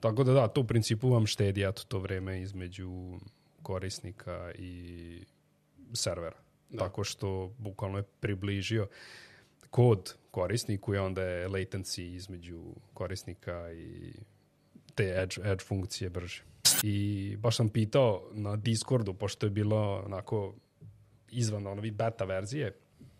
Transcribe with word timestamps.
Tako 0.00 0.24
da 0.24 0.32
da, 0.32 0.48
to 0.48 0.60
u 0.60 0.66
principu 0.66 1.10
vam 1.10 1.26
štedi 1.26 1.62
eto 1.62 1.82
to 1.88 1.98
vreme 1.98 2.40
između 2.40 3.18
korisnika 3.62 4.52
i 4.58 5.24
servera. 5.92 6.36
Da. 6.70 6.78
Tako 6.78 7.04
što 7.04 7.54
bukvalno 7.58 7.98
je 7.98 8.04
približio 8.20 8.88
kod 9.70 10.14
korisniku 10.30 10.94
i 10.94 10.98
onda 10.98 11.22
je 11.22 11.48
latency 11.48 12.14
između 12.14 12.62
korisnika 12.94 13.72
i 13.72 14.12
te 14.94 15.04
edge, 15.04 15.50
edge 15.50 15.64
funkcije 15.64 16.10
brže. 16.10 16.42
I 16.82 17.36
baš 17.38 17.56
sam 17.56 17.68
pitao 17.68 18.28
na 18.32 18.56
Discordu, 18.56 19.14
pošto 19.14 19.46
je 19.46 19.50
bilo 19.50 20.02
onako 20.04 20.54
izvan 21.30 21.66
onovi 21.66 21.90
beta 21.90 22.24
verzije, 22.24 22.72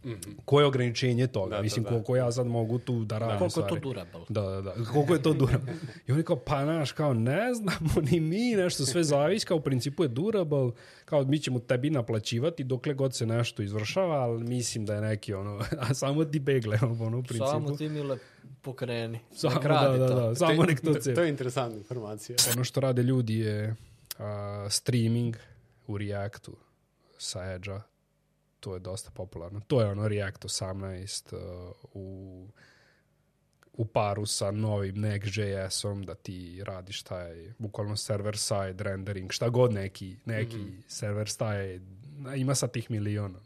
-hmm. 0.06 0.36
Koje 0.44 0.62
je 0.62 0.66
ograničenje 0.66 1.26
toga? 1.26 1.56
Da, 1.56 1.62
Mislim, 1.62 1.84
da, 1.84 1.90
da. 1.90 1.94
koliko 1.94 2.16
ja 2.16 2.32
sad 2.32 2.46
mogu 2.46 2.78
tu 2.78 3.04
da 3.04 3.18
radim 3.18 3.38
Koliko 3.38 3.50
stvari. 3.50 3.74
je 3.74 3.80
to 3.80 3.88
durable? 3.88 4.20
Da, 4.28 4.40
da, 4.40 4.60
da. 4.60 4.74
Koliko 4.92 5.14
je 5.14 5.22
to 5.22 5.32
durable? 5.32 5.74
I 6.06 6.12
oni 6.12 6.22
kao, 6.22 6.36
pa 6.36 6.64
naš, 6.64 6.92
kao 6.92 7.14
ne 7.14 7.54
znamo 7.54 7.90
ni 8.10 8.20
mi, 8.20 8.54
nešto 8.56 8.86
sve 8.86 9.04
zavisi, 9.04 9.46
kao 9.46 9.56
u 9.56 9.60
principu 9.60 10.02
je 10.02 10.08
durable, 10.08 10.70
kao 11.04 11.24
mi 11.24 11.38
ćemo 11.38 11.58
tebi 11.58 11.90
naplaćivati 11.90 12.64
dokle 12.64 12.94
god 12.94 13.14
se 13.14 13.26
nešto 13.26 13.62
izvršava, 13.62 14.14
ali 14.14 14.44
mislim 14.44 14.86
da 14.86 14.94
je 14.94 15.00
neki 15.00 15.34
ono, 15.34 15.64
a 15.88 15.94
samo 15.94 16.24
ti 16.24 16.38
begle, 16.38 16.78
ono, 16.82 17.18
u 17.18 17.22
principu. 17.22 17.50
Samo 17.50 17.76
ti 17.76 17.88
mile 17.88 18.18
pokreni. 18.62 19.20
Samo, 19.32 19.60
da, 19.60 19.96
da, 19.98 20.14
da, 20.14 20.34
samo 20.34 20.62
nek 20.62 20.80
to 20.80 20.94
To 21.14 21.22
je 21.22 21.28
interesantna 21.28 21.78
informacija. 21.78 22.36
Ono 22.54 22.64
što 22.64 22.80
rade 22.80 23.02
ljudi 23.02 23.38
je 23.38 23.68
uh, 23.68 24.24
streaming 24.70 25.36
u 25.86 25.98
Reactu 25.98 26.56
sa 27.18 27.52
Edge-a 27.52 27.95
to 28.60 28.74
je 28.74 28.80
dosta 28.80 29.10
popularno. 29.10 29.60
To 29.60 29.80
je 29.80 29.86
ono 29.86 30.08
React 30.08 30.44
18 30.44 31.34
uh, 31.34 31.74
u 31.94 32.48
u 33.76 33.84
paru 33.84 34.26
sa 34.26 34.50
novim 34.50 34.96
Next.js-om 34.96 36.02
da 36.02 36.14
ti 36.14 36.62
radiš 36.64 37.02
taj 37.02 37.52
bukvalno 37.58 37.96
server 37.96 38.38
side 38.38 38.84
rendering, 38.84 39.32
šta 39.32 39.48
god 39.48 39.72
neki, 39.72 40.16
neki 40.24 40.56
mm 40.56 40.60
-hmm. 40.60 40.82
server 40.88 41.28
side, 41.28 41.80
ima 42.36 42.54
sa 42.54 42.68
tih 42.68 42.90
miliona. 42.90 43.38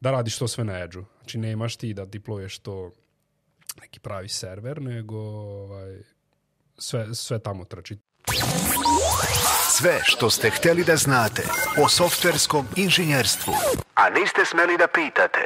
Da 0.00 0.10
radiš 0.10 0.38
to 0.38 0.48
sve 0.48 0.64
na 0.64 0.78
Edge-u. 0.78 1.04
Znači 1.18 1.38
nemaš 1.38 1.76
ti 1.76 1.94
da 1.94 2.06
deployeš 2.06 2.58
to 2.58 2.90
neki 3.80 4.00
pravi 4.00 4.28
server, 4.28 4.82
nego 4.82 5.16
ovaj, 5.16 6.02
sve, 6.78 7.14
sve 7.14 7.38
tamo 7.38 7.64
trči. 7.64 7.98
Sve 9.70 10.00
što 10.02 10.30
ste 10.30 10.50
hteli 10.50 10.84
da 10.84 10.96
znate 10.96 11.42
o 11.84 11.88
softverskom 11.88 12.66
inženjerstvu, 12.76 13.52
a 13.96 14.10
niste 14.10 14.44
smeli 14.44 14.76
da 14.78 14.88
pitate. 14.88 15.44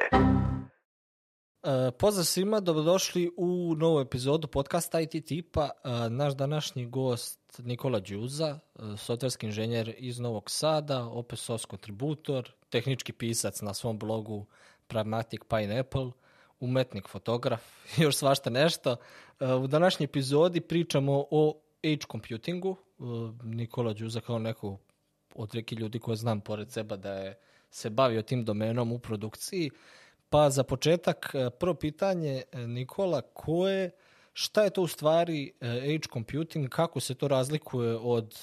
E, 1.62 1.90
pozdrav 1.98 2.24
svima, 2.24 2.60
dobrodošli 2.60 3.30
u 3.36 3.74
novu 3.76 4.00
epizodu 4.00 4.48
podcasta 4.48 5.00
IT 5.00 5.26
tipa. 5.26 5.70
E, 5.84 6.10
naš 6.10 6.34
današnji 6.34 6.86
gost 6.86 7.60
Nikola 7.64 8.00
Đuza, 8.00 8.48
e, 8.48 8.96
softverski 8.96 9.46
inženjer 9.46 9.94
iz 9.98 10.18
Novog 10.18 10.50
Sada, 10.50 11.04
open 11.04 11.36
source 11.36 11.66
kontributor, 11.66 12.52
tehnički 12.68 13.12
pisac 13.12 13.60
na 13.60 13.74
svom 13.74 13.98
blogu 13.98 14.46
Pragmatic 14.86 15.40
Pineapple, 15.48 16.10
umetnik, 16.60 17.08
fotograf 17.08 17.62
još 18.04 18.16
svašta 18.16 18.50
nešto. 18.50 18.96
E, 19.40 19.54
u 19.54 19.66
današnjoj 19.66 20.04
epizodi 20.04 20.60
pričamo 20.60 21.24
o 21.30 21.60
edge 21.82 22.04
computingu, 22.12 22.76
Nikola 23.42 23.92
Đuza 23.92 24.20
kao 24.20 24.38
neko 24.38 24.78
od 25.34 25.54
reki 25.54 25.74
ljudi 25.74 25.98
koje 25.98 26.16
znam 26.16 26.40
pored 26.40 26.72
seba 26.72 26.96
da 26.96 27.12
je 27.12 27.38
se 27.70 27.90
bavio 27.90 28.22
tim 28.22 28.44
domenom 28.44 28.92
u 28.92 28.98
produkciji. 28.98 29.70
Pa 30.30 30.50
za 30.50 30.64
početak, 30.64 31.30
e, 31.34 31.50
prvo 31.50 31.74
pitanje, 31.74 32.42
e, 32.52 32.66
Nikola, 32.66 33.22
ko 33.22 33.68
je, 33.68 33.90
šta 34.32 34.64
je 34.64 34.70
to 34.70 34.82
u 34.82 34.86
stvari 34.86 35.52
edge 35.60 36.08
computing, 36.12 36.68
kako 36.68 37.00
se 37.00 37.14
to 37.14 37.28
razlikuje 37.28 37.96
od 37.96 38.38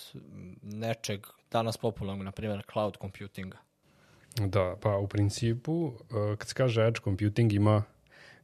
nečeg 0.61 1.28
danas 1.52 1.78
popularnog, 1.78 2.25
na 2.25 2.31
primjer 2.31 2.64
cloud 2.72 2.97
computinga? 3.02 3.58
Da, 4.36 4.75
pa 4.81 4.97
u 4.97 5.08
principu, 5.08 5.91
e, 5.91 6.36
kad 6.36 6.47
se 6.47 6.53
kaže 6.53 6.88
edge 6.88 7.00
computing 7.03 7.53
ima 7.53 7.84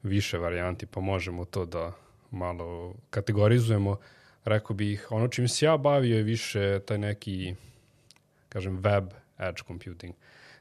više 0.04 0.38
varijanti, 0.38 0.86
pa 0.86 1.00
možemo 1.00 1.46
to 1.46 1.66
da 1.66 1.92
malo 2.32 2.96
kategorizujemo 3.10 3.98
rekao 4.46 4.76
bih, 4.76 5.08
ono 5.10 5.28
čim 5.28 5.48
se 5.48 5.66
ja 5.66 5.78
bavio 5.78 6.18
je 6.18 6.24
više 6.24 6.80
taj 6.80 6.98
neki, 6.98 7.56
kažem, 8.50 8.78
web 8.78 9.04
edge 9.40 9.62
computing. 9.68 10.14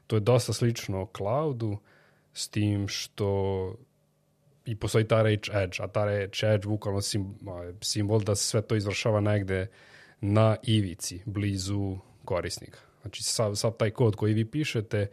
To 0.07 0.15
je 0.15 0.19
dosta 0.19 0.53
slično 0.53 1.07
cloudu, 1.17 1.77
s 2.33 2.47
tim 2.47 2.87
što 2.87 3.75
i 4.65 4.75
postoji 4.75 5.07
ta 5.07 5.21
reč 5.21 5.49
edge, 5.49 5.77
a 5.79 5.87
ta 5.87 6.05
reč 6.05 6.43
edge 6.43 6.67
bukvalno 6.67 7.01
sim, 7.01 7.35
simbol 7.81 8.19
da 8.19 8.35
se 8.35 8.43
sve 8.43 8.61
to 8.61 8.75
izvršava 8.75 9.19
negde 9.19 9.67
na 10.21 10.55
ivici, 10.63 11.21
blizu 11.25 11.97
korisnika. 12.25 12.79
Znači, 13.01 13.23
sav, 13.23 13.55
sav 13.55 13.71
taj 13.71 13.91
kod 13.91 14.15
koji 14.15 14.33
vi 14.33 14.45
pišete 14.45 15.07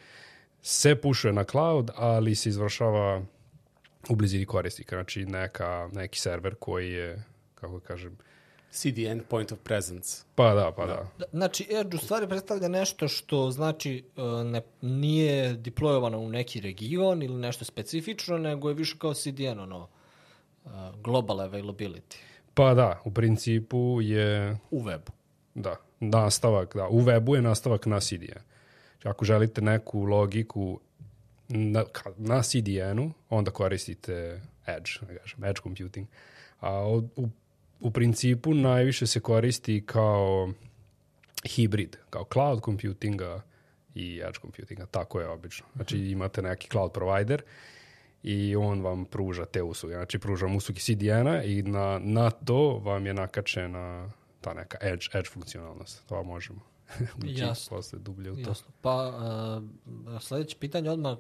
se 0.62 0.94
pušuje 0.94 1.32
na 1.32 1.44
cloud, 1.44 1.90
ali 1.94 2.34
se 2.34 2.48
izvršava 2.48 3.22
u 4.08 4.14
blizini 4.14 4.46
korisnika. 4.46 4.96
Znači, 4.96 5.24
neka, 5.24 5.88
neki 5.92 6.18
server 6.18 6.54
koji 6.54 6.92
je, 6.92 7.24
kako 7.54 7.80
kažem, 7.80 8.18
CDN 8.70 9.20
point 9.28 9.53
of 9.53 9.58
presence. 9.58 10.22
Pa 10.34 10.54
da, 10.54 10.72
pa 10.76 10.86
da. 10.86 11.06
da. 11.19 11.25
Znači, 11.32 11.66
Edge 11.70 11.97
u 11.97 11.98
stvari 11.98 12.28
predstavlja 12.28 12.69
nešto 12.69 13.08
što 13.08 13.50
znači 13.50 14.04
e, 14.16 14.44
ne, 14.44 14.60
nije 14.82 15.54
deployovano 15.54 16.16
u 16.16 16.28
neki 16.28 16.60
region 16.60 17.22
ili 17.22 17.34
nešto 17.34 17.64
specifično, 17.64 18.38
nego 18.38 18.69
je 18.69 18.75
više 18.75 18.97
kao 18.98 19.14
CDN, 19.14 19.59
ono, 19.59 19.88
e, 20.64 20.69
global 21.03 21.36
availability. 21.36 22.16
Pa 22.54 22.75
da, 22.75 23.00
u 23.04 23.10
principu 23.10 23.98
je... 24.03 24.59
U 24.70 24.82
webu. 24.82 25.10
Da, 25.54 25.76
nastavak, 26.00 26.76
da. 26.76 26.88
U 26.88 27.00
webu 27.00 27.34
je 27.34 27.42
nastavak 27.42 27.86
na 27.86 28.00
CDN. 28.00 28.41
Znači, 28.91 29.09
ako 29.09 29.25
želite 29.25 29.62
neku 29.62 30.04
logiku 30.04 30.80
na, 31.48 31.84
na 32.16 32.42
CDN-u, 32.42 33.10
onda 33.30 33.50
koristite 33.50 34.41
Edge, 34.66 34.91
ne 35.09 35.19
kažem, 35.19 35.44
Edge 35.44 35.60
computing. 35.62 36.06
A 36.60 36.86
u 37.16 37.28
u 37.80 37.91
principu 37.91 38.54
najviše 38.54 39.06
se 39.06 39.20
koristi 39.20 39.82
kao 39.86 40.52
hibrid, 41.44 41.96
kao 42.10 42.24
cloud 42.32 42.60
computinga 42.64 43.42
i 43.94 44.20
edge 44.26 44.38
computinga, 44.41 44.86
tako 44.86 45.20
je 45.20 45.28
obično. 45.28 45.66
Znači 45.74 45.96
mhm. 45.96 46.06
imate 46.06 46.42
neki 46.42 46.68
cloud 46.68 46.92
provider 46.92 47.42
i 48.22 48.56
on 48.56 48.80
vam 48.80 49.04
pruža 49.04 49.44
te 49.44 49.62
usluge. 49.62 49.94
Znači 49.94 50.18
pruža 50.18 50.46
vam 50.46 50.56
usluge 50.56 50.80
CDN-a 50.80 51.42
i 51.42 51.62
na, 51.62 52.00
na 52.02 52.30
to 52.30 52.80
vam 52.84 53.06
je 53.06 53.14
nakačena 53.14 54.10
ta 54.41 54.54
neka 54.54 54.78
edge, 54.80 55.06
edge 55.14 55.28
funkcionalnost. 55.28 56.06
To 56.06 56.22
možemo 56.22 56.60
Jasno. 57.24 57.76
posle 57.76 57.98
dublje 57.98 58.30
u 58.30 58.34
to. 58.34 58.50
Jasno. 58.50 58.68
Pa 58.80 59.08
uh, 59.08 60.20
sledeće 60.20 60.56
pitanje 60.60 60.91
odmah, 60.91 61.18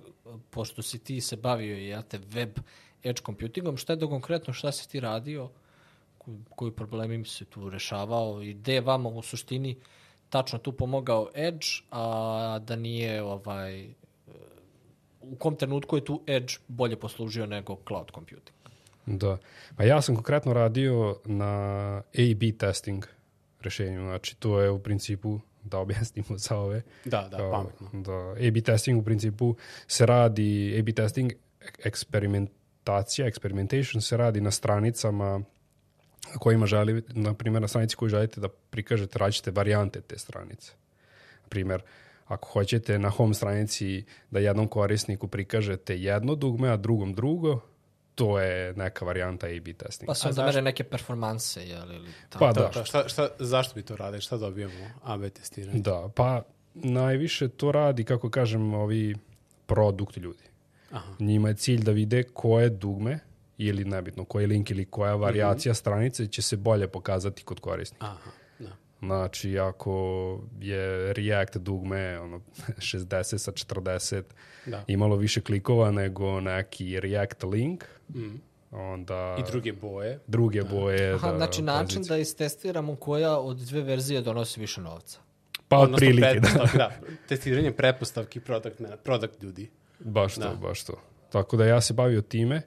pošto 0.50 0.82
si 0.82 0.98
ti 0.98 1.20
se 1.20 1.36
bavio 1.36 1.76
i 1.76 1.88
ja 1.88 2.02
te 2.02 2.18
web 2.18 2.58
edge 3.02 3.22
computingom, 3.26 3.76
šta 3.76 3.92
je 3.92 3.96
do 3.96 4.08
konkretno, 4.08 4.52
šta 4.52 4.72
si 4.72 4.88
ti 4.88 5.00
radio? 5.00 5.50
Koji 6.56 6.72
problemi 6.72 7.24
se 7.24 7.44
tu 7.44 7.70
rešavao 7.70 8.42
i 8.42 8.54
gde 8.54 8.74
je 8.74 8.80
vama 8.80 9.08
u 9.08 9.22
suštini 9.22 9.76
tačno 10.28 10.58
tu 10.58 10.72
pomogao 10.72 11.30
Edge, 11.34 11.66
a 11.90 12.58
da 12.62 12.76
nije 12.76 13.22
ovaj 13.22 13.88
u 15.20 15.36
kom 15.36 15.56
trenutku 15.56 15.96
je 15.96 16.04
tu 16.04 16.22
Edge 16.26 16.54
bolje 16.68 16.96
poslužio 16.96 17.46
nego 17.46 17.76
cloud 17.88 18.10
computing? 18.14 18.56
Da. 19.06 19.38
Pa 19.76 19.84
ja 19.84 20.02
sam 20.02 20.14
konkretno 20.14 20.52
radio 20.52 21.16
na 21.24 21.52
A-B 21.96 22.52
testing 22.58 23.06
rešenju, 23.60 24.00
znači 24.00 24.36
to 24.36 24.60
je 24.60 24.70
u 24.70 24.78
principu 24.78 25.40
da 25.62 25.78
objasnimo 25.78 26.38
za 26.38 26.56
ove. 26.56 26.82
Da, 27.04 27.28
da, 27.30 27.36
kao, 27.36 27.50
pametno. 27.50 28.02
Da, 28.02 28.46
A-B 28.48 28.60
testing 28.60 29.00
u 29.00 29.04
principu 29.04 29.56
se 29.86 30.06
radi, 30.06 30.76
A-B 30.78 30.92
testing 30.92 31.32
eksperimentacija, 31.84 33.30
experimentation 33.30 34.00
se 34.00 34.16
radi 34.16 34.40
na 34.40 34.50
stranicama 34.50 35.42
kojima 36.38 36.66
želi, 36.66 37.02
na 37.08 37.34
primjer 37.34 37.62
na 37.62 37.68
stranici 37.68 37.96
koju 37.96 38.08
želite 38.08 38.40
da 38.40 38.48
prikažete 38.48 39.18
različite 39.18 39.50
varijante 39.50 40.00
te 40.00 40.18
stranice. 40.18 40.72
Na 41.42 41.48
primjer, 41.48 41.82
ako 42.26 42.48
hoćete 42.48 42.98
na 42.98 43.10
home 43.10 43.34
stranici 43.34 44.04
da 44.30 44.38
jednom 44.38 44.68
korisniku 44.68 45.28
prikažete 45.28 45.98
jedno 45.98 46.34
dugme, 46.34 46.68
a 46.68 46.76
drugom 46.76 47.14
drugo, 47.14 47.60
to 48.14 48.40
je 48.40 48.72
neka 48.72 49.04
varijanta 49.04 49.46
A-B 49.46 49.72
testinga. 49.72 50.10
Pa 50.10 50.14
se 50.14 50.28
onda 50.28 50.44
mere 50.44 50.62
neke 50.62 50.84
performanse, 50.84 51.66
jel? 51.66 51.92
Ili 51.92 52.08
pa 52.38 52.52
da. 52.52 52.70
da 52.74 52.84
šta, 52.84 53.08
šta, 53.08 53.28
zašto 53.38 53.74
bi 53.74 53.82
to 53.82 53.96
rade? 53.96 54.20
Šta 54.20 54.36
dobijemo 54.36 54.90
A-B 55.02 55.30
testiranje? 55.30 55.80
Da, 55.80 56.08
pa 56.14 56.42
najviše 56.74 57.48
to 57.48 57.72
radi, 57.72 58.04
kako 58.04 58.30
kažem, 58.30 58.74
ovi 58.74 59.16
produkt 59.66 60.16
ljudi. 60.16 60.44
Aha. 60.90 61.12
Njima 61.18 61.48
je 61.48 61.54
cilj 61.54 61.82
da 61.82 61.92
vide 61.92 62.22
koje 62.22 62.68
dugme 62.68 63.18
ili 63.62 63.84
nebitno 63.84 64.24
koji 64.24 64.46
link 64.46 64.70
ili 64.70 64.84
koja 64.84 65.14
varijacija 65.14 65.70
mm 65.70 65.74
-hmm. 65.74 65.78
stranice 65.78 66.26
će 66.26 66.42
se 66.42 66.56
bolje 66.56 66.88
pokazati 66.88 67.42
kod 67.42 67.60
korisnika. 67.60 68.06
Aha, 68.06 68.30
da. 68.58 68.70
Znači, 69.00 69.58
ako 69.58 70.38
je 70.60 71.12
React 71.12 71.56
dugme 71.56 72.20
ono, 72.20 72.40
60 72.78 73.38
sa 73.38 73.52
40 73.52 74.22
da. 74.66 74.84
imalo 74.86 75.16
više 75.16 75.40
klikova 75.40 75.90
nego 75.90 76.40
neki 76.40 77.00
React 77.00 77.42
link, 77.42 77.84
mm. 78.14 78.40
onda 78.70 79.36
I 79.40 79.50
druge 79.50 79.72
boje. 79.72 80.18
druge 80.26 80.62
boje. 80.62 81.14
Aha, 81.14 81.30
da, 81.30 81.36
znači 81.36 81.62
način 81.62 82.02
da 82.02 82.16
istestiramo 82.16 82.96
koja 82.96 83.38
od 83.38 83.56
dve 83.56 83.82
verzije 83.82 84.20
donosi 84.20 84.60
više 84.60 84.80
novca. 84.80 85.18
Pa 85.68 85.78
Odnosno 85.78 86.08
otprilike, 86.08 86.40
da. 86.40 86.68
da. 86.76 86.90
Testiranje 87.28 87.72
pretpostavki 87.72 88.40
product, 88.40 88.80
product 89.04 89.42
ljudi. 89.42 89.70
Baš 89.98 90.34
to, 90.34 90.40
Da. 90.40 90.54
baš 90.54 90.84
to. 90.84 90.94
Tako 91.32 91.56
da 91.56 91.64
ja 91.66 91.80
se 91.80 91.94
bavio 91.94 92.20
time 92.20 92.62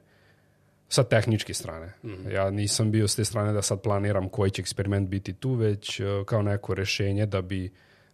sa 0.94 1.04
tehničke 1.04 1.54
strane. 1.54 1.94
Mhm. 2.04 2.32
Ja 2.32 2.52
nisam 2.52 2.92
bio 2.92 3.08
s 3.08 3.16
te 3.16 3.26
strane 3.26 3.54
da 3.54 3.62
sad 3.62 3.82
planiram 3.82 4.30
koji 4.30 4.52
će 4.52 4.62
eksperiment 4.62 5.10
biti 5.10 5.34
tu, 5.34 5.54
već 5.54 6.00
uh, 6.00 6.26
kao 6.26 6.42
neko 6.42 6.74
rešenje 6.74 7.26
da 7.26 7.42
bi 7.42 7.72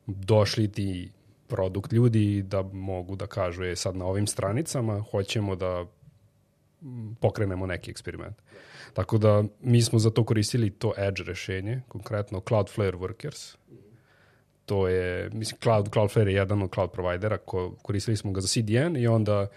došli 0.08 0.72
ti 0.72 1.12
produkt 1.48 1.94
ljudi 1.94 2.42
da 2.42 2.62
mogu 2.62 3.16
da 3.16 3.28
kažu 3.28 3.64
je 3.64 3.76
sad 3.76 3.96
na 3.96 4.06
ovim 4.06 4.28
stranicama 4.28 5.04
hoćemo 5.12 5.56
da 5.56 5.86
mm, 6.82 7.14
pokrenemo 7.20 7.66
neki 7.66 7.92
eksperiment. 7.92 8.38
Tako 8.94 9.18
da 9.18 9.44
mi 9.62 9.82
smo 9.82 10.00
za 10.00 10.10
to 10.10 10.24
koristili 10.24 10.70
to 10.70 10.94
Edge 10.98 11.24
rešenje, 11.24 11.82
konkretno 11.88 12.42
Cloudflare 12.48 12.98
Workers. 12.98 13.56
To 14.66 14.88
je, 14.88 15.30
mislim, 15.34 15.60
Cloud, 15.62 15.90
Cloudflare 15.94 16.32
je 16.32 16.36
jedan 16.36 16.62
od 16.62 16.74
cloud 16.74 16.92
providera, 16.92 17.38
ko, 17.38 17.76
koristili 17.82 18.18
smo 18.18 18.32
ga 18.32 18.42
za 18.42 18.48
CDN 18.48 18.98
i 18.98 19.08
onda 19.08 19.48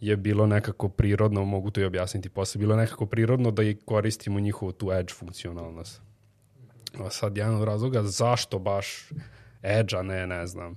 je 0.00 0.16
bilo 0.16 0.46
nekako 0.46 0.88
prirodno, 0.88 1.44
mogu 1.44 1.70
to 1.70 1.80
i 1.80 1.84
objasniti 1.84 2.28
posle, 2.28 2.58
bilo 2.58 2.74
je 2.74 2.80
nekako 2.80 3.06
prirodno 3.06 3.50
da 3.50 3.62
koristimo 3.84 4.40
njihovu 4.40 4.72
tu 4.72 4.92
Edge 4.92 5.12
funkcionalnost. 5.12 6.00
A 6.98 7.10
sad 7.10 7.36
jedan 7.36 7.54
od 7.54 7.64
razloga 7.64 8.02
zašto 8.02 8.58
baš 8.58 9.08
Edge, 9.62 9.96
a 9.96 10.02
ne, 10.02 10.26
ne 10.26 10.46
znam, 10.46 10.76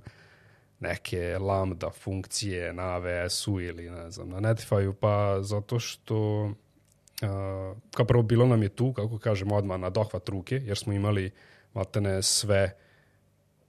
neke 0.80 1.38
lambda 1.38 1.90
funkcije 1.90 2.72
na 2.72 2.82
AWS-u 2.82 3.60
ili 3.60 3.90
ne 3.90 4.10
znam, 4.10 4.28
na 4.28 4.40
Netlify-u, 4.40 4.92
pa 4.92 5.42
zato 5.42 5.78
što 5.78 6.44
uh, 6.44 6.52
kao 7.94 8.06
prvo 8.06 8.22
bilo 8.22 8.46
nam 8.46 8.62
je 8.62 8.68
tu, 8.68 8.92
kako 8.92 9.18
kažemo, 9.18 9.56
odmah 9.56 9.80
na 9.80 9.90
dohvat 9.90 10.28
ruke, 10.28 10.60
jer 10.64 10.78
smo 10.78 10.92
imali 10.92 11.30
maltene 11.74 12.22
sve 12.22 12.76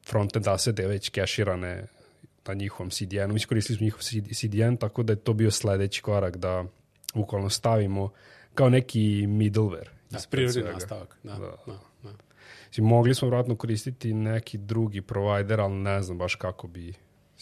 frontend 0.10 0.48
asete 0.48 0.88
već 0.88 1.10
keširane 1.10 1.88
na 2.48 2.54
njihovom 2.54 2.90
CDN-u. 2.90 3.34
Mislim, 3.34 3.48
koristili 3.48 3.78
smo 3.78 3.84
njihov 3.84 4.00
CDN, 4.34 4.76
tako 4.76 5.04
da 5.04 5.14
je 5.14 5.18
to 5.18 5.34
bio 5.34 5.52
sledeći 5.52 6.02
korak 6.02 6.38
da 6.38 6.66
bukvalno 7.14 7.50
stavimo 7.50 8.10
kao 8.54 8.70
neki 8.70 9.00
middleware. 9.28 9.88
Da, 10.10 10.20
prirodni 10.30 10.64
nastavak. 10.64 11.18
Da, 11.24 11.34
Da. 11.34 11.40
da. 11.40 11.80
da. 12.04 12.12
Mislim, 12.68 12.86
mogli 12.86 13.16
smo 13.16 13.28
vratno 13.28 13.56
koristiti 13.56 14.14
neki 14.14 14.58
drugi 14.58 15.02
provider, 15.02 15.62
ali 15.62 15.74
ne 15.74 16.02
znam 16.02 16.18
baš 16.18 16.36
kako 16.36 16.68
bi... 16.68 16.94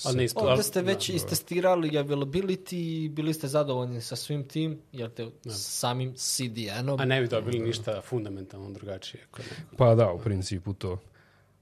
Ali 0.05 0.17
ne 0.17 0.23
ispo- 0.25 0.39
Ovde 0.41 0.63
ste 0.63 0.81
da, 0.81 0.87
već 0.87 1.09
istestirali 1.09 1.89
availability 1.89 2.75
i 2.75 3.09
bili 3.09 3.33
ste 3.33 3.47
zadovoljni 3.47 4.01
sa 4.01 4.15
svim 4.15 4.47
tim, 4.47 4.81
jer 4.91 5.09
te 5.09 5.27
samim 5.49 6.13
CDN-om. 6.15 6.99
A 6.99 7.05
ne 7.05 7.21
bi 7.21 7.27
dobili 7.27 7.59
ništa 7.59 8.01
fundamentalno 8.01 8.71
drugačije. 8.71 9.23
Kod. 9.31 9.45
Pa 9.77 9.95
da, 9.95 10.11
u 10.11 10.19
principu 10.19 10.73
to. 10.73 10.97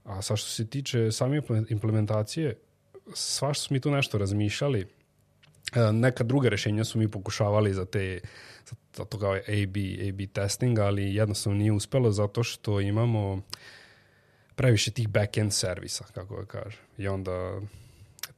A 0.04 0.22
sa 0.22 0.36
što 0.36 0.48
se 0.48 0.66
tiče 0.66 1.12
same 1.12 1.40
implement- 1.40 1.72
implementacije, 1.72 2.58
svašta 3.14 3.64
smo 3.64 3.74
mi 3.74 3.80
tu 3.80 3.90
nešto 3.90 4.18
razmišljali. 4.18 4.86
E, 5.74 5.92
Neka 5.92 6.24
druga 6.24 6.48
rešenja 6.48 6.84
su 6.84 6.98
mi 6.98 7.10
pokušavali 7.10 7.74
za 7.74 7.84
te 7.84 8.20
za 8.96 9.04
to 9.04 9.18
kao 9.18 9.32
AB, 9.32 9.76
AB 10.08 10.32
testing, 10.32 10.78
ali 10.78 11.14
jednostavno 11.14 11.58
nije 11.58 11.72
uspelo 11.72 12.10
zato 12.10 12.42
što 12.42 12.80
imamo 12.80 13.42
previše 14.54 14.90
tih 14.90 15.08
back-end 15.08 15.50
servisa, 15.50 16.04
kako 16.14 16.36
ga 16.36 16.46
kaže. 16.46 16.78
I 16.98 17.08
onda 17.08 17.60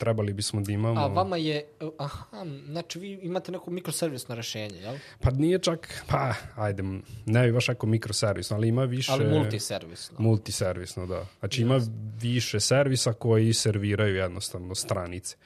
trebali 0.01 0.33
bismo 0.33 0.61
da 0.61 0.73
imamo... 0.73 1.01
A 1.01 1.07
vama 1.07 1.37
je, 1.37 1.65
aha, 1.99 2.45
znači 2.67 2.99
vi 2.99 3.19
imate 3.23 3.53
neko 3.53 3.71
mikroservisno 3.71 4.35
rešenje, 4.35 4.77
jel? 4.81 4.97
Pa 5.21 5.31
nije 5.31 5.59
čak, 5.59 6.05
pa, 6.09 6.35
ajde, 6.57 6.83
ne 7.27 7.47
bi 7.47 7.53
baš 7.53 7.69
ako 7.69 7.87
mikroservisno, 7.87 8.57
ali 8.57 8.69
ima 8.69 8.85
više... 8.85 9.13
Ali 9.13 9.25
multiservisno. 9.25 10.17
Multiservisno, 10.19 11.07
da. 11.07 11.27
Znači 11.39 11.63
ima 11.63 11.81
više 12.21 12.61
servisa 12.61 13.13
koji 13.13 13.53
serviraju 13.53 14.17
jednostavno 14.17 14.75
stranice. 14.75 15.37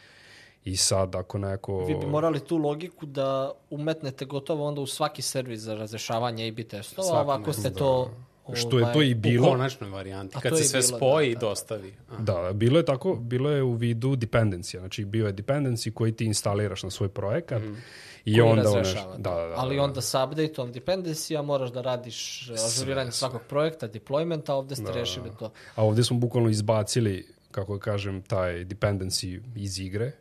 I 0.65 0.77
sad 0.77 1.15
ako 1.15 1.39
neko... 1.39 1.85
Vi 1.85 1.95
bi 1.95 2.07
morali 2.07 2.41
tu 2.41 2.57
logiku 2.57 3.07
da 3.07 3.53
umetnete 3.71 4.25
gotovo 4.25 4.67
onda 4.69 4.81
u 4.81 4.87
svaki 4.87 5.23
servis 5.23 5.61
za 5.61 5.75
razrešavanje 5.75 6.49
A-B 6.49 6.65
testova, 6.65 7.21
ovako 7.21 7.53
ste 7.53 7.63
mesec, 7.63 7.79
to... 7.79 8.11
Što 8.53 8.79
je 8.79 8.85
to 8.85 8.91
ovaj, 8.91 9.07
i 9.07 9.13
U 9.13 9.19
bilo. 9.19 9.49
konačnoj 9.49 9.91
varijanti. 9.91 10.37
A 10.37 10.41
Kad 10.41 10.51
to 10.51 10.57
se 10.57 10.63
je 10.63 10.69
sve 10.69 10.81
bilo, 10.81 10.99
spoji 10.99 11.27
da, 11.27 11.31
i 11.31 11.35
da. 11.35 11.41
dostavi. 11.41 11.95
A. 12.11 12.23
Da, 12.23 12.53
bilo 12.53 12.79
je 12.79 12.85
tako, 12.85 13.15
bilo 13.15 13.51
je 13.51 13.63
u 13.63 13.73
vidu 13.73 14.17
dependencija. 14.17 14.81
Znači 14.81 15.05
bio 15.05 15.27
je 15.27 15.33
dependency 15.35 15.91
koji 15.93 16.13
ti 16.13 16.25
instaliraš 16.25 16.83
na 16.83 16.91
svoj 16.91 17.09
projekat 17.09 17.63
i 18.25 18.33
koji 18.33 18.41
onda 18.51 18.63
razrešava 18.63 19.17
da, 19.17 19.31
da, 19.35 19.47
da, 19.47 19.55
Ali 19.57 19.77
da. 19.77 19.83
onda 19.83 20.01
sa 20.01 20.25
update-om 20.25 20.73
dependencija 20.73 21.43
moraš 21.43 21.73
da 21.73 21.81
radiš 21.81 22.51
ažuriranje 22.67 23.13
svakog 23.13 23.41
projekta, 23.49 23.89
deploymenta, 23.89 24.51
ovde 24.53 24.77
ste 24.77 24.93
rešili 24.93 25.31
to. 25.39 25.51
A 25.75 25.85
ovdje 25.85 26.05
smo 26.05 26.19
bukvalno 26.19 26.49
izbacili, 26.51 27.27
kako 27.51 27.79
kažem, 27.79 28.23
taj 28.23 28.53
dependency 28.65 29.41
iz 29.57 29.79
igre 29.79 30.13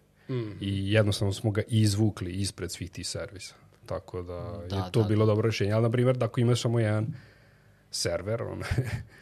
i 0.61 0.91
jednostavno 0.93 1.33
smo 1.33 1.51
ga 1.51 1.61
izvukli 1.67 2.31
ispred 2.31 2.71
svih 2.71 2.91
tih 2.91 3.07
servisa. 3.07 3.55
Tako 3.85 4.21
da, 4.21 4.61
Da, 4.69 4.75
je 4.75 4.83
to 4.91 5.01
da, 5.01 5.07
bilo 5.07 5.25
dobro 5.25 5.41
rješenje. 5.41 5.71
Ali, 5.71 5.83
na 5.83 5.89
primjer, 5.91 6.17
da 6.17 6.25
ako 6.25 6.39
imaš 6.41 6.61
samo 6.61 6.79
jedan 6.79 7.07
server, 7.93 8.41
on, 8.41 8.63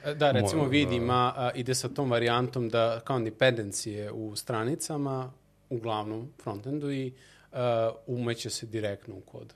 E, 0.05 0.13
Da, 0.13 0.31
recimo 0.31 0.63
Mo- 0.63 0.69
vidi 0.69 0.95
ima, 0.95 1.33
a, 1.35 1.51
ide 1.55 1.75
sa 1.75 1.89
tom 1.89 2.11
varijantom 2.11 2.69
da 2.69 2.99
kao 2.99 3.19
dependencije 3.19 4.11
u 4.11 4.35
stranicama, 4.35 5.31
uglavnom 5.69 6.29
frontendu 6.43 6.91
i 6.91 7.13
a, 7.51 7.91
umeće 8.07 8.49
se 8.49 8.65
direktno 8.65 9.15
u 9.15 9.21
kod. 9.21 9.53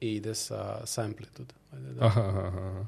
I 0.00 0.12
ide 0.12 0.34
sa, 0.34 0.86
sa 0.86 1.02
amplitude. 1.02 1.54
Ajde, 1.72 1.92
da. 1.92 2.04
aha, 2.06 2.20
aha, 2.20 2.40
aha. 2.48 2.86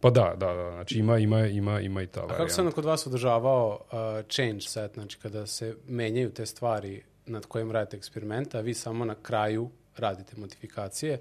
Pa 0.00 0.10
da, 0.10 0.34
da, 0.36 0.54
da, 0.54 0.70
znači 0.70 0.98
ima, 0.98 1.18
ima, 1.18 1.46
ima, 1.46 1.80
ima 1.80 2.02
i 2.02 2.06
ta 2.06 2.20
A 2.20 2.22
varijanta. 2.22 2.36
kako 2.36 2.50
se 2.50 2.60
onda 2.60 2.72
kod 2.72 2.84
vas 2.84 3.06
održavao 3.06 3.80
a, 3.92 4.22
change 4.28 4.60
set, 4.60 4.94
znači 4.94 5.18
kada 5.18 5.46
se 5.46 5.76
menjaju 5.86 6.30
te 6.30 6.46
stvari 6.46 7.02
nad 7.26 7.46
kojim 7.46 7.72
radite 7.72 7.96
eksperimenta, 7.96 8.58
a 8.58 8.60
vi 8.60 8.74
samo 8.74 9.04
na 9.04 9.14
kraju 9.14 9.70
radite 9.96 10.32
modifikacije, 10.36 11.20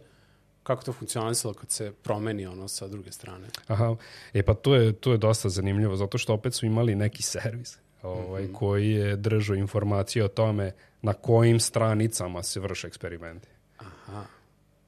kako 0.68 0.84
to 0.84 0.94
funkcionalisalo 0.94 1.54
kad 1.54 1.72
se 1.72 1.92
promeni 1.94 2.46
ono 2.46 2.68
sa 2.68 2.88
druge 2.88 3.12
strane? 3.12 3.48
Aha, 3.68 3.96
e 4.34 4.44
pa 4.44 4.54
to 4.54 4.76
je, 4.76 4.94
to 4.94 5.12
je 5.12 5.18
dosta 5.20 5.50
zanimljivo, 5.50 5.96
zato 5.96 6.18
što 6.18 6.34
opet 6.34 6.54
su 6.54 6.66
imali 6.66 6.96
neki 6.96 7.24
servis 7.24 7.78
ovaj, 8.04 8.44
Mhm. 8.44 8.54
koji 8.54 8.90
je 8.90 9.16
držao 9.16 9.56
informacije 9.56 10.26
o 10.26 10.30
tome 10.30 10.72
na 11.02 11.14
kojim 11.14 11.60
stranicama 11.60 12.44
se 12.44 12.60
vrše 12.60 12.88
eksperimenti. 12.88 13.48
Aha. 13.78 14.24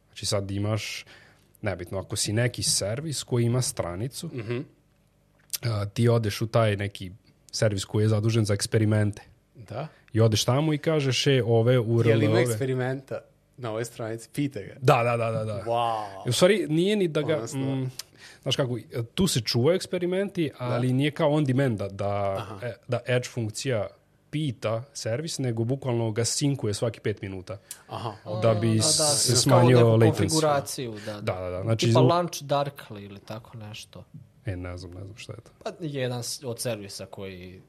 Znači 0.07 0.25
sad 0.25 0.51
imaš, 0.51 1.05
nebitno, 1.61 1.99
ako 1.99 2.15
si 2.15 2.33
neki 2.33 2.63
servis 2.63 3.23
koji 3.23 3.45
ima 3.45 3.61
stranicu, 3.61 4.27
Mhm. 4.27 4.59
a, 5.63 5.85
ti 5.85 6.09
odeš 6.09 6.41
u 6.41 6.47
taj 6.47 6.75
neki 6.75 7.11
servis 7.51 7.85
koji 7.85 8.03
je 8.03 8.09
zadužen 8.09 8.45
za 8.45 8.53
eksperimente 8.53 9.21
Da? 9.55 9.87
i 10.13 10.21
odeš 10.21 10.43
tamo 10.43 10.73
i 10.73 10.77
kažeš 10.77 11.27
e, 11.27 11.41
ove 11.45 11.73
Je 11.73 11.79
li 11.79 11.85
ima 11.85 11.95
URL-ove. 11.95 12.41
eksperimenta 12.41 13.19
na 13.59 13.69
ovoj 13.69 13.85
stranici? 13.85 14.29
Pite 14.33 14.63
ga. 14.63 14.73
Da, 14.81 15.03
da, 15.03 15.17
da, 15.17 15.31
da. 15.31 15.43
da. 15.43 15.63
Wow. 15.65 16.29
U 16.29 16.31
stvari, 16.31 16.67
nije 16.69 16.95
ni 16.95 17.07
da 17.07 17.21
ga... 17.21 17.37
Mm, 17.37 17.91
znaš 18.41 18.55
kako, 18.55 18.77
tu 19.13 19.27
se 19.27 19.41
čuvaju 19.41 19.75
eksperimenti, 19.75 20.51
ali 20.57 20.93
nije 20.93 21.11
kao 21.11 21.31
on 21.31 21.45
demand 21.45 21.77
da, 21.77 21.87
da, 21.87 22.45
e, 22.63 22.73
da 22.87 22.99
edge 23.07 23.27
funkcija 23.27 23.87
pita 24.29 24.83
servis, 24.93 25.37
nego 25.37 25.63
bukvalno 25.63 26.11
ga 26.11 26.25
sinkuje 26.25 26.73
svaki 26.73 26.99
pet 26.99 27.21
minuta. 27.21 27.57
Aha, 27.87 28.39
Da 28.41 28.53
bi 28.53 28.67
Da, 28.67 28.75
da, 28.75 28.81
se 28.81 29.33
kao 29.33 29.41
smanjio 29.41 29.77
neku 29.77 29.89
latency. 29.89 30.17
konfiguraciju, 30.17 30.95
da, 31.05 31.13
da. 31.13 31.21
Da, 31.21 31.39
da, 31.39 31.49
da. 31.49 31.61
Znači, 31.61 31.85
Tipa 31.85 31.99
Launch 31.99 32.43
Darkly 32.43 33.05
ili 33.05 33.19
tako 33.19 33.57
nešto. 33.57 34.03
E, 34.45 34.55
ne 34.55 34.77
znam, 34.77 34.91
ne 34.91 35.03
znam 35.03 35.17
šta 35.17 35.33
je 35.33 35.41
to. 35.41 35.51
Pa 35.63 35.71
jedan 35.79 36.21
od 36.43 36.59
servisa 36.59 37.05
koji 37.05 37.61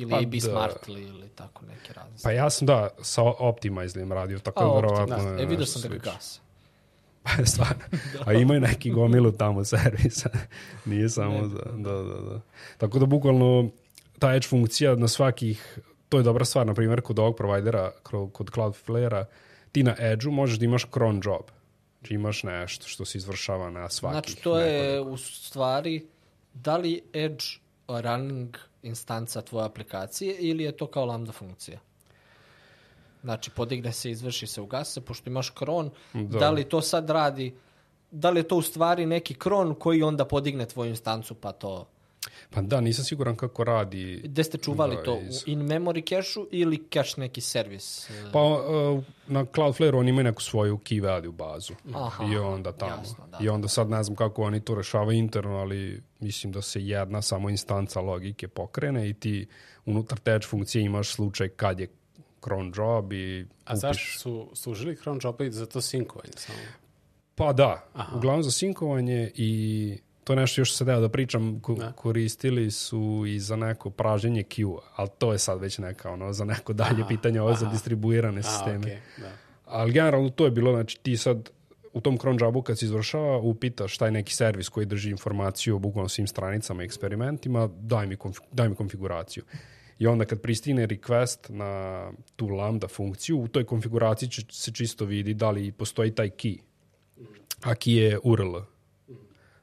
ili 0.00 0.10
Pa 0.10 0.18
AB 0.18 0.30
da. 0.30 0.38
Smartly 0.38 1.08
ili 1.08 1.28
tako 1.28 1.66
neki 1.66 1.92
razli. 1.92 2.18
Pa 2.22 2.30
ja 2.30 2.50
sam 2.50 2.66
da 2.66 2.88
sa 3.02 3.22
Optimizlim 3.22 4.12
radio, 4.12 4.38
tako 4.38 4.60
A, 4.60 4.64
da 4.64 4.70
Optima, 4.70 4.92
verovatno... 4.92 5.30
da. 5.30 5.36
je 5.36 5.42
E, 5.42 5.46
vidio 5.46 5.66
sam 5.66 5.82
da 5.82 5.88
ga 5.88 5.96
gasa. 5.96 6.40
Pa 7.22 7.46
stvarno. 7.46 7.82
A 8.26 8.32
imaju 8.32 8.60
neki 8.60 8.90
gomilu 8.90 9.32
tamo 9.32 9.64
servisa. 9.64 10.30
Nije 10.90 11.08
samo 11.08 11.48
za... 11.48 11.62
Da, 11.76 11.92
da, 11.92 12.20
da. 12.20 12.40
Tako 12.78 12.98
da 12.98 13.06
bukvalno 13.06 13.70
ta 14.18 14.34
edge 14.34 14.46
funkcija 14.48 14.94
na 14.94 15.08
svakih... 15.08 15.78
To 16.08 16.16
je 16.18 16.22
dobra 16.22 16.44
stvar, 16.44 16.66
na 16.66 16.74
primjer, 16.74 17.00
kod 17.00 17.18
ovog 17.18 17.36
provajdera, 17.36 17.92
kod 18.32 18.50
Cloudflare-a, 18.54 19.24
ti 19.72 19.82
na 19.82 19.96
edge-u 19.98 20.30
možeš 20.30 20.58
da 20.58 20.64
imaš 20.64 20.86
cron 20.92 21.20
job. 21.24 21.42
Znači 22.00 22.14
imaš 22.14 22.42
nešto 22.42 22.88
što 22.88 23.04
se 23.04 23.18
izvršava 23.18 23.70
na 23.70 23.88
svakih 23.88 24.14
Znači, 24.14 24.42
to 24.42 24.60
je 24.60 24.90
nekoliko. 24.90 25.10
u 25.10 25.16
stvari, 25.16 26.06
da 26.54 26.76
li 26.76 27.02
Edge 27.12 27.44
running 27.98 28.56
instanca 28.82 29.42
tvoje 29.42 29.66
aplikacije 29.66 30.36
ili 30.38 30.64
je 30.64 30.76
to 30.76 30.86
kao 30.86 31.04
lambda 31.04 31.32
funkcija? 31.32 31.78
Znači, 33.22 33.50
podigne 33.50 33.92
se, 33.92 34.10
izvrši 34.10 34.46
se, 34.46 34.60
ugasi 34.60 34.92
se, 34.92 35.00
pošto 35.00 35.30
imaš 35.30 35.50
kron, 35.50 35.90
da. 36.12 36.50
li 36.50 36.68
to 36.68 36.80
sad 36.80 37.10
radi, 37.10 37.54
da 38.10 38.30
li 38.30 38.40
je 38.40 38.48
to 38.48 38.56
u 38.56 38.62
stvari 38.62 39.06
neki 39.06 39.34
kron 39.34 39.74
koji 39.74 40.02
onda 40.02 40.24
podigne 40.24 40.66
tvoju 40.66 40.90
instancu, 40.90 41.34
pa 41.34 41.52
to... 41.52 41.86
Pa 42.50 42.60
da, 42.62 42.80
nisam 42.80 43.04
siguran 43.04 43.36
kako 43.36 43.64
radi. 43.64 44.20
Gde 44.24 44.44
ste 44.44 44.58
čuvali 44.58 44.96
Da, 44.96 45.02
to? 45.02 45.20
iz- 45.20 45.36
U 45.38 45.46
in-memory 45.46 46.08
cache-u 46.08 46.48
ili 46.50 46.88
cache 46.88 47.14
neki 47.16 47.40
servis? 47.40 48.10
E, 48.10 48.30
Pa 48.32 48.40
uh, 48.40 49.04
na 49.26 49.46
Cloudflare 49.46 49.96
oni 49.96 50.10
imaju 50.10 50.24
neku 50.24 50.42
svoju 50.42 50.76
key 50.78 51.02
value 51.02 51.32
bazu. 51.32 51.72
Aha, 51.94 52.24
I 52.24 52.36
onda 52.36 52.72
tamo. 52.72 52.92
jasno, 52.92 53.26
da. 53.28 53.38
I 53.40 53.48
onda 53.48 53.68
sad 53.68 53.90
ne 53.90 54.02
znam 54.02 54.16
kako 54.16 54.42
oni 54.42 54.60
to 54.60 54.74
rešavaju 54.74 55.18
interno, 55.18 55.56
ali 55.56 56.02
mislim 56.20 56.52
da 56.52 56.62
se 56.62 56.80
jedna 56.82 57.22
samo 57.22 57.50
instanca 57.50 58.00
logike 58.00 58.48
pokrene 58.48 59.08
i 59.08 59.14
ti 59.14 59.46
unutar 59.86 60.18
te 60.18 60.32
edge 60.32 60.46
funkcije 60.46 60.84
imaš 60.84 61.10
slučaj 61.10 61.48
kad 61.48 61.80
je 61.80 61.88
cron 62.40 62.72
job 62.76 63.12
i 63.12 63.40
A 63.40 63.44
kupiš. 63.66 63.80
zašto 63.80 64.18
su 64.18 64.50
služili 64.54 64.96
cron 64.96 65.20
jobovi 65.22 65.50
za 65.50 65.66
to 65.66 65.80
sinkovanje 65.80 66.32
samo? 66.36 66.58
Pa 67.34 67.52
da, 67.52 67.84
uglavnom 68.14 68.42
za 68.42 68.50
sinkovanje 68.50 69.30
i 69.34 69.98
to 70.24 70.32
je 70.32 70.36
nešto 70.36 70.60
još 70.60 70.74
se 70.76 70.84
da 70.84 71.00
da 71.00 71.08
pričam, 71.08 71.60
ko, 71.60 71.74
Da. 71.74 71.92
koristili 71.92 72.70
su 72.70 73.24
i 73.26 73.40
za 73.40 73.56
neko 73.56 73.90
praženje 73.90 74.42
queue 74.42 74.78
ali 74.96 75.08
to 75.18 75.32
je 75.32 75.38
sad 75.38 75.60
već 75.60 75.78
neka 75.78 76.10
ono, 76.10 76.32
za 76.32 76.44
neko 76.44 76.72
dalje 76.72 77.04
pitanje, 77.08 77.40
ovo 77.40 77.50
je 77.50 77.56
za 77.56 77.66
distribuirane 77.66 78.40
A, 78.40 78.42
sisteme. 78.42 78.78
okej, 78.78 78.98
da. 79.18 79.32
Ali 79.64 79.92
generalno 79.92 80.30
to 80.30 80.44
je 80.44 80.50
bilo, 80.50 80.72
znači 80.72 80.98
ti 81.02 81.16
sad 81.16 81.50
u 81.92 82.00
tom 82.00 82.18
cron 82.18 82.38
jobu 82.40 82.62
kad 82.62 82.78
se 82.78 82.84
izvršava, 82.84 83.38
upitaš 83.38 83.98
taj 83.98 84.10
neki 84.10 84.34
servis 84.34 84.68
koji 84.68 84.86
drži 84.86 85.10
informaciju 85.10 85.76
o 85.76 85.78
bukvalno 85.78 86.08
svim 86.08 86.26
stranicama 86.26 86.82
i 86.82 86.86
eksperimentima, 86.86 87.68
daj 87.80 88.06
mi, 88.06 88.16
konf, 88.16 88.38
daj 88.52 88.68
mi 88.68 88.74
konfiguraciju. 88.74 89.44
I 89.98 90.06
onda 90.06 90.24
kad 90.24 90.40
pristigne 90.40 90.86
request 90.86 91.50
na 91.50 92.12
tu 92.36 92.48
lambda 92.48 92.88
funkciju, 92.88 93.38
u 93.40 93.48
toj 93.48 93.64
konfiguraciji 93.64 94.28
će 94.28 94.42
se 94.50 94.72
čisto 94.72 95.04
vidi 95.04 95.34
da 95.34 95.50
li 95.50 95.72
postoji 95.72 96.14
taj 96.14 96.30
key. 96.30 96.58
A 97.62 97.74
key 97.74 97.90
je 97.90 98.18
URL. 98.22 98.56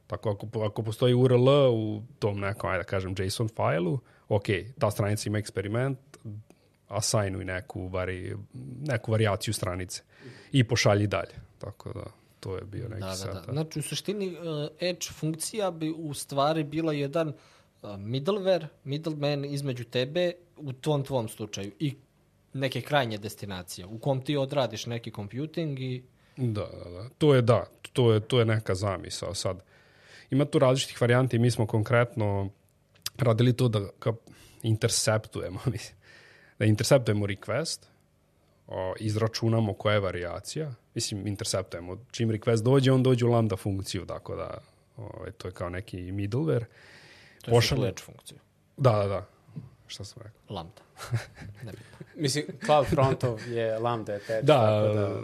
Tako 0.08 0.30
ako, 0.30 0.64
ako 0.64 0.82
postoji 0.82 1.14
URL 1.14 1.48
u 1.72 2.02
tom 2.18 2.40
nekom, 2.40 2.70
ajde 2.70 2.82
da 2.82 2.84
kažem, 2.84 3.14
JSON 3.18 3.48
failu, 3.48 3.98
ok, 4.28 4.44
ta 4.78 4.90
stranica 4.90 5.28
ima 5.28 5.38
eksperiment, 5.38 5.98
assignuj 6.88 7.44
neku, 7.44 7.88
vari, 7.88 8.36
neku 8.86 9.12
varijaciju 9.12 9.54
stranice 9.54 10.02
i 10.52 10.64
pošalji 10.64 11.06
dalje. 11.06 11.34
Tako 11.58 11.92
da, 11.92 12.04
to 12.40 12.56
je 12.56 12.62
bio 12.64 12.88
neki 12.88 13.00
Da, 13.00 13.06
da, 13.06 13.14
setup. 13.14 13.46
da. 13.46 13.52
Znači, 13.52 13.78
u 13.78 13.82
suštini, 13.82 14.28
uh, 14.28 14.68
edge 14.80 15.06
funkcija 15.12 15.70
bi 15.70 15.90
u 15.96 16.14
stvari 16.14 16.64
bila 16.64 16.92
jedan 16.92 17.28
uh, 17.28 17.34
middleware, 17.90 18.66
middleman 18.84 19.44
između 19.44 19.84
tebe, 19.84 20.32
u 20.56 20.72
tom 20.72 21.04
tvom 21.04 21.28
slučaju, 21.28 21.72
i 21.78 21.94
neke 22.52 22.80
krajnje 22.80 23.18
destinacije, 23.18 23.86
u 23.86 23.98
kom 23.98 24.20
ti 24.20 24.36
odradiš 24.36 24.86
neki 24.86 25.10
computing 25.10 25.80
i 25.80 26.02
Da, 26.36 26.66
da, 26.84 26.90
da. 26.90 27.08
To 27.18 27.34
je 27.34 27.42
da, 27.42 27.66
to 27.92 28.12
je, 28.12 28.20
to 28.20 28.38
je 28.38 28.44
neka 28.44 28.74
zamisao 28.74 29.34
sad. 29.34 29.62
Ima 30.30 30.44
tu 30.44 30.58
različitih 30.58 31.00
varijanti, 31.00 31.38
mi 31.38 31.50
smo 31.50 31.66
konkretno 31.66 32.48
radili 33.18 33.52
to 33.52 33.68
da 33.68 33.88
ka 33.98 34.12
interceptujemo, 34.62 35.58
mislim, 35.72 35.96
da 36.58 36.64
interceptujemo 36.64 37.26
request, 37.26 37.78
o, 38.66 38.94
izračunamo 39.00 39.74
koja 39.74 39.94
je 39.94 40.00
varijacija, 40.00 40.70
mislim, 40.94 41.26
interceptujemo. 41.26 41.98
Čim 42.10 42.30
request 42.30 42.62
dođe, 42.62 42.92
on 42.92 43.02
dođe 43.02 43.26
u 43.26 43.30
lambda 43.30 43.56
funkciju, 43.56 44.06
tako 44.06 44.36
da 44.36 44.58
ovaj, 44.96 45.30
to 45.32 45.48
je 45.48 45.52
kao 45.52 45.68
neki 45.68 45.96
middleware. 46.12 46.64
to 47.42 47.50
je 47.50 47.54
Pošalje- 47.54 47.88
edge 47.88 48.02
funkciju. 48.02 48.38
Da, 48.76 48.92
da, 48.92 49.06
da. 49.06 49.26
Šta 49.86 50.04
sam 50.04 50.22
rekao? 50.22 50.56
Lambda. 50.56 50.82
Mislim, 52.16 52.44
Cloud 52.64 52.86
Frontov 52.86 53.48
je 53.48 53.78
Lambda 53.78 54.12
attached, 54.12 54.44
Da, 54.44 54.54
tako 54.54 54.94
da 54.94 55.20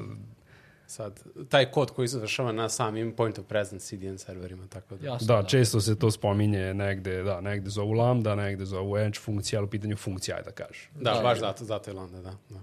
sad, 0.95 1.21
taj 1.49 1.71
kod 1.71 1.91
koji 1.91 2.09
se 2.09 2.13
završava 2.13 2.53
na 2.53 2.69
samim 2.69 3.13
point 3.17 3.39
of 3.39 3.47
presence 3.47 3.87
CDN 3.87 4.17
serverima, 4.17 4.67
tako 4.67 4.97
da. 4.97 5.07
Jasno, 5.07 5.27
Da, 5.27 5.43
često 5.43 5.81
se 5.81 5.99
to 5.99 6.11
spominje 6.11 6.75
negde, 6.75 7.23
da, 7.23 7.41
negde 7.41 7.71
zovu 7.71 7.93
lambda, 7.93 8.35
negde 8.35 8.65
zovu 8.65 8.99
edge 8.99 9.19
funkcija, 9.19 9.59
ali 9.59 9.67
u 9.67 9.71
pitanju 9.71 9.97
funkcija, 9.97 10.37
ajde 10.37 10.51
da 10.51 10.65
kažeš. 10.65 10.91
Da, 10.95 11.15
Da, 11.15 11.21
baš 11.23 11.41
da. 11.41 11.47
zato, 11.47 11.65
zato 11.65 11.91
je 11.91 11.95
Lambda, 11.95 12.21
da. 12.21 12.37
da. 12.51 12.61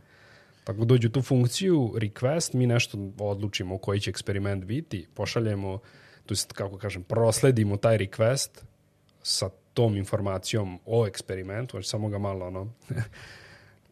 Tako 0.63 0.85
dođu 0.85 1.09
tu 1.09 1.21
funkciju, 1.21 1.93
request, 1.95 2.53
mi 2.53 2.67
nešto 2.67 2.97
odlučimo 3.19 3.77
koji 3.77 4.00
će 4.00 4.09
eksperiment 4.09 4.65
biti, 4.65 5.07
pošaljemo, 5.13 5.79
to 6.25 6.31
jest, 6.31 6.53
kako 6.53 6.77
kažem, 6.77 7.03
prosledimo 7.03 7.77
taj 7.77 7.97
request 7.97 8.63
sa 9.23 9.50
tom 9.73 9.97
informacijom 9.97 10.79
o 10.85 11.07
eksperimentu, 11.07 11.71
znači 11.71 11.88
samo 11.88 12.09
ga 12.09 12.17
malo 12.17 12.47
ono, 12.47 12.73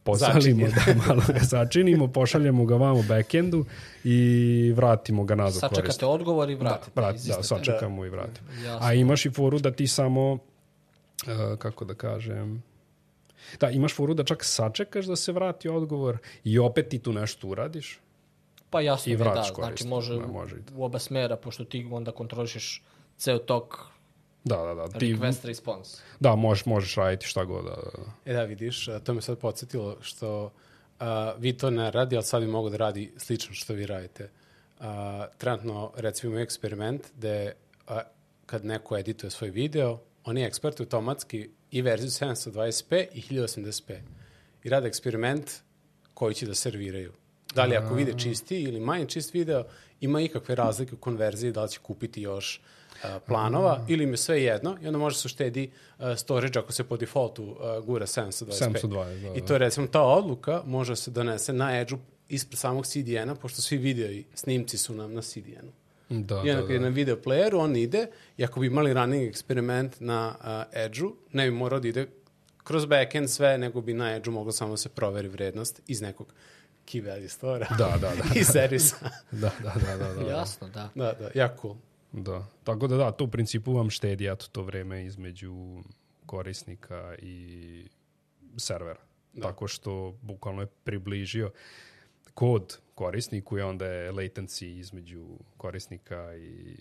posalimo, 0.04 0.68
da, 0.68 0.94
malo 1.08 1.22
ga 1.28 1.40
začinimo, 1.40 2.08
pošaljemo 2.08 2.66
ga 2.66 2.76
vamo 2.76 3.04
backendu 3.08 3.66
i 4.04 4.74
vratimo 4.76 5.24
ga 5.24 5.36
nazad 5.36 5.60
Sačekate 5.60 5.82
korisniku. 5.82 6.12
odgovor 6.12 6.50
i 6.50 6.56
vratite. 6.56 6.92
Da, 6.96 7.02
vrat, 7.02 7.16
da, 7.16 7.44
sačekamo 7.44 8.06
i 8.06 8.10
vratimo. 8.10 8.48
Jasno. 8.64 8.88
A 8.88 8.94
imaš 8.94 9.26
i 9.26 9.30
foru 9.30 9.60
da 9.60 9.72
ti 9.72 9.88
samo, 9.88 10.34
uh, 10.34 10.40
kako 11.58 11.86
da 11.86 11.94
kažem, 11.94 12.64
da, 13.60 13.70
imaš 13.70 13.96
foru 13.96 14.14
da 14.14 14.24
čak 14.24 14.44
sačekaš 14.44 15.06
da 15.06 15.16
se 15.16 15.32
vrati 15.32 15.70
odgovor 15.70 16.18
i 16.44 16.60
opet 16.60 16.90
ti 16.90 17.00
tu 17.00 17.14
nešto 17.14 17.48
uradiš. 17.48 18.00
Pa 18.70 18.82
jasno 18.82 19.14
I 19.14 19.18
da, 19.18 19.24
da, 19.24 19.44
znači 19.56 19.88
može, 19.88 20.20
da, 20.20 20.28
može 20.28 20.56
u 20.76 20.84
oba 20.84 21.00
smera, 21.00 21.36
pošto 21.36 21.64
ti 21.64 21.88
onda 21.92 22.12
kontrolišeš 22.12 22.84
ceo 23.18 23.38
tok 23.38 23.78
Da, 24.44 24.56
da, 24.56 24.74
da. 24.74 25.00
Ti, 25.00 25.16
request 25.16 25.46
response. 25.46 25.98
da, 26.20 26.36
možeš, 26.36 26.66
možeš 26.66 26.96
raditi 26.96 27.26
šta 27.26 27.44
god. 27.44 27.64
Da, 27.64 27.70
da, 27.70 28.04
da. 28.04 28.32
E 28.32 28.34
da, 28.34 28.44
vidiš, 28.44 28.88
to 29.04 29.14
me 29.14 29.22
sad 29.22 29.38
podsjetilo 29.38 29.98
što 30.02 30.52
a, 31.00 31.34
vi 31.38 31.58
to 31.58 31.70
ne 31.70 31.92
radi, 31.92 32.16
ali 32.16 32.26
sad 32.26 32.42
bi 32.42 32.48
mogo 32.48 32.70
da 32.70 32.78
radi 32.78 33.14
slično 33.18 33.54
što 33.54 33.74
vi 33.74 33.86
radite. 33.86 34.30
A, 34.80 35.26
trenutno, 35.38 35.92
recimo, 35.96 36.30
imamo 36.30 36.44
eksperiment 36.44 37.02
gde 37.18 37.54
a, 37.88 38.02
kad 38.46 38.66
neko 38.66 38.98
edituje 38.98 39.30
svoj 39.30 39.50
video, 39.50 40.00
oni 40.26 40.44
ekspertuju 40.44 40.86
automatski 40.86 41.50
i 41.72 41.82
verziju 41.82 42.10
720p 42.10 43.06
i 43.14 43.22
1080p. 43.22 44.00
I 44.64 44.70
rade 44.70 44.88
eksperiment 44.88 45.52
koji 46.14 46.36
će 46.36 46.46
da 46.46 46.56
serviraju. 46.56 47.14
Da 47.56 47.66
li 47.66 47.76
ako 47.76 47.94
vide 47.94 48.14
čisti 48.18 48.62
ili 48.62 48.80
manje 48.80 49.06
čist 49.06 49.34
video, 49.34 49.64
ima 50.02 50.22
ikakve 50.22 50.56
razlike 50.56 50.96
u 50.96 50.98
konverziji, 50.98 51.52
da 51.52 51.64
li 51.64 51.70
će 51.70 51.80
kupiti 51.80 52.22
još 52.22 52.62
planova 53.28 53.86
ili 53.88 54.04
im 54.04 54.12
je 54.12 54.18
sve 54.18 54.44
jedno 54.44 54.78
i 54.82 54.88
onda 54.88 55.00
može 55.00 55.18
se 55.18 55.28
uštedi 55.28 55.72
storage 56.18 56.60
ako 56.60 56.72
se 56.72 56.84
po 56.84 56.98
defaultu 56.98 57.58
gura 57.84 58.06
720p. 58.06 58.82
720, 58.82 59.22
da, 59.22 59.36
I 59.36 59.42
da. 59.42 59.48
to 59.48 59.54
je 59.54 59.60
recimo 59.60 59.88
ta 59.88 60.02
odluka 60.02 60.62
može 60.66 60.96
se 60.96 61.12
donese 61.12 61.54
na 61.54 61.80
Edge-u 61.80 61.98
ispred 62.30 62.60
samog 62.60 62.86
CDN-a, 62.86 63.36
pošto 63.36 63.62
svi 63.62 63.78
video 63.78 64.12
i 64.12 64.26
snimci 64.34 64.78
su 64.78 64.94
nam 64.94 65.14
na 65.14 65.22
CDN-u. 65.22 65.72
Da, 66.10 66.36
I 66.36 66.50
onda 66.50 66.54
da, 66.54 66.62
kad 66.62 66.70
je 66.70 66.80
da. 66.80 66.84
na 66.86 66.90
video 66.90 67.16
playeru, 67.16 67.60
on 67.60 67.76
ide 67.76 68.08
i 68.38 68.44
ako 68.44 68.60
bi 68.60 68.68
imali 68.68 68.94
running 68.94 69.30
eksperiment 69.30 70.00
na 70.00 70.36
uh, 70.40 70.80
Edge-u, 70.84 71.16
ne 71.32 71.46
bi 71.46 71.52
morao 71.52 71.80
da 71.80 71.88
ide 71.88 72.08
kroz 72.64 72.86
backend 72.86 73.30
sve, 73.30 73.58
nego 73.58 73.82
bi 73.82 73.94
na 73.94 74.16
Edge-u 74.16 74.34
moglo 74.34 74.52
samo 74.52 74.72
da 74.72 74.78
se 74.78 74.90
proveri 74.90 75.28
vrednost 75.28 75.82
iz 75.88 76.02
nekog 76.02 76.34
key 76.86 77.06
value 77.06 77.30
store 77.30 77.68
Da, 77.78 77.98
da, 78.02 78.12
da. 78.16 78.24
i 78.40 78.44
servisa. 78.44 78.96
Da, 79.32 79.52
da, 79.64 79.74
da, 79.86 79.98
da, 79.98 80.14
da. 80.14 80.32
Jasno, 80.32 80.68
da. 80.70 80.90
da, 80.96 81.14
da, 81.20 81.30
jako 81.36 81.62
cool. 81.62 81.76
Da. 82.12 82.46
Tako 82.64 82.88
da 82.88 82.98
da, 82.98 83.12
to 83.12 83.24
u 83.24 83.28
principu 83.28 83.74
vam 83.74 83.90
štedi 83.90 84.28
eto 84.28 84.48
to 84.52 84.64
vreme 84.64 85.06
između 85.06 85.84
korisnika 86.26 87.16
i 87.22 87.88
servera. 88.58 89.02
Da. 89.34 89.42
Tako 89.42 89.68
što 89.68 90.18
bukvalno 90.22 90.62
je 90.62 90.68
približio 90.84 91.52
kod 92.34 92.80
korisniku 92.96 93.58
i 93.58 93.62
onda 93.62 93.86
je 93.86 94.12
latency 94.12 94.66
između 94.66 95.28
korisnika 95.58 96.36
i 96.38 96.78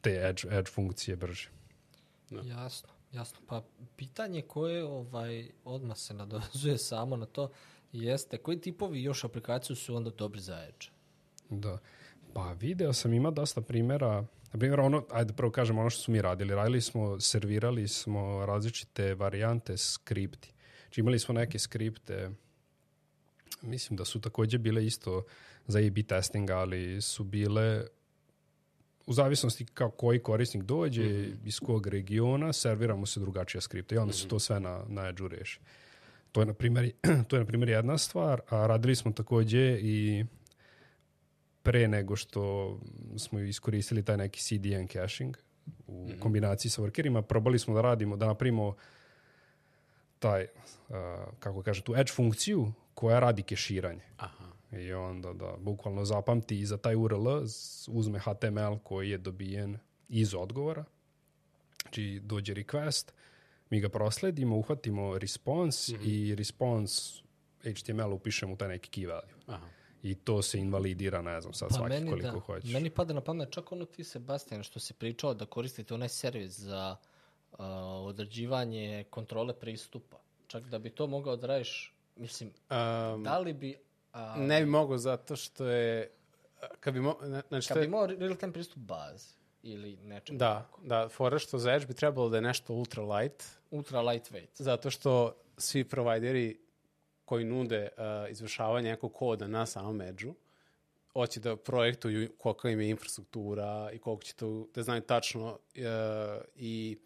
te 0.00 0.10
edge, 0.10 0.58
edge 0.58 0.70
funkcije 0.70 1.16
brže. 1.16 1.50
Jasno, 2.30 2.88
jasno. 3.12 3.38
Pa 3.46 3.62
pitanje 3.96 4.42
koje 4.42 4.84
ovaj, 4.84 5.48
odmah 5.64 5.96
se 5.96 6.14
nadovezuje 6.14 6.78
samo 6.92 7.16
na 7.16 7.26
to 7.26 7.50
jeste 7.92 8.38
koji 8.38 8.60
tipovi 8.60 9.02
još 9.02 9.24
aplikaciju 9.24 9.76
su 9.76 9.96
onda 9.96 10.10
dobri 10.10 10.40
za 10.40 10.64
Edge? 10.64 10.86
Da. 11.50 11.78
Pa 12.34 12.52
video 12.52 12.92
sam 12.92 13.12
ima 13.12 13.30
dosta 13.30 13.60
primjera. 13.60 14.24
Na 14.52 14.58
primjer, 14.58 14.80
ono, 14.80 15.04
ajde 15.10 15.32
prvo 15.32 15.50
kažem 15.50 15.78
ono 15.78 15.90
što 15.90 16.02
smo 16.02 16.12
mi 16.12 16.22
radili. 16.22 16.54
Radili 16.54 16.80
smo, 16.80 17.20
servirali 17.20 17.88
smo 17.88 18.46
različite 18.46 19.14
varijante 19.14 19.76
skripti. 19.76 20.52
Znači 20.82 21.00
imali 21.00 21.18
smo 21.18 21.34
neke 21.34 21.58
skripte, 21.58 22.30
mislim 23.62 23.96
da 23.96 24.04
su 24.04 24.20
takođe 24.20 24.58
bile 24.58 24.86
isto 24.86 25.24
za 25.66 25.78
A-B 25.78 26.02
testing, 26.02 26.50
ali 26.50 27.02
su 27.02 27.24
bile 27.24 27.86
u 29.06 29.12
zavisnosti 29.12 29.66
kao 29.74 29.90
koji 29.90 30.18
korisnik 30.18 30.62
dođe, 30.62 31.02
mm 31.02 31.06
-hmm. 31.06 31.36
iz 31.44 31.60
kog 31.60 31.86
regiona, 31.86 32.52
serviramo 32.52 33.06
se 33.06 33.20
drugačija 33.20 33.60
skripta 33.60 33.94
i 33.94 33.98
onda 33.98 34.12
se 34.12 34.28
to 34.28 34.38
sve 34.38 34.60
na, 34.60 34.84
na 34.88 35.08
Edge-u 35.08 35.28
reši. 35.28 35.60
To 36.32 36.40
je, 36.40 36.46
na 36.46 36.54
primjer, 36.54 36.92
to 37.28 37.36
je, 37.36 37.40
na 37.40 37.46
primjer, 37.46 37.68
jedna 37.68 37.98
stvar, 37.98 38.40
a 38.48 38.66
radili 38.66 38.96
smo 38.96 39.12
takođe 39.12 39.78
i 39.80 40.24
pre 41.62 41.88
nego 41.88 42.16
što 42.16 42.72
smo 43.16 43.40
iskoristili 43.40 44.04
taj 44.04 44.16
neki 44.16 44.40
CDN 44.40 44.86
caching 44.92 45.36
u 45.86 45.92
mm 45.92 46.08
-hmm. 46.08 46.20
kombinaciji 46.20 46.70
sa 46.70 46.82
workerima, 46.82 47.22
probali 47.22 47.58
smo 47.58 47.74
da 47.74 47.80
radimo, 47.80 48.16
da 48.16 48.26
napravimo 48.26 48.74
taj, 50.18 50.42
uh, 50.88 50.96
kako 51.38 51.62
kaže, 51.62 51.82
tu 51.82 51.94
edge 51.96 52.12
funkciju 52.12 52.72
koja 52.94 53.20
radi 53.20 53.42
keširanje. 53.42 54.02
Aha. 54.16 54.44
I 54.72 54.92
onda 54.92 55.32
da 55.32 55.54
bukvalno 55.58 56.04
zapamti 56.04 56.60
i 56.60 56.66
za 56.66 56.76
taj 56.76 56.96
URL 56.96 57.28
uzme 57.88 58.18
HTML 58.18 58.78
koji 58.82 59.10
je 59.10 59.18
dobijen 59.18 59.78
iz 60.08 60.34
odgovora, 60.34 60.84
Znači, 61.82 62.20
dođe 62.24 62.54
request, 62.54 63.12
mi 63.70 63.80
ga 63.80 63.88
prosledimo, 63.88 64.56
uhvatimo 64.56 65.18
response 65.18 65.92
mm 65.92 65.96
Mhm. 65.96 66.04
-hmm. 66.04 66.30
i 66.30 66.34
response 66.34 67.22
HTML 67.62 68.12
upišemo 68.12 68.52
u 68.52 68.56
taj 68.56 68.68
neki 68.68 69.00
key 69.00 69.08
value. 69.08 69.34
Aha. 69.46 69.66
I 70.02 70.14
to 70.14 70.42
se 70.42 70.58
invalidira, 70.58 71.22
ne 71.22 71.40
znam, 71.40 71.54
sad 71.54 71.68
Pa 71.68 71.74
svaki 71.74 71.92
meni, 71.94 72.10
koliko 72.10 72.28
da, 72.30 72.40
hoćeš. 72.40 72.72
meni 72.72 72.90
pada 72.90 73.14
na 73.14 73.20
pamet 73.20 73.50
čak 73.50 73.72
ono 73.72 73.84
ti, 73.84 74.04
Sebastian, 74.04 74.62
što 74.62 74.80
si 74.80 74.94
pričao 74.94 75.34
da 75.34 75.46
koristite 75.46 75.94
onaj 75.94 76.08
servis 76.08 76.58
za 76.58 76.96
uh, 77.52 77.58
određivanje 78.06 79.04
kontrole 79.10 79.54
pristupa. 79.54 80.16
Čak 80.46 80.64
da 80.64 80.78
bi 80.78 80.90
to 80.90 81.06
mogao 81.06 81.36
da 81.36 81.46
radiš, 81.46 81.94
mislim, 82.16 82.48
Um, 82.48 83.22
da 83.24 83.38
li 83.38 83.52
bi... 83.52 83.76
A, 84.12 84.36
ne 84.38 84.60
bi 84.60 84.66
mogao 84.66 84.98
zato 84.98 85.36
što 85.36 85.66
je... 85.66 86.10
Kad 86.80 86.94
bi 86.94 87.00
mo, 87.00 87.16
na- 87.22 87.42
znači, 87.48 87.68
kad 87.68 87.78
bi 87.78 87.84
imao 87.84 88.06
real-time 88.06 88.52
pristup 88.52 88.78
bazi 88.78 89.34
ili 89.62 89.96
nečem 89.96 90.38
da, 90.38 90.68
da, 90.84 91.08
fora 91.08 91.38
što 91.38 91.58
za 91.58 91.72
Edge 91.72 91.86
bi 91.86 91.94
trebalo 91.94 92.28
da 92.28 92.36
je 92.36 92.42
nešto 92.42 92.74
ultra 92.74 93.02
light, 93.02 93.44
ultra 93.70 94.00
lightweight. 94.00 94.48
zato 94.54 94.90
što 94.90 95.34
svi 95.56 95.84
provajderi 95.84 96.60
koji 97.32 97.44
nude 97.44 97.88
uh, 97.96 98.30
izvršavanje 98.30 98.90
nekog 98.90 99.12
koda 99.12 99.46
na 99.46 99.66
samom 99.66 100.00
Edge-u, 100.00 100.34
hoće 101.12 101.40
da 101.40 101.56
projektuju 101.56 102.32
kolika 102.38 102.70
im 102.70 102.80
je 102.80 102.90
infrastruktura 102.90 103.90
i 103.92 103.98
koliko 103.98 104.22
će 104.22 104.34
to 104.34 104.66
da 104.74 104.82
znaju 104.82 105.00
tačno 105.00 105.46
uh, 105.46 105.58
i, 106.56 106.98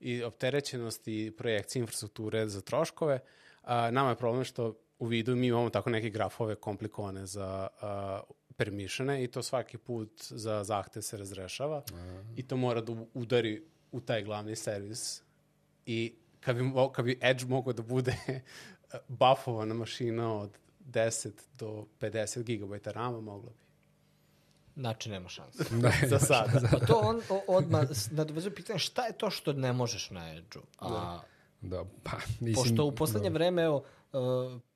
i 0.00 0.22
opterećenost 0.22 1.08
i 1.08 1.32
projekcije 1.38 1.80
infrastrukture 1.80 2.48
za 2.48 2.60
troškove. 2.60 3.20
Uh, 3.62 3.68
nama 3.68 4.10
je 4.10 4.16
problem 4.16 4.44
što 4.44 4.74
u 4.98 5.06
vidu 5.06 5.36
mi 5.36 5.46
imamo 5.46 5.70
tako 5.70 5.90
neke 5.90 6.10
grafove 6.10 6.54
komplikovane 6.54 7.26
za 7.26 7.68
uh, 7.72 8.36
permissione 8.56 9.24
i 9.24 9.30
to 9.30 9.42
svaki 9.42 9.78
put 9.78 10.24
za 10.24 10.64
zahtev 10.64 11.02
se 11.02 11.16
razrešava 11.16 11.82
i 12.36 12.42
to 12.42 12.56
mora 12.56 12.80
da 12.80 12.92
udari 13.14 13.62
u 13.92 14.00
taj 14.00 14.22
glavni 14.22 14.56
servis 14.56 15.22
i 15.86 16.14
kad 16.40 16.56
bi, 16.56 16.62
kad 16.92 17.04
bi 17.04 17.18
Edge 17.22 17.44
mogao 17.48 17.72
da 17.72 17.82
bude 17.82 18.16
buffovana 19.08 19.74
mašina 19.74 20.34
od 20.34 20.50
10 20.82 21.28
do 21.54 21.86
50 22.00 22.42
GB 22.58 22.86
RAM-a, 22.86 23.20
moglo 23.22 23.50
bi. 23.50 23.64
Znači, 24.76 25.10
nema 25.10 25.28
šanse. 25.28 25.64
Ne, 25.72 25.92
Za 26.08 26.18
sada. 26.18 26.68
Pa 26.70 26.78
to 26.78 26.94
on 26.96 27.20
o- 27.30 27.44
odmah 27.48 27.80
nadovezuje 28.10 28.54
pitanje 28.54 28.78
šta 28.78 29.06
je 29.06 29.12
to 29.12 29.30
što 29.30 29.52
ne 29.52 29.72
možeš 29.72 30.10
na 30.10 30.34
Edge-u? 30.34 30.62
A 30.78 31.20
da, 31.60 31.84
pa, 32.02 32.10
mislim, 32.40 32.54
Pošto 32.54 32.84
u 32.84 32.92
poslednje 32.92 33.30
vreme, 33.30 33.62
evo, 33.62 33.84
uh, 34.12 34.20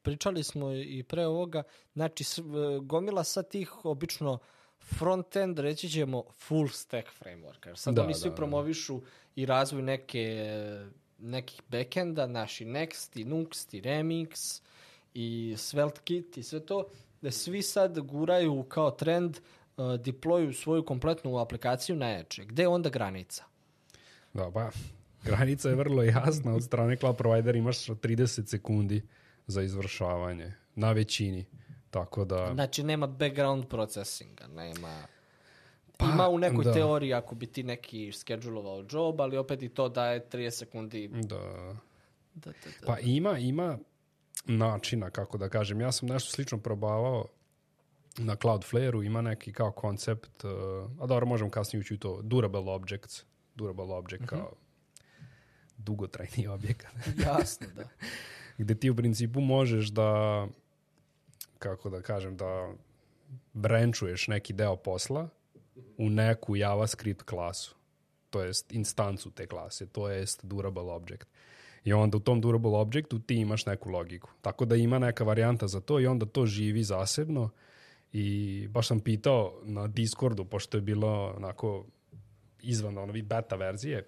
pričali 0.03 0.45
smo 0.45 0.73
i 0.73 1.03
pre 1.03 1.27
ovoga, 1.27 1.63
znači 1.95 2.25
s- 2.25 2.39
v- 2.39 2.45
gomila 2.81 3.25
sad 3.25 3.49
tih 3.49 3.85
obično 3.85 4.39
front-end, 4.91 5.59
reći 5.59 5.89
ćemo 5.89 6.25
full 6.33 6.69
stack 6.69 7.09
framework. 7.15 7.75
Sad 7.75 7.95
Da, 7.95 8.05
oni 8.05 8.15
svi 8.15 8.25
da, 8.25 8.31
da. 8.31 8.37
promovišu 8.37 9.01
i 9.37 9.47
razvoj 9.47 9.83
neke, 9.83 10.47
nekih 11.19 11.63
backenda, 11.69 12.27
naši 12.27 12.65
Next 12.65 13.21
i 13.21 13.25
Nuxt 13.25 13.75
i 13.75 13.81
Remix 13.81 14.63
i 15.15 15.55
SvelteKit 15.59 16.37
i 16.37 16.43
sve 16.43 16.67
to, 16.67 16.89
da 17.23 17.31
svi 17.31 17.63
sad 17.63 17.99
guraju 18.01 18.63
kao 18.63 18.91
trend 18.91 19.37
uh, 19.37 19.85
deployu 19.85 20.53
svoju 20.53 20.85
kompletnu 20.85 21.39
aplikaciju 21.39 21.97
na 21.97 22.19
Edge. 22.19 22.45
Gde 22.45 22.63
je 22.63 22.69
onda 22.69 22.89
granica? 22.89 23.45
Da, 24.33 24.51
pa, 24.51 24.71
granica 25.25 25.69
je 25.69 25.75
vrlo 25.75 26.03
jasna 26.03 26.55
od 26.55 26.65
strane 26.65 26.97
cloud 26.97 27.17
provider 27.17 27.57
imaš 27.57 27.87
30 27.87 28.47
sekundi 28.47 29.03
za 29.47 29.63
izvršavanje 29.63 30.53
na 30.75 30.93
većini. 30.93 31.45
Tako 31.91 32.25
da, 32.25 32.51
Znači, 32.55 32.83
nema 32.83 33.07
background 33.07 33.67
processinga, 33.69 34.47
nema... 34.47 35.18
Ima 36.02 36.28
u 36.28 36.38
nekoj 36.38 36.64
da. 36.64 36.73
teoriji 36.73 37.14
ako 37.14 37.35
bi 37.35 37.47
ti 37.47 37.62
neki 37.62 38.12
schedulovao 38.12 38.85
job, 38.90 39.21
ali 39.21 39.37
opet 39.37 39.62
i 39.62 39.69
to 39.69 39.88
daje 39.88 40.28
30 40.33 40.50
sekundi. 40.50 41.09
da, 41.09 41.38
Da, 42.35 42.50
da, 42.50 42.71
da. 42.81 42.87
Pa 42.87 42.99
ima, 42.99 43.38
ima 43.38 43.78
načina, 44.45 45.11
kako 45.11 45.38
da 45.38 45.49
kažem. 45.49 45.81
Ja 45.81 45.93
sam 45.93 46.09
nešto 46.09 46.31
slično 46.31 46.59
probavao 46.59 47.26
na 48.19 48.37
Cloudflare-u, 48.37 49.02
ima 49.02 49.23
neki 49.23 49.52
kao 49.52 49.73
koncept, 49.73 50.45
uh, 50.45 50.50
a 51.00 51.07
dobro, 51.07 51.26
možemo 51.26 51.50
kasnije 51.50 51.81
ući 51.81 51.95
u 51.95 51.99
to, 51.99 52.23
durable 52.23 52.73
objects, 52.73 53.25
durable 53.55 53.95
object 53.95 54.26
kao 54.26 54.52
dugotrajni 55.76 56.47
objekat, 56.57 56.93
Jasno, 57.26 57.67
da. 57.76 57.88
gde 58.59 58.75
ti 58.75 58.90
u 58.90 58.97
principu 58.97 59.40
možeš 59.40 59.87
da, 59.87 60.47
kako 61.58 61.91
da 61.91 62.02
kažem, 62.02 62.37
da 62.37 62.73
branchuješ 63.52 64.28
neki 64.28 64.52
deo 64.52 64.76
posla 64.76 65.28
u 65.97 66.10
neku 66.10 66.56
JavaScript 66.56 67.23
klasu, 67.23 67.76
to 68.30 68.43
jest 68.43 68.73
instancu 68.73 69.30
te 69.30 69.47
klase, 69.47 69.86
to 69.86 70.08
jest 70.08 70.47
durable 70.47 70.93
object. 70.93 71.26
I 71.84 71.93
onda 71.93 72.17
u 72.17 72.21
tom 72.21 72.41
durable 72.41 72.76
objectu 72.76 73.19
ti 73.19 73.34
imaš 73.34 73.67
neku 73.67 73.91
logiku. 73.91 74.30
Tako 74.43 74.64
da 74.64 74.76
ima 74.76 74.99
neka 74.99 75.25
varijanta 75.25 75.69
za 75.69 75.80
to 75.80 76.00
i 76.00 76.06
onda 76.06 76.26
to 76.26 76.47
živi 76.47 76.82
zasebno. 76.82 77.50
I 78.12 78.67
baš 78.71 78.88
sam 78.88 79.00
pitao 79.00 79.60
na 79.62 79.86
Discordu, 79.86 80.45
pošto 80.45 80.76
je 80.76 80.80
bilo 80.80 81.34
onako 81.36 81.86
izvan 82.62 82.99
onovi 82.99 83.23
beta 83.23 83.56
verzije, 83.56 84.04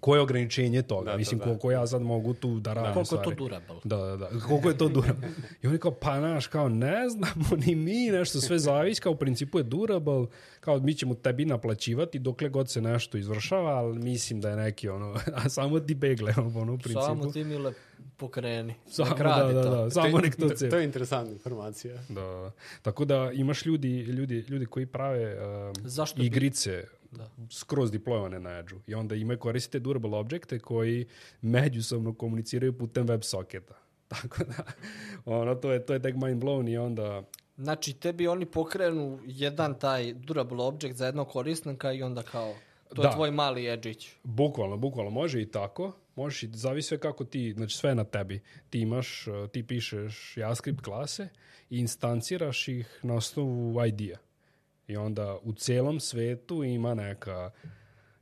koje 0.00 0.18
je 0.18 0.22
ograničenje 0.22 0.82
toga? 0.82 1.04
Da, 1.04 1.10
da, 1.10 1.16
Mislim, 1.16 1.38
da. 1.38 1.44
koliko 1.44 1.70
ja 1.70 1.86
sad 1.86 2.02
mogu 2.02 2.34
tu 2.34 2.60
da 2.60 2.72
radim 2.72 2.94
Koliko 2.94 3.14
je 3.14 3.22
to 3.22 3.30
durable? 3.34 3.76
Da, 3.84 3.96
da, 3.96 4.16
da. 4.16 4.28
Koliko 4.40 4.68
je 4.68 4.78
to 4.78 4.88
durable? 4.88 5.28
I 5.62 5.66
oni 5.66 5.78
kao, 5.78 5.90
pa 5.90 6.20
naš, 6.20 6.46
kao 6.46 6.68
ne 6.68 7.08
znamo 7.08 7.56
ni 7.66 7.74
mi, 7.74 8.10
nešto 8.10 8.40
sve 8.40 8.58
zavisi, 8.58 9.00
kao 9.00 9.12
u 9.12 9.16
principu 9.16 9.58
je 9.58 9.64
durable, 9.64 10.26
kao 10.60 10.78
mi 10.78 10.94
ćemo 10.94 11.14
tebi 11.14 11.44
naplaćivati 11.44 12.18
dokle 12.18 12.48
god 12.48 12.70
se 12.70 12.80
nešto 12.80 13.18
izvršava, 13.18 13.70
ali 13.70 13.98
mislim 13.98 14.40
da 14.40 14.50
je 14.50 14.56
neki 14.56 14.88
ono, 14.88 15.14
a 15.44 15.48
samo 15.48 15.80
ti 15.80 15.94
begle, 15.94 16.34
ono, 16.36 16.72
u 16.74 16.78
principu. 16.78 17.04
Samo 17.04 17.26
ti 17.26 17.44
mile 17.44 17.72
pokreni. 18.16 18.74
Samo, 18.88 19.10
Nek 19.10 19.20
radi 19.20 19.54
da, 19.54 19.62
da, 19.62 19.70
to. 19.70 19.84
da, 19.84 19.90
samo 19.90 20.18
nek 20.18 20.36
to 20.36 20.48
cepa. 20.48 20.70
to 20.70 20.76
je 20.78 20.84
interesantna 20.84 21.32
informacija. 21.32 22.02
Da, 22.08 22.50
tako 22.82 23.04
da 23.04 23.30
imaš 23.34 23.66
ljudi, 23.66 24.00
ljudi, 24.00 24.44
ljudi 24.48 24.66
koji 24.66 24.86
prave 24.86 25.36
um, 25.68 25.74
Zašto 25.84 26.20
bi- 26.20 26.26
igrice 26.26 26.84
da. 27.12 27.30
skroz 27.50 27.90
deployovane 27.90 28.38
na 28.38 28.58
Edge-u 28.58 28.80
i 28.86 28.94
onda 28.94 29.14
imaju 29.14 29.38
koristite 29.38 29.78
durable 29.78 30.16
objekte 30.16 30.58
koji 30.58 31.06
međusobno 31.40 32.14
komuniciraju 32.14 32.78
putem 32.78 33.06
WebSocketa. 33.06 33.74
Tako 34.08 34.44
da, 34.44 34.64
ono, 35.24 35.54
to 35.54 35.72
je, 35.72 35.86
to 35.86 35.92
je 35.92 36.02
tek 36.02 36.14
mind 36.14 36.42
blown 36.42 36.72
i 36.72 36.76
onda 36.76 37.22
Znači, 37.56 37.92
tebi 37.92 38.28
oni 38.28 38.46
pokrenu 38.46 39.18
jedan 39.26 39.78
taj 39.78 40.14
durable 40.14 40.64
object 40.64 40.96
za 40.96 41.06
jednog 41.06 41.28
korisnika 41.28 41.92
i 41.92 42.02
onda 42.02 42.22
kao, 42.22 42.54
to 42.94 43.02
Da. 43.02 43.08
je 43.08 43.14
tvoj 43.14 43.30
mali 43.30 43.68
edžić. 43.68 44.10
Bukvalno, 44.22 44.76
bukvalno, 44.76 45.10
može 45.10 45.42
i 45.42 45.50
tako. 45.50 45.92
Možeš 46.16 46.42
i, 46.42 46.50
zavisi 46.52 46.88
sve 46.88 46.98
kako 46.98 47.24
ti, 47.24 47.52
znači 47.56 47.76
sve 47.76 47.94
na 47.94 48.04
tebi. 48.04 48.40
Ti 48.70 48.80
imaš, 48.80 49.24
ti 49.52 49.66
pišeš 49.66 50.36
JavaScript 50.36 50.80
klase 50.80 51.28
i 51.70 51.78
instanciraš 51.78 52.68
ih 52.68 53.00
na 53.02 53.14
osnovu 53.14 53.86
ID-a. 53.86 54.16
I 54.92 54.96
onda 54.96 55.38
u 55.42 55.52
celom 55.52 56.00
svetu 56.00 56.64
ima 56.64 56.94
neka 56.94 57.50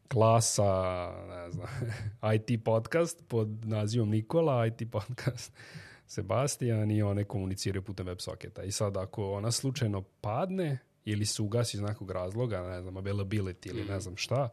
klasa, 0.08 1.12
ne 1.28 1.50
znam, 1.50 1.66
IT 2.34 2.64
podcast 2.64 3.24
pod 3.28 3.48
nazivom 3.66 4.08
Nikola, 4.08 4.66
IT 4.66 4.82
podcast 4.90 5.52
Sebastian 6.14 6.90
i 6.90 7.02
one 7.02 7.24
komuniciraju 7.24 7.82
putem 7.82 8.06
WebSocketa. 8.06 8.62
I 8.62 8.70
sad 8.70 8.96
ako 8.96 9.32
ona 9.32 9.50
slučajno 9.50 10.02
padne 10.02 10.78
ili 11.04 11.26
se 11.26 11.42
ugasi 11.42 11.76
iz 11.76 11.80
nekog 11.80 12.10
razloga, 12.10 12.62
ne 12.62 12.82
znam, 12.82 12.94
availability 12.94 13.68
ili 13.68 13.84
ne 13.84 14.00
znam 14.00 14.16
šta, 14.16 14.48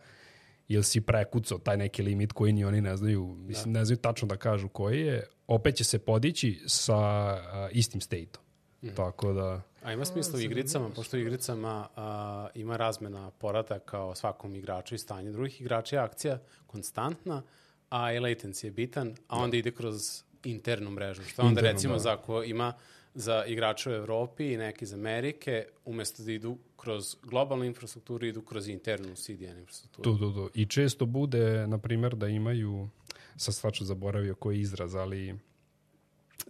ili 0.67 0.83
si 0.83 1.01
prekucao 1.01 1.57
taj 1.57 1.77
neki 1.77 2.03
limit 2.03 2.31
koji 2.31 2.53
ni 2.53 2.65
oni 2.65 2.81
ne 2.81 2.97
znaju, 2.97 3.35
mislim, 3.39 3.73
ne 3.73 3.85
znaju 3.85 3.97
tačno 3.97 4.27
da 4.27 4.37
kažu 4.37 4.69
koji 4.69 4.99
je, 5.01 5.27
opet 5.47 5.75
će 5.75 5.83
se 5.83 5.99
podići 5.99 6.63
sa 6.67 6.97
a, 6.97 7.69
istim 7.71 8.01
state-om. 8.01 8.46
Tako 8.95 9.33
da, 9.33 9.61
A 9.83 9.93
ima 9.93 10.05
smisla 10.05 10.37
u 10.37 10.41
igricama, 10.41 10.89
pošto 10.89 11.17
u 11.17 11.19
igricama 11.19 11.87
a, 11.95 12.47
ima 12.55 12.77
razmena 12.77 13.31
podataka 13.31 13.99
o 13.99 14.15
svakom 14.15 14.55
igraču 14.55 14.95
i 14.95 14.97
stanje 14.97 15.31
drugih 15.31 15.61
igrača 15.61 15.95
je 15.95 16.01
akcija 16.01 16.39
konstantna, 16.67 17.43
a 17.89 18.13
i 18.13 18.19
latency 18.19 18.65
je 18.65 18.71
bitan, 18.71 19.15
a 19.27 19.37
onda 19.37 19.57
ide 19.57 19.71
kroz 19.71 20.23
internu 20.43 20.91
mrežu. 20.91 21.23
Što 21.23 21.41
onda 21.41 21.49
Internu, 21.49 21.73
recimo 21.73 21.93
da. 21.93 21.99
za 21.99 22.13
ako 22.13 22.43
ima 22.43 22.73
za 23.13 23.45
igrače 23.45 23.89
u 23.89 23.93
Evropi 23.93 24.53
i 24.53 24.57
neki 24.57 24.85
iz 24.85 24.93
Amerike, 24.93 25.65
umesto 25.85 26.23
da 26.23 26.31
idu 26.31 26.57
kroz 26.77 27.15
globalnu 27.23 27.65
infrastrukturu, 27.65 28.25
idu 28.25 28.41
kroz 28.41 28.67
internu 28.67 29.15
CDN 29.15 29.57
infrastrukturu. 29.59 30.03
Tu, 30.03 30.17
tu, 30.17 30.33
tu. 30.33 30.49
I 30.53 30.65
često 30.65 31.05
bude, 31.05 31.67
na 31.67 31.77
primjer, 31.77 32.15
da 32.15 32.27
imaju, 32.27 32.89
sad 33.37 33.55
stvačno 33.55 33.85
zaboravio 33.85 34.35
koji 34.35 34.59
izraz, 34.59 34.95
ali 34.95 35.39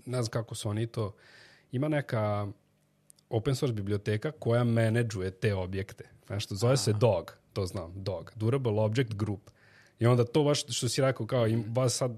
ne 0.06 0.22
znam 0.24 0.32
kako 0.32 0.56
su 0.56 0.70
oni 0.70 0.88
to, 0.88 1.14
ima 1.78 1.88
neka 1.88 2.48
open 3.30 3.56
source 3.56 3.74
biblioteka 3.74 4.32
koja 4.32 4.64
menedžuje 4.64 5.32
te 5.32 5.56
objekte. 5.56 6.04
Nešto, 6.30 6.56
zove 6.56 6.78
se 6.78 6.94
DOG, 6.94 7.32
to 7.54 7.66
znam, 7.66 7.94
DOG, 7.96 8.32
Durable 8.36 8.82
Object 8.82 9.14
Group. 9.14 9.50
I 10.00 10.06
onda 10.06 10.26
to 10.26 10.44
baš 10.44 10.64
što 10.78 10.90
si 10.90 11.02
rekao, 11.02 11.26
kao 11.26 11.48
im, 11.48 11.64
vas 11.68 11.94
sad, 11.96 12.18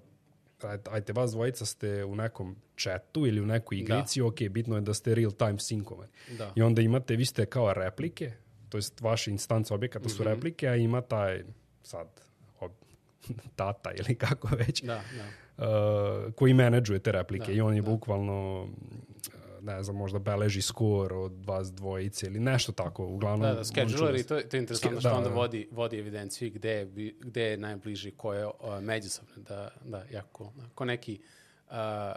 ajte, 0.91 1.13
vas 1.13 1.32
dvojica 1.32 1.65
ste 1.65 2.06
u 2.06 2.15
nekom 2.15 2.56
chatu 2.78 3.28
ili 3.28 3.41
u 3.41 3.45
nekoj 3.45 3.78
igrici, 3.78 4.22
ok, 4.22 4.36
bitno 4.50 4.76
je 4.76 4.82
da 4.82 4.93
ste 4.93 5.15
real 5.15 5.32
time 5.32 5.60
sinkovani. 5.60 6.12
Da. 6.38 6.54
I 6.56 6.62
onda 6.62 6.82
imate, 6.82 7.15
vi 7.15 7.26
ste 7.26 7.45
kao 7.45 7.74
replike, 7.74 8.32
to 8.69 8.78
jest 8.78 9.02
vaše 9.02 9.32
instance 9.32 9.74
objekata 9.74 10.10
su 10.10 10.24
replike, 10.24 10.67
a 10.67 10.76
ima 10.76 11.02
taj 11.02 11.43
sad 11.84 12.08
ob, 12.60 12.72
tata 13.56 13.91
ili 13.91 14.15
kako 14.15 14.48
već, 14.56 14.82
Da, 14.84 15.02
da. 15.17 15.65
uh, 15.67 16.34
koji 16.34 16.54
menadžuje 16.54 17.00
te 17.00 17.12
replike 17.12 17.45
Da, 17.45 17.52
i 17.52 17.62
on 17.62 17.76
je 17.76 17.82
da. 17.82 17.89
bukvalno 17.89 18.67
ne 19.62 19.84
znam, 19.84 19.95
možda 19.95 20.19
beleži 20.19 20.62
skor 20.62 21.13
od 21.13 21.45
vas 21.45 21.74
dvojice 21.74 22.26
ili 22.26 22.39
nešto 22.39 22.72
tako, 22.72 23.06
uglavnom. 23.06 23.50
Da, 23.50 23.56
da, 23.56 23.63
scheduler 23.63 24.15
i 24.15 24.24
to, 24.24 24.41
to 24.41 24.58
je 24.58 24.60
interesantno 24.60 25.00
što 25.00 25.10
da, 25.10 25.15
onda 25.15 25.30
da. 25.30 25.36
vodi, 25.36 25.67
vodi 25.72 26.00
evidenciju 26.00 26.52
gde 26.54 26.72
je, 26.72 27.13
gde 27.19 27.43
je 27.43 27.58
najbliži 27.58 28.12
koje 28.12 28.45
uh, 28.45 28.54
međusobne. 28.82 29.34
Da, 29.38 29.69
da, 29.86 30.04
jako. 30.12 30.52
Da. 30.56 30.63
Ko 30.76 30.86
neki 30.86 31.19
uh, 31.67 31.74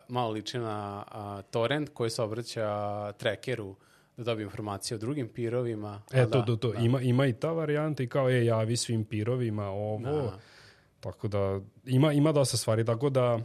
malo 0.08 0.30
liči 0.30 0.58
na 0.58 1.04
uh, 1.06 1.50
torrent 1.50 1.90
koji 1.94 2.10
se 2.10 2.22
obraća 2.22 3.12
trackeru 3.12 3.76
da 4.16 4.24
dobije 4.24 4.44
informacije 4.44 4.94
o 4.94 4.98
drugim 4.98 5.28
pirovima. 5.28 6.02
E, 6.12 6.20
A 6.20 6.26
to, 6.26 6.38
da, 6.38 6.44
to, 6.44 6.56
to. 6.56 6.72
da. 6.72 6.78
Ima, 6.78 7.00
ima 7.00 7.26
i 7.26 7.32
ta 7.32 7.52
varijanta 7.52 8.02
i 8.02 8.06
kao 8.08 8.28
je 8.28 8.46
javi 8.46 8.76
svim 8.76 9.04
pirovima 9.04 9.66
ovo. 9.66 9.98
Da. 9.98 10.38
Tako 11.00 11.28
da 11.28 11.60
ima, 11.86 12.12
ima 12.12 12.32
dosta 12.32 12.56
stvari, 12.56 12.84
tako 12.84 13.10
da 13.10 13.40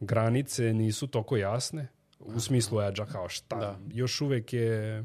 granice 0.00 0.72
nisu 0.72 1.06
toko 1.06 1.36
jasne 1.36 1.88
u 2.18 2.40
smislu 2.40 2.82
edge 2.82 3.02
kao 3.12 3.28
šta. 3.28 3.56
Da. 3.56 3.78
Još 3.92 4.20
uvek 4.20 4.52
je 4.52 5.04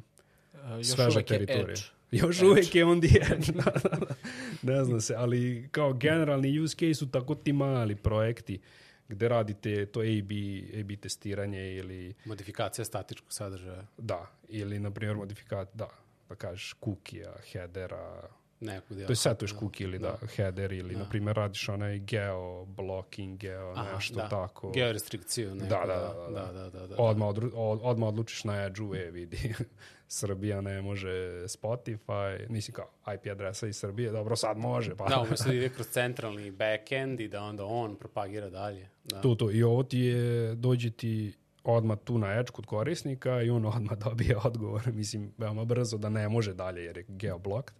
Uh, 0.53 0.77
još 0.77 0.87
sveža 0.87 1.09
uvek 1.09 1.31
je 1.31 1.37
teritorija. 1.37 1.63
edge. 1.63 1.81
Još 2.11 2.37
Edge. 2.37 2.47
uvek 2.47 2.75
je 2.75 2.85
on 2.85 3.01
the 3.01 3.19
edge. 3.31 3.51
da, 3.63 3.71
da, 3.83 3.97
da. 3.97 4.15
ne 4.63 4.83
zna 4.83 5.01
se, 5.01 5.15
ali 5.15 5.69
kao 5.71 5.93
generalni 5.93 6.59
use 6.59 6.75
case 6.75 6.93
su 6.93 7.11
tako 7.11 7.35
ti 7.35 7.53
mali 7.53 7.95
projekti 7.95 8.59
gde 9.07 9.29
radite 9.29 9.85
to 9.85 9.99
A-B, 9.99 10.35
A-B 10.79 10.95
testiranje 10.95 11.73
ili 11.73 12.13
Modifikacija 12.25 12.85
statičkog 12.85 13.33
sadržaja. 13.33 13.85
da, 13.97 14.31
ili 14.47 14.79
na 14.79 14.91
primjer 14.91 15.17
modifikat, 15.17 15.69
da, 15.73 15.87
da 16.29 16.35
kažeš 16.35 16.73
kukija, 16.73 17.33
headera, 17.51 18.27
Nekog 18.59 18.97
dela. 18.97 19.07
to 19.07 19.11
je 19.11 19.15
setuješ 19.15 19.53
cookie 19.59 19.83
ili 19.83 19.99
da, 19.99 20.17
header 20.35 20.71
ili 20.71 20.95
na 20.95 21.09
primjer 21.09 21.35
radiš 21.35 21.69
onaj 21.69 21.99
geo 21.99 22.65
blocking, 22.65 23.37
geo 23.37 23.71
Aha, 23.71 23.93
nešto 23.93 24.15
da. 24.15 24.29
tako. 24.29 24.71
Georestrikciju. 24.71 25.55
Neku, 25.55 25.69
Da, 25.69 25.83
da, 25.87 25.95
da, 25.95 26.29
da, 26.29 26.51
da, 26.51 26.69
da, 26.69 26.79
da, 26.79 26.87
da. 26.87 26.95
Odmah, 26.97 27.27
odru, 27.27 27.51
od, 27.55 27.79
odmah 27.83 28.09
odlučiš 28.09 28.43
na 28.43 28.65
edge 28.65 28.81
e, 28.95 29.11
vidi, 29.11 29.53
Srbija 30.07 30.61
ne 30.61 30.81
može 30.81 31.09
Spotify, 31.47 32.49
nisi 32.49 32.71
kao 32.71 32.89
IP 33.15 33.31
adresa 33.31 33.67
iz 33.67 33.77
Srbije, 33.77 34.11
dobro, 34.11 34.35
sad 34.35 34.57
može, 34.57 34.95
pa 34.95 35.05
Da, 35.05 35.19
umesto 35.27 35.49
da 35.49 35.55
ide 35.55 35.69
kroz 35.69 35.87
centralni 35.87 36.51
backend 36.51 37.19
i 37.19 37.27
da 37.27 37.43
onda 37.43 37.65
on 37.65 37.95
propagira 37.95 38.49
dalje. 38.49 38.89
Da. 39.03 39.21
tu, 39.21 39.35
tu, 39.35 39.51
i 39.51 39.63
ovo 39.63 39.83
ti 39.83 39.99
je, 39.99 40.55
dođe 40.55 40.91
ti 40.91 41.33
odmah 41.63 41.97
tu 42.03 42.17
na 42.17 42.39
edge 42.39 42.51
kod 42.51 42.65
korisnika 42.65 43.41
i 43.41 43.49
on 43.49 43.65
odmah 43.65 43.97
dobije 43.97 44.37
odgovor, 44.43 44.91
mislim, 44.93 45.33
veoma 45.37 45.65
brzo 45.65 45.97
da 45.97 46.09
ne 46.09 46.29
može 46.29 46.53
dalje 46.53 46.83
jer 46.83 46.97
je 46.97 47.05
geoblocked. 47.07 47.75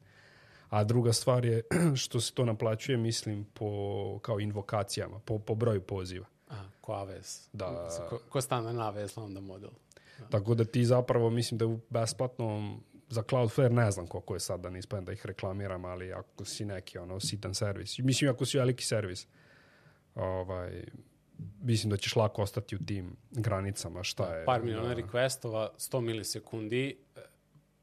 A 0.70 0.84
druga 0.84 1.14
stvar 1.14 1.46
je 1.46 1.62
što 2.04 2.22
se 2.22 2.34
to 2.34 2.46
naplaćuje, 2.46 2.98
mislim, 2.98 3.46
po, 3.54 4.20
kao 4.22 4.40
invokacijama, 4.40 5.20
po, 5.20 5.40
po 5.40 5.56
broju 5.56 5.82
poziva. 5.82 6.26
A, 6.50 6.56
ko 6.82 6.94
AWS. 6.94 7.48
Da. 7.54 7.90
Ko, 8.10 8.20
ko 8.30 8.42
stane 8.42 8.74
na 8.74 8.94
AWS 8.94 9.18
lambda 9.18 9.40
model. 9.40 9.70
Tako 10.30 10.56
da 10.56 10.66
ti 10.66 10.86
zapravo, 10.86 11.30
mislim 11.30 11.58
da 11.58 11.66
je 11.66 11.70
u 11.70 11.80
besplatnom 11.90 12.84
za 13.10 13.24
Cloudflare 13.30 13.74
ne 13.74 13.92
znam 13.92 14.08
koliko 14.08 14.34
je 14.34 14.40
sad 14.40 14.60
da 14.60 14.70
ne 14.70 14.82
da 15.02 15.12
ih 15.12 15.26
reklamiram, 15.26 15.86
ali 15.86 16.14
ako 16.14 16.46
si 16.46 16.66
neki 16.66 16.98
ono 16.98 17.20
sitan 17.20 17.54
servis, 17.54 17.98
mislim 17.98 18.32
ako 18.32 18.46
si 18.46 18.58
veliki 18.58 18.86
servis, 18.86 19.28
ovaj, 20.16 20.84
mislim 21.62 21.90
da 21.90 21.98
ćeš 21.98 22.16
lako 22.16 22.42
ostati 22.42 22.76
u 22.76 22.80
tim 22.86 23.16
granicama 23.32 24.04
šta 24.04 24.36
je. 24.36 24.46
Par 24.46 24.64
miliona 24.64 24.96
da, 24.96 25.02
requestova, 25.02 25.70
100 25.78 26.02
milisekundi, 26.02 26.98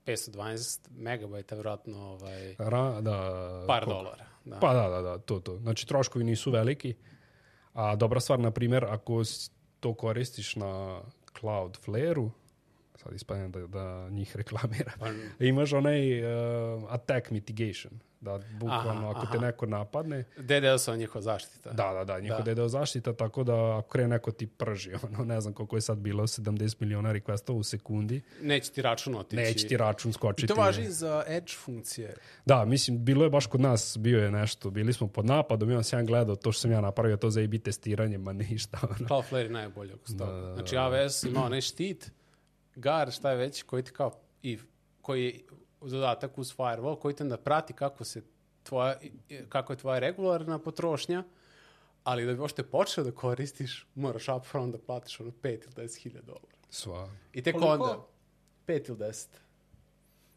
512 0.06 0.88
megabajta, 0.90 1.54
vjerojatno 1.54 1.98
ovaj, 1.98 2.54
Ra, 2.58 3.00
da, 3.00 3.64
par 3.66 3.84
koliko? 3.84 4.02
dolara. 4.02 4.24
Da. 4.44 4.58
Pa 4.58 4.74
da, 4.74 4.88
da, 4.88 5.02
da, 5.02 5.18
to, 5.18 5.40
to. 5.40 5.58
Znači, 5.58 5.86
troškovi 5.86 6.24
nisu 6.24 6.50
veliki, 6.50 6.94
a 7.72 7.96
dobra 7.96 8.20
stvar, 8.20 8.38
na 8.40 8.50
primjer, 8.50 8.84
ako 8.84 9.22
to 9.80 9.94
koristiš 9.94 10.56
na 10.56 11.00
Cloudflare-u, 11.40 12.30
sad 12.94 13.14
ispadne 13.14 13.48
da, 13.48 13.66
da 13.66 14.08
njih 14.10 14.36
reklamira, 14.36 14.92
Pa, 14.98 15.06
imaš 15.44 15.72
onaj 15.72 16.22
uh, 16.22 16.82
attack 16.88 17.30
mitigation, 17.30 17.92
da 18.26 18.44
bukvalno 18.52 19.10
Aha, 19.10 19.10
ako 19.10 19.26
te 19.26 19.36
aha. 19.36 19.46
neko 19.46 19.66
napadne, 19.66 20.24
DDoS 20.36 20.88
je 20.88 20.96
njihova 20.96 21.22
zaštita. 21.22 21.72
da, 21.72 21.92
da, 21.92 22.04
da, 22.04 22.20
njihova 22.20 22.42
Da. 22.42 22.54
DDoS 22.54 22.72
zaštita, 22.72 23.12
tako 23.12 23.44
da 23.44 23.78
ako 23.78 23.88
krene 23.88 24.08
neko 24.08 24.30
ti 24.30 24.46
prži, 24.46 24.90
ono, 25.06 25.24
ne 25.24 25.40
znam 25.40 25.54
koliko 25.54 25.76
je 25.76 25.80
sad 25.80 25.98
bilo, 25.98 26.26
70 26.26 26.76
miliona 26.80 27.12
requestova 27.12 27.56
u 27.56 27.62
sekundi, 27.62 28.22
Neće 28.42 28.72
ti 28.72 28.82
račun 28.82 29.14
otići. 29.14 29.36
neće 29.36 29.68
ti 29.68 29.76
račun 29.76 30.12
skočiti. 30.12 30.44
I 30.44 30.48
to 30.48 30.54
važi 30.54 30.82
i 30.82 30.90
za 30.90 31.24
edge 31.26 31.52
funkcije. 31.52 32.14
Da, 32.46 32.64
mislim, 32.64 33.04
bilo 33.04 33.24
je 33.24 33.30
baš 33.30 33.46
kod 33.46 33.60
nas, 33.60 33.96
bio 34.00 34.22
je 34.22 34.30
nešto, 34.30 34.70
bili 34.70 34.92
smo 34.92 35.06
pod 35.06 35.26
napadom 35.26 35.70
i 35.70 35.74
on 35.74 35.84
sam 35.84 35.98
ja 35.98 36.04
gledao 36.04 36.36
to 36.36 36.52
što 36.52 36.60
sam 36.60 36.70
ja 36.72 36.80
napravio, 36.80 37.16
to 37.16 37.30
za 37.30 37.40
A-B 37.40 37.58
testiranje, 37.58 38.18
ma 38.18 38.32
ništa. 38.32 38.78
Ono. 38.98 39.06
Cloudflare 39.08 39.44
je 39.44 39.50
najbolje. 39.50 39.94
Da, 40.08 40.26
da, 40.26 40.32
da. 40.40 40.54
Znači 40.54 40.76
AWS 40.76 41.28
ima 41.28 41.44
onaj 41.44 41.60
štit, 41.60 42.10
gar, 42.76 43.10
šta 43.10 43.30
je 43.30 43.36
već, 43.36 43.62
koji 43.62 43.82
ti 43.82 43.90
kao, 43.90 44.10
i, 44.42 44.58
koji 45.02 45.44
dodatak 45.80 46.38
uz 46.38 46.56
firewall, 46.56 46.98
koji 46.98 47.14
te 47.14 47.22
onda 47.24 47.36
prati 47.36 47.72
kako 47.72 48.04
se 48.04 48.22
tvoja, 48.62 48.96
kako 49.48 49.72
je 49.72 49.76
tvoja 49.76 49.98
regularna 49.98 50.58
potrošnja, 50.58 51.24
ali 52.04 52.26
da 52.26 52.32
bi 52.32 52.40
uopšte 52.40 52.62
počeo 52.62 53.04
da 53.04 53.10
koristiš, 53.12 53.86
moraš 53.94 54.28
upfront 54.28 54.72
da 54.72 54.78
platiš 54.78 55.20
ono 55.20 55.30
5 55.30 55.48
ili 55.48 55.88
10 55.88 56.02
hiljada 56.02 56.26
dolara. 56.26 56.56
Sva. 56.70 57.10
I 57.32 57.42
tek 57.42 57.54
Koliko? 57.54 57.84
onda, 57.84 58.06
5 58.66 58.88
ili 58.88 58.98
10. 58.98 59.26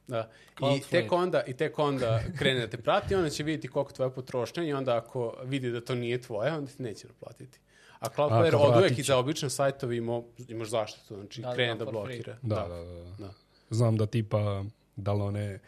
Da. 0.07 0.31
I 0.75 0.81
tek, 0.91 1.11
onda, 1.11 1.43
I 1.47 1.53
tek 1.53 1.79
onda 1.79 2.21
krene 2.37 2.59
da 2.59 2.67
te 2.67 2.77
prati, 2.77 3.15
onda 3.15 3.29
će 3.29 3.43
vidjeti 3.43 3.67
koliko 3.67 3.91
je 3.91 3.95
tvoja 3.95 4.09
potrošnja 4.09 4.63
i 4.63 4.73
onda 4.73 4.97
ako 4.97 5.35
vidi 5.43 5.71
da 5.71 5.81
to 5.81 5.95
nije 5.95 6.21
tvoje, 6.21 6.53
onda 6.53 6.71
ti 6.71 6.83
neće 6.83 7.07
naplatiti. 7.07 7.59
A 7.99 8.09
Cloudflare 8.09 8.57
od 8.57 8.77
uvek 8.77 8.97
i 8.97 9.03
za 9.03 9.17
obične 9.17 9.49
sajtove 9.49 9.97
ima, 9.97 10.21
imaš 10.47 10.67
zaštitu, 10.67 11.15
znači 11.15 11.41
Da, 11.41 11.47
da, 11.47 11.53
krene 11.53 11.75
da, 11.75 11.85
free. 11.85 11.91
blokira. 11.91 12.37
Da, 12.41 12.55
da, 12.55 12.67
da, 12.67 12.93
da. 12.93 13.15
da. 13.17 13.33
Znam 13.69 13.97
da 13.97 14.05
tipa, 14.05 14.63
da 15.03 15.13
li 15.13 15.21
one 15.21 15.59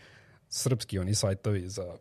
srpski 0.50 1.00
oni 1.00 1.16
sajtovi 1.16 1.70
za 1.70 1.98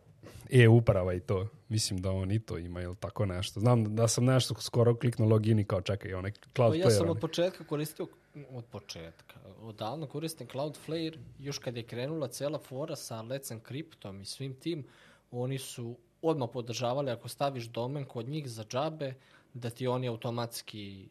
e-uprava 0.51 1.13
i 1.13 1.19
to, 1.19 1.47
mislim 1.69 2.01
da 2.01 2.11
oni 2.11 2.39
to 2.39 2.57
imaju 2.57 2.85
ili 2.85 2.95
tako 2.95 3.25
nešto. 3.25 3.59
Znam 3.59 3.95
da 3.95 4.07
sam 4.07 4.25
nešto 4.25 4.53
skoro 4.53 4.95
kliknuo 4.95 5.29
login 5.29 5.59
i 5.59 5.63
kao 5.63 5.81
čekaj, 5.81 6.13
onaj 6.13 6.31
Pa 6.31 6.37
Cloudflare. 6.55 6.79
ja 6.79 6.89
sam 6.89 7.09
od 7.09 7.19
početka 7.19 7.63
koristio, 7.63 8.07
od 8.49 8.65
početka, 8.65 9.39
odavno 9.61 10.07
koristim 10.07 10.47
Cloudflare, 10.47 11.17
još 11.39 11.57
kad 11.57 11.77
je 11.77 11.83
krenula 11.83 12.27
cela 12.27 12.59
fora 12.59 12.95
sa 12.95 13.15
Let's 13.15 13.59
Encryptom 13.59 14.21
i 14.21 14.25
svim 14.25 14.53
tim, 14.53 14.85
oni 15.31 15.57
su 15.57 15.97
odmah 16.21 16.49
podržavali 16.53 17.11
ako 17.11 17.27
staviš 17.27 17.65
domen 17.65 18.05
kod 18.05 18.29
njih 18.29 18.49
za 18.49 18.63
džabe, 18.63 19.13
da 19.53 19.69
ti 19.69 19.87
oni 19.87 20.07
automatski 20.07 21.09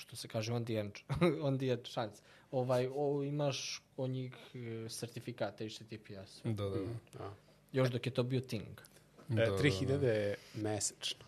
što 0.00 0.16
se 0.16 0.28
kaže 0.28 0.52
on 0.52 0.64
the 0.64 0.74
edge, 0.74 1.00
on 1.46 1.58
the 1.58 1.66
edge 1.66 1.90
chance. 1.90 2.22
Ovaj, 2.50 2.88
o, 2.94 3.22
imaš 3.24 3.82
od 3.96 4.10
njih 4.10 4.34
e, 4.54 4.88
sertifikate 4.88 5.68
HTTPS. 5.68 6.40
Da, 6.44 6.64
da, 6.64 6.70
da. 7.18 7.24
A. 7.24 7.30
Još 7.72 7.88
dok 7.90 8.06
je 8.06 8.14
to 8.14 8.22
bio 8.22 8.40
Ting. 8.40 8.80
E, 9.30 9.34
Da, 9.34 9.44
da, 9.44 9.50
da. 9.50 9.58
3000 9.58 10.02
je 10.02 10.36
mesečno. 10.54 11.24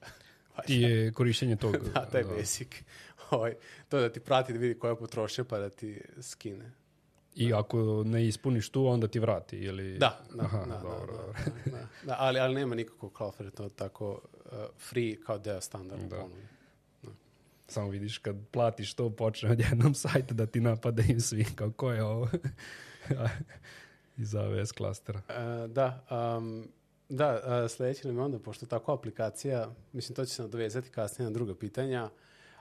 Ti 0.66 0.74
je 0.74 1.12
korišćenje 1.12 1.56
tog. 1.56 1.76
Da, 1.94 2.06
to 2.06 2.18
je 2.18 2.24
basic. 2.24 2.68
Ovaj, 3.30 3.54
to 3.88 4.00
da 4.00 4.12
ti 4.12 4.20
prati 4.20 4.52
da 4.52 4.58
vidi 4.58 4.78
koja 4.78 4.90
je 4.90 4.96
potrošnja 4.98 5.44
pa 5.44 5.58
da 5.58 5.70
ti 5.70 6.00
skine. 6.22 6.72
I 7.34 7.52
ako 7.54 8.02
ne 8.06 8.26
ispuniš 8.26 8.68
tu, 8.68 8.86
onda 8.86 9.08
ti 9.08 9.18
vrati 9.18 9.56
ili... 9.58 9.98
Da, 9.98 10.20
da, 10.34 10.42
Aha, 10.44 10.58
da, 10.58 10.64
dobro, 10.66 10.82
da, 10.82 11.12
dobro. 11.12 11.32
da, 11.64 11.70
da, 11.70 11.86
da, 12.02 12.16
ali, 12.18 12.38
ali 12.38 12.54
nema 12.54 12.74
nikakvog 12.74 13.12
Cloudflare, 13.16 13.50
to 13.50 13.68
tako 13.68 14.10
uh, 14.10 14.52
free 14.78 15.16
kao 15.26 15.38
deo 15.38 15.60
standarda 15.60 16.06
Da. 16.06 16.16
ponude. 16.16 16.42
Samo 17.70 17.88
vidiš 17.88 18.18
kad 18.18 18.36
platiš 18.50 18.94
to, 18.94 19.10
počne 19.10 19.50
od 19.50 19.60
jednom 19.60 19.94
sajta 19.94 20.34
da 20.34 20.46
ti 20.46 20.60
napadaju 20.60 21.20
svi, 21.20 21.46
kao 21.54 21.70
ko 21.70 21.92
je 21.92 22.04
ovo? 22.04 22.28
Iz 24.22 24.34
AWS 24.34 24.72
klastera. 24.76 25.22
E, 25.28 25.68
da, 25.68 26.04
um, 26.38 26.68
da, 27.08 27.32
uh, 27.64 27.70
sledeće 27.70 28.08
nam 28.08 28.16
je 28.16 28.22
onda, 28.22 28.38
pošto 28.38 28.66
tako 28.66 28.92
aplikacija, 28.92 29.74
mislim 29.92 30.16
to 30.16 30.24
će 30.24 30.34
se 30.34 30.42
nadovezati 30.42 30.90
kasnije 30.90 31.30
na 31.30 31.34
druga 31.34 31.54
pitanja, 31.54 32.10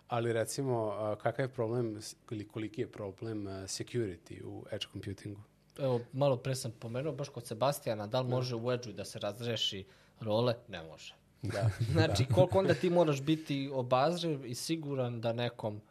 ali 0.07 0.33
recimo 0.33 0.87
uh, 0.87 1.21
kakav 1.21 1.45
je 1.45 1.53
problem 1.53 1.99
ili 2.31 2.47
koliki 2.47 2.81
je 2.81 2.91
problem 2.91 3.47
uh, 3.47 3.53
security 3.53 4.43
u 4.43 4.65
edge 4.71 4.85
computingu? 4.91 5.41
Evo, 5.77 6.01
malo 6.13 6.37
pre 6.37 6.55
sam 6.55 6.71
pomenuo, 6.79 7.13
baš 7.13 7.29
kod 7.29 7.47
Sebastijana, 7.47 8.07
da 8.07 8.21
li 8.21 8.29
može 8.29 8.55
u 8.55 8.71
edge 8.71 8.93
da 8.93 9.05
se 9.05 9.19
razreši 9.19 9.85
role? 10.19 10.55
Ne 10.67 10.83
može. 10.83 11.18
Da, 11.54 11.69
Znači, 11.91 12.25
koliko 12.36 12.60
onda 12.60 12.73
ti 12.73 12.89
moraš 12.89 13.21
biti 13.21 13.69
obazriv 13.73 14.45
i 14.45 14.56
siguran 14.56 15.21
da 15.21 15.34
nekom 15.34 15.82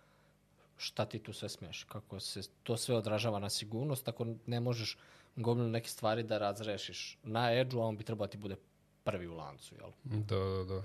šta 0.77 1.05
ti 1.05 1.19
tu 1.19 1.33
sve 1.33 1.49
smiješ, 1.49 1.85
kako 1.85 2.21
se 2.21 2.41
to 2.63 2.77
sve 2.77 2.95
odražava 2.95 3.39
na 3.39 3.51
sigurnost, 3.51 4.09
ako 4.09 4.27
ne 4.47 4.61
možeš 4.61 4.97
gomilu 5.37 5.69
neke 5.69 5.89
stvari 5.89 6.23
da 6.23 6.39
razrešiš 6.39 7.19
na 7.23 7.53
edge 7.53 7.77
a 7.77 7.81
on 7.81 7.97
bi 7.97 8.05
trebao 8.05 8.27
da 8.27 8.31
ti 8.31 8.39
bude 8.39 8.57
prvi 9.05 9.27
u 9.27 9.35
lancu, 9.35 9.75
jel? 9.75 9.91
Da, 10.05 10.37
da, 10.37 10.65
da. 10.65 10.83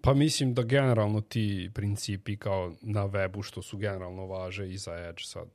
Pa 0.00 0.14
mislim 0.14 0.54
da 0.54 0.62
generalno 0.62 1.20
ti 1.20 1.70
principi 1.74 2.36
kao 2.36 2.74
na 2.80 3.08
webu 3.08 3.42
što 3.42 3.62
su 3.62 3.78
generalno 3.78 4.26
važe 4.26 4.68
i 4.68 4.78
za 4.78 4.94
Edge 5.08 5.22
sad. 5.22 5.48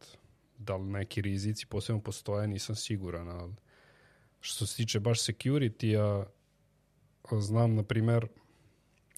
Da 0.58 0.76
li 0.76 0.84
neki 0.84 1.22
rizici 1.22 1.66
posebno 1.66 2.02
postoje, 2.02 2.48
nisam 2.48 2.76
siguran, 2.76 3.30
ali 3.30 3.54
što 4.42 4.66
se 4.66 4.76
tiče 4.76 5.00
baš 5.00 5.20
security-a, 5.20 6.26
znam, 7.32 7.76
na 7.76 7.84
primer, 7.84 8.28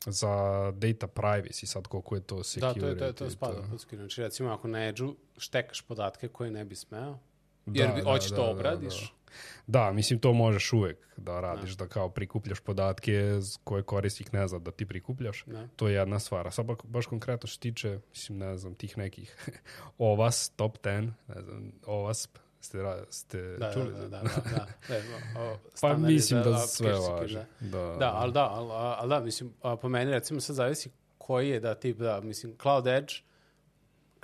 za 0.06 0.36
data 0.72 1.08
privacy, 1.08 1.66
sad 1.66 1.88
koliko 1.88 2.16
je 2.16 2.22
to 2.22 2.36
security. 2.36 2.60
Da, 2.74 2.74
to 2.74 2.88
je 2.88 2.98
to, 2.98 3.06
je 3.06 3.14
to 3.14 3.30
spada 3.30 3.62
pod 3.72 3.80
security. 3.80 3.96
Znači, 3.96 4.22
recimo, 4.22 4.50
ako 4.50 4.68
na 4.68 4.88
Edge-u 4.88 5.16
štekaš 5.38 5.82
podatke 5.82 6.28
koje 6.28 6.52
ne 6.52 6.66
bi 6.66 6.76
smeo, 6.76 7.18
jer 7.66 7.92
bi, 7.96 8.02
hoćeš 8.02 8.30
to 8.30 8.52
obradiš, 8.52 9.00
Da, 9.00 9.08
da. 9.68 9.86
da, 9.86 9.92
mislim, 9.94 10.20
to 10.20 10.34
možeš 10.34 10.74
uvek 10.74 10.98
da 11.18 11.40
radiš, 11.40 11.72
da, 11.72 11.88
kao 11.88 12.10
prikupljaš 12.10 12.60
podatke 12.60 13.32
koje 13.64 13.84
korisnik 13.84 14.32
ne 14.34 14.48
zna 14.48 14.60
da 14.60 14.72
ti 14.72 14.86
prikupljaš. 14.86 15.44
Da. 15.46 15.68
To 15.76 15.88
je 15.88 15.94
jedna 15.96 16.20
stvar. 16.20 16.48
A 16.48 16.52
sad 16.52 16.66
ba- 16.66 16.76
baš 16.84 17.06
konkretno 17.06 17.48
što 17.48 17.62
tiče, 17.62 18.00
mislim, 18.10 18.38
ne 18.38 18.58
znam, 18.58 18.76
tih 18.76 18.98
nekih 18.98 19.36
OVAS, 19.98 20.50
top 20.50 20.78
10, 20.78 21.12
ne 21.28 21.42
znam, 21.42 21.72
OVASP, 21.86 22.38
ste, 22.66 22.78
ra- 22.78 23.06
ste 23.10 23.58
da, 23.58 23.74
čuli? 23.74 23.92
da, 23.92 24.00
da, 24.00 24.08
da, 24.08 24.18
da, 24.52 24.66
da. 24.90 24.96
E, 24.96 25.02
o, 25.40 25.58
Pa 25.82 25.98
mislim 25.98 26.44
za 26.44 26.50
da 26.50 26.58
sve 26.58 26.94
važi. 26.94 27.36
Da, 27.36 27.46
Da, 27.60 27.96
da, 28.00 28.12
ali 28.14 28.34
da, 28.34 28.50
ali, 28.50 28.70
ali 28.72 29.10
da, 29.10 29.20
mislim, 29.20 29.54
a, 29.62 29.76
po 29.76 29.90
meni 29.90 30.12
recimo 30.12 30.40
sad 30.40 30.56
zavisi 30.56 30.90
koji 31.18 31.50
je 31.50 31.60
da 31.60 31.76
tip, 31.76 31.98
da, 31.98 32.22
mislim, 32.22 32.56
Cloud 32.62 32.88
Edge, 32.88 33.14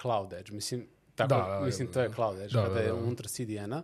Cloud 0.01 0.33
Edge, 0.33 0.51
mislim, 0.51 0.87
tako, 1.15 1.29
Da, 1.29 1.59
da, 1.59 1.65
mislim, 1.65 1.91
to 1.91 2.01
je 2.01 2.09
Cloud 2.15 2.39
Edge, 2.39 2.53
da, 2.53 2.63
kada 2.63 2.73
da, 2.73 2.79
je 2.79 2.87
da. 2.87 2.95
unutra 2.95 3.27
CDN-a, 3.27 3.83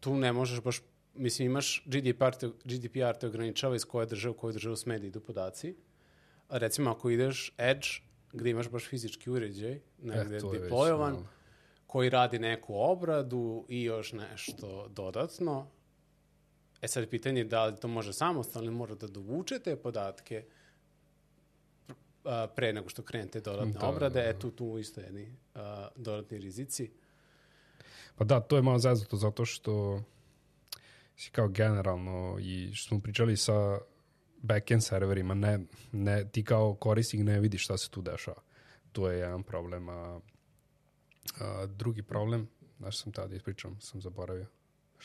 tu 0.00 0.16
ne 0.16 0.32
možeš 0.32 0.60
baš, 0.60 0.82
mislim, 1.14 1.46
imaš 1.46 1.82
GDPR 1.86 2.30
te, 2.40 2.50
GDPR 2.64 3.18
te 3.20 3.26
ograničava 3.26 3.76
iz 3.76 3.84
koje 3.84 4.06
države, 4.06 4.30
u 4.30 4.36
koju 4.36 4.52
državu 4.52 4.76
sme 4.76 4.98
da 4.98 5.06
idu 5.06 5.20
podaci, 5.20 5.74
a 6.48 6.58
recimo 6.58 6.90
ako 6.90 7.10
ideš 7.10 7.54
Edge, 7.58 7.88
gde 8.32 8.50
imaš 8.50 8.68
baš 8.68 8.88
fizički 8.88 9.30
uređaj, 9.30 9.80
negde 10.02 10.36
E, 10.36 10.38
je 10.38 10.40
već 10.40 10.42
deployovan, 10.42 11.12
malo. 11.12 11.26
Koji 11.92 12.10
radi 12.10 12.38
neku 12.38 12.74
obradu 12.76 13.64
i 13.68 13.82
još 13.82 14.12
nešto 14.12 14.88
dodatno. 14.88 15.66
E 16.82 16.88
sad 16.88 17.08
pitanje 17.08 17.40
je 17.40 17.44
da 17.44 17.66
li 17.66 17.76
to 17.80 17.88
može 17.88 18.12
samostalno 18.12 18.66
ili 18.66 18.76
mora 18.76 18.94
da 18.94 19.06
dovuče 19.06 19.58
te 19.58 19.76
podatke 19.76 20.44
a, 22.24 22.46
pre 22.56 22.72
nego 22.72 22.88
što 22.88 23.02
krenete 23.02 23.40
dodatne 23.40 23.72
Da, 23.72 23.86
obrade. 23.86 24.14
da, 24.20 24.24
da. 24.24 24.30
E 24.30 24.38
tu, 24.38 24.50
tu 24.50 24.78
isto 24.78 25.00
jedni 25.00 25.36
a, 25.54 25.88
dodatni 25.96 26.38
rizici. 26.38 26.90
Pa 28.16 28.24
da, 28.24 28.40
to 28.40 28.56
je 28.56 28.62
malo 28.62 28.78
zeznuto 28.78 29.16
zato 29.16 29.44
što 29.44 30.02
si 31.16 31.30
kao 31.30 31.48
generalno 31.48 32.38
i 32.40 32.70
što 32.74 32.88
smo 32.88 33.00
pričali 33.00 33.36
sa 33.36 33.78
backend 34.42 34.84
serverima, 34.84 35.34
ne, 35.34 35.58
ne, 35.92 36.28
ti 36.32 36.44
kao 36.44 36.74
korisnik 36.74 37.22
ne 37.22 37.40
vidiš 37.40 37.64
šta 37.64 37.78
se 37.78 37.90
tu 37.90 38.02
dešava. 38.02 38.42
To 38.92 39.10
je 39.10 39.18
jedan 39.18 39.42
problem. 39.42 39.88
A, 39.88 40.20
a 41.40 41.66
drugi 41.66 42.02
problem, 42.02 42.48
znaš 42.78 42.98
sam 43.02 43.12
tada 43.12 43.34
ispričam, 43.34 43.80
sam 43.80 44.00
zaboravio. 44.00 44.46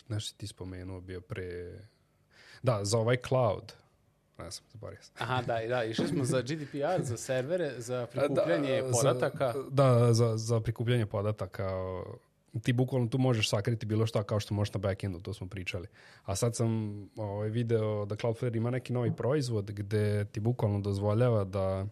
Nešto 0.08 0.30
si 0.30 0.38
ti 0.38 0.48
spomenuo 0.48 1.02
bio 1.02 1.22
pre... 1.22 1.80
Da, 2.64 2.80
za 2.84 2.98
ovaj 2.98 3.18
cloud. 3.28 3.74
Ne 4.38 4.52
znam, 4.52 4.70
zaboravio 4.72 5.02
sam. 5.02 5.14
Aha, 5.20 5.42
da, 5.42 5.68
da, 5.68 5.84
išli 5.84 6.08
smo 6.08 6.26
za 6.26 6.42
GDPR, 6.42 7.04
za 7.04 7.18
servere, 7.18 7.74
za 7.78 8.06
prikupljanje 8.12 8.82
Da, 8.82 8.92
podataka. 8.92 9.54
Za, 9.54 9.64
da, 9.70 10.14
za, 10.14 10.38
za 10.38 10.60
prikupljanje 10.60 11.06
podataka. 11.06 11.70
Ti 12.64 12.74
bukvalno 12.74 13.08
tu 13.08 13.18
možeš 13.18 13.50
sakriti 13.50 13.86
bilo 13.86 14.06
šta 14.06 14.24
kao 14.24 14.40
što 14.40 14.54
možeš 14.54 14.74
na 14.74 14.80
backendu, 14.80 15.20
to 15.20 15.34
smo 15.34 15.48
pričali. 15.48 15.88
A 16.24 16.36
sad 16.36 16.56
sam 16.56 17.02
ovaj, 17.16 17.50
video 17.50 18.06
da 18.06 18.16
Cloudflare 18.16 18.58
ima 18.58 18.72
neki 18.72 18.94
novi 18.94 19.16
proizvod 19.16 19.72
gde 19.72 20.26
ti 20.26 20.40
bukvalno 20.40 20.80
dozvoljava 20.80 21.44
da 21.44 21.88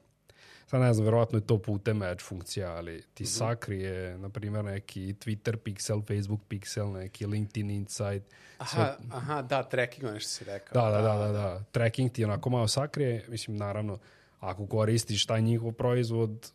sad 0.67 0.81
ne 0.81 0.93
znam, 0.93 1.05
verovatno 1.05 1.37
je 1.37 1.47
to 1.47 1.57
putem 1.57 2.03
Edge 2.03 2.21
funkcija, 2.21 2.71
ali 2.71 3.03
ti 3.13 3.23
Mhm. 3.23 3.27
sakrije, 3.29 4.17
na 4.17 4.29
primjer, 4.29 4.65
neki 4.65 5.13
Twitter 5.15 5.55
pixel, 5.57 6.01
Facebook 6.03 6.41
pixel, 6.49 6.93
neki 6.93 7.25
LinkedIn 7.25 7.69
Insight. 7.69 8.33
Aha, 8.57 8.95
aha, 9.09 9.41
da, 9.41 9.63
tracking, 9.63 10.03
nešto 10.03 10.29
si 10.29 10.43
rekao. 10.43 10.81
Da, 10.81 10.91
da, 10.91 11.01
da, 11.03 11.17
da, 11.17 11.31
da. 11.31 11.63
Tracking 11.63 12.11
ti 12.11 12.23
onako 12.23 12.49
malo 12.49 12.67
sakrije, 12.67 13.25
mislim, 13.27 13.57
naravno, 13.57 13.99
ako 14.39 14.67
koristiš 14.67 15.25
taj 15.25 15.41
njihov 15.41 15.71
proizvod, 15.71 16.51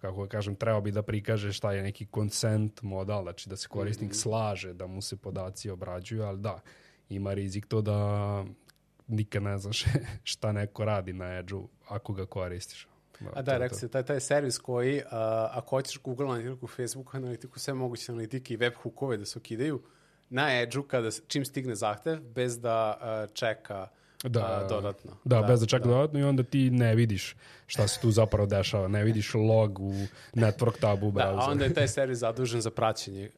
kako 0.00 0.22
da 0.22 0.28
kažem, 0.28 0.54
treba 0.54 0.80
bi 0.80 0.90
da 0.90 1.02
prikažeš 1.02 1.56
šta 1.56 1.72
je 1.72 1.82
neki 1.82 2.06
consent 2.06 2.82
model, 2.82 3.22
znači 3.22 3.48
da 3.48 3.56
se 3.56 3.68
korisnik 3.68 4.14
slaže 4.14 4.72
da 4.72 4.86
mu 4.86 5.02
se 5.02 5.16
podaci 5.16 5.70
obrađuju, 5.70 6.22
ali 6.22 6.38
da, 6.38 6.60
ima 7.08 7.34
rizik 7.34 7.66
to 7.66 7.80
da 7.80 8.44
nikad 9.08 9.42
ne 9.42 9.58
znaš 9.58 9.84
šta 10.24 10.52
neko 10.52 10.84
radi 10.84 11.12
na 11.12 11.38
Edge-u 11.38 11.68
ako 11.88 12.12
ga 12.12 12.26
koristiš. 12.26 12.88
A 13.20 13.34
to 13.34 13.42
da, 13.42 13.58
rekao 13.58 13.78
se, 13.78 13.88
taj, 13.88 14.02
taj 14.02 14.20
servis 14.20 14.58
koji, 14.58 15.02
a, 15.10 15.48
ako 15.52 15.76
hoćeš 15.76 16.00
Google 16.02 16.26
analitiku, 16.26 16.66
Facebook 16.66 17.14
analitiku, 17.14 17.58
sve 17.58 17.74
moguće 17.74 18.12
analitike 18.12 18.54
i 18.54 18.56
web 18.56 18.72
hookove 18.82 19.16
da 19.16 19.24
se 19.24 19.38
okidaju, 19.38 19.82
na 20.30 20.60
Edge-u, 20.60 20.82
kada, 20.82 21.10
čim 21.26 21.44
stigne 21.44 21.74
zahtev, 21.74 22.20
bez 22.20 22.60
da 22.60 22.98
a, 23.00 23.26
čeka 23.34 23.88
Da, 24.24 24.40
a, 24.40 24.68
dodatno. 24.68 25.12
Da, 25.24 25.42
bez 25.42 25.60
da 25.60 25.66
čeka 25.66 25.88
dodatno 25.88 26.20
i 26.20 26.22
onda 26.22 26.42
ti 26.42 26.70
ne 26.70 26.94
vidiš 26.94 27.36
šta 27.66 27.88
se 27.88 28.00
tu 28.00 28.10
zapravo 28.10 28.46
dešava. 28.46 28.88
Ne 28.88 29.04
vidiš 29.04 29.34
log 29.34 29.78
u 29.80 29.92
network 30.34 30.80
tabu 30.80 31.08
u 31.08 31.10
Da, 31.10 31.28
a 31.28 31.50
onda 31.50 31.64
je 31.64 31.74
taj 31.74 31.88
servis 31.98 32.18
zadužen 32.18 32.60
za 32.60 32.70
praćenje, 32.70 33.30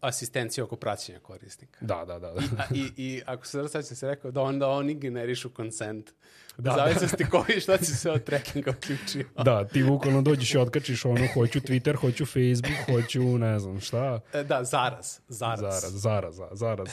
asistencije 0.00 0.64
oko 0.64 0.76
praćenja 0.76 1.18
korisnika. 1.18 1.78
Da, 1.80 2.04
da, 2.04 2.18
da. 2.18 2.30
da. 2.30 2.40
A, 2.58 2.64
i, 2.74 2.90
I 2.96 3.22
ako 3.26 3.46
se 3.46 3.56
dobro 3.56 3.68
sećam 3.68 3.96
se 3.96 4.06
rekao 4.06 4.30
da 4.30 4.42
onda 4.42 4.68
oni 4.68 4.94
generišu 4.94 5.50
consent. 5.56 6.10
Da, 6.56 6.70
Da, 6.70 6.70
da. 6.70 6.76
Zavisnosti 6.76 7.24
koji 7.30 7.60
šta 7.60 7.78
si 7.78 7.96
se 7.96 8.10
od 8.10 8.24
trackinga 8.24 8.70
uključio. 8.70 9.24
Da, 9.44 9.64
ti 9.64 9.84
bukvalno 9.84 10.22
dođeš 10.22 10.54
i 10.54 10.58
otkačiš 10.58 11.04
ono, 11.04 11.26
hoću 11.34 11.60
Twitter, 11.60 11.96
hoću 11.96 12.26
Facebook, 12.26 12.86
hoću 12.86 13.38
ne 13.38 13.58
znam 13.58 13.80
šta. 13.80 14.20
E, 14.32 14.44
Da, 14.44 14.64
zaraz, 14.64 15.18
zaraz. 15.28 15.60
Zaraz, 15.60 15.92
zaraz, 15.92 16.40
zaraz, 16.52 16.88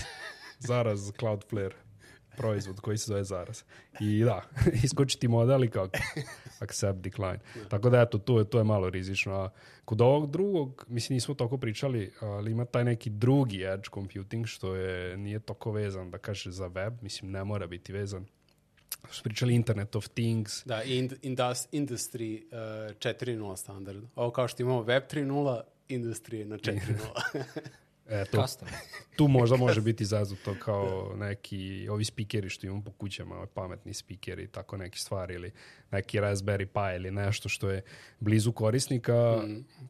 zaraz 0.60 1.12
Cloudflare 1.20 1.85
proizvod 2.38 2.80
koji 2.80 2.98
se 2.98 3.06
zove 3.06 3.24
zaraz. 3.24 3.64
I 4.00 4.24
da, 4.24 4.42
iskoči 4.84 5.20
ti 5.20 5.28
model 5.28 5.64
i 5.64 5.70
kao 5.70 5.90
accept, 6.60 7.00
decline. 7.00 7.40
Tako 7.70 7.90
da 7.90 8.02
eto, 8.02 8.18
to 8.18 8.40
je, 8.40 8.50
to 8.50 8.58
je 8.58 8.64
malo 8.64 8.90
rizično. 8.90 9.34
A 9.34 9.50
kod 9.86 10.02
ovog 10.02 10.32
drugog, 10.32 10.86
mislim 10.88 11.16
nismo 11.16 11.36
toliko 11.36 11.58
pričali, 11.58 12.12
ali 12.22 12.52
ima 12.52 12.66
taj 12.66 12.84
neki 12.84 13.10
drugi 13.10 13.64
edge 13.64 13.90
computing 13.94 14.46
što 14.48 14.76
je, 14.76 15.18
nije 15.18 15.40
toliko 15.40 15.72
vezan, 15.72 16.12
da 16.12 16.18
kaže, 16.18 16.52
za 16.52 16.68
web. 16.68 16.94
Mislim, 17.02 17.32
ne 17.32 17.44
mora 17.44 17.68
biti 17.68 17.94
vezan. 17.94 18.26
Smo 19.12 19.24
pričali 19.24 19.56
Internet 19.56 19.96
of 19.96 20.08
Things, 20.08 20.66
Da, 20.66 20.84
ind, 20.84 21.14
indus, 21.22 21.68
Industry 21.72 22.44
uh, 22.44 22.96
4.0 22.98 23.56
standard. 23.56 24.04
Ovo 24.16 24.32
kao 24.32 24.48
što 24.48 24.64
imamo 24.64 24.82
Web 24.82 25.04
3.0, 25.12 25.62
Industry 25.90 26.44
na 26.44 26.58
4.0. 26.58 27.44
Eto, 28.10 28.42
Custom. 28.42 28.68
tu 29.18 29.28
možda 29.28 29.58
može 29.58 29.82
biti 29.82 30.06
zazuto 30.06 30.56
kao 30.60 31.14
neki, 31.16 31.88
ovi 31.90 32.06
spikeri 32.06 32.50
što 32.50 32.68
imamo 32.68 32.84
po 32.84 32.92
kućama, 32.92 33.46
pametni 33.46 33.94
spikeri 33.94 34.44
i 34.44 34.48
tako 34.48 34.78
neke 34.78 34.98
stvari 34.98 35.34
ili 35.34 35.52
neki 35.92 36.20
Raspberry 36.20 36.66
Pi 36.66 36.96
ili 36.96 37.12
nešto 37.12 37.50
što 37.50 37.70
je 37.70 37.82
blizu 38.20 38.52
korisnika, 38.52 39.44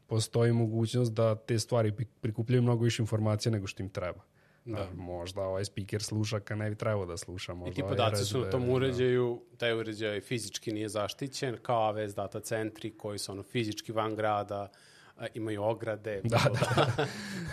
postoji 0.07 0.53
mogućnost 0.53 1.13
da 1.13 1.35
te 1.35 1.59
stvari 1.59 1.91
pri- 1.91 2.05
prikupljaju 2.21 2.61
mnogo 2.61 2.83
više 2.83 3.03
informacija 3.03 3.51
nego 3.51 3.67
što 3.67 3.83
im 3.83 3.89
treba. 3.89 4.21
Da. 4.65 4.89
možda 4.95 5.41
ovaj 5.41 5.65
speaker 5.65 6.03
sluša 6.03 6.39
kad 6.39 6.57
ne 6.57 6.69
bi 6.69 6.75
trebao 6.75 7.05
da 7.05 7.17
sluša. 7.17 7.53
Možda 7.53 7.71
I 7.71 7.75
ti 7.75 7.81
ovaj 7.83 7.97
podaci 7.97 8.25
su 8.25 8.37
na 8.37 8.45
Raspberry, 8.45 8.51
tom 8.51 8.65
da. 8.65 8.73
uređaju, 8.73 9.41
taj 9.57 9.73
uređaj 9.73 10.21
fizički 10.21 10.71
nije 10.71 10.89
zaštićen, 10.89 11.57
kao 11.61 11.93
AWS 11.93 12.15
data 12.15 12.39
centri 12.39 12.97
koji 12.97 13.19
su 13.19 13.31
ono 13.31 13.43
fizički 13.43 13.91
van 13.91 14.15
grada, 14.15 14.71
a, 15.17 15.25
imaju 15.33 15.63
ograde, 15.63 16.21
Da, 16.23 16.41
da, 16.53 17.07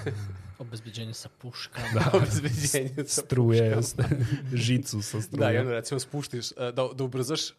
Obezbeđenje 0.59 1.15
sa 1.15 1.29
puškama. 1.39 1.87
da. 1.95 2.11
obezbeđenje 2.19 3.05
sa 3.07 3.23
struje, 3.23 3.75
puškama. 3.77 4.09
žicu 4.53 5.03
sa 5.03 5.21
struje. 5.21 5.47
Da, 5.47 5.53
i 5.53 5.59
onda 5.59 5.73
recimo 5.73 6.01
spuštiš, 6.01 6.53
e, 6.53 6.55
da, 6.57 6.89
da 6.95 7.05
ubrzaš, 7.05 7.51
e, 7.51 7.55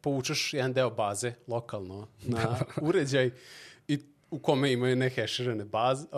povučeš 0.00 0.54
jedan 0.54 0.72
deo 0.72 0.90
baze 0.90 1.32
lokalno 1.46 2.08
na 2.22 2.56
uređaj 2.82 3.30
i 3.88 3.98
u 4.30 4.38
kome 4.38 4.72
imaju 4.72 4.96
neheširane 4.96 5.64
baz, 5.64 6.00
uh, 6.02 6.08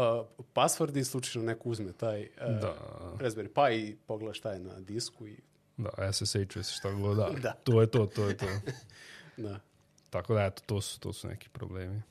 pasvordi 0.53 1.01
i 1.01 1.05
slučajno 1.05 1.47
neko 1.47 1.69
uzme 1.69 1.93
taj 1.93 2.23
uh, 2.23 2.29
Da. 2.61 2.75
Raspberry 3.19 3.49
Pi 3.49 3.77
i 3.81 3.97
pogleda 4.07 4.35
šta 4.35 4.53
je 4.53 4.59
na 4.59 4.81
disku 4.81 5.27
i 5.27 5.37
Da, 5.77 6.13
SSH, 6.13 6.37
šta 6.77 6.91
god, 6.93 7.17
da. 7.17 7.31
Da. 7.43 7.53
To 7.53 7.81
je 7.81 7.87
to, 7.91 8.07
to 8.07 8.29
je 8.29 8.37
to. 8.37 8.47
da. 9.37 9.61
Tako 10.11 10.35
da, 10.35 10.45
eto, 10.45 10.63
to 10.67 10.81
su, 10.81 11.01
to 11.01 11.13
su 11.13 11.29
neki 11.29 11.49
problemi. 11.49 12.03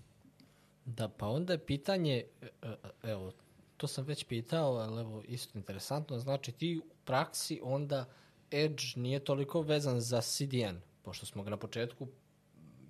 Da, 0.86 1.08
pa 1.10 1.28
onda 1.28 1.54
je 1.54 1.66
pitanje, 1.66 2.24
e, 2.42 2.48
e, 2.62 2.76
evo, 3.04 3.32
to 3.78 3.88
sam 3.88 4.06
već 4.06 4.24
pitao, 4.24 4.74
ali 4.74 5.02
evo, 5.02 5.24
isto 5.28 5.58
interesantno, 5.58 6.20
znači 6.20 6.52
ti 6.52 6.78
u 6.78 6.96
praksi 7.06 7.60
onda 7.64 8.06
Edge 8.52 8.84
nije 8.96 9.20
toliko 9.20 9.62
vezan 9.62 10.02
za 10.02 10.22
CDN, 10.22 10.78
pošto 11.02 11.26
smo 11.26 11.44
ga 11.44 11.50
na 11.50 11.58
početku 11.58 12.08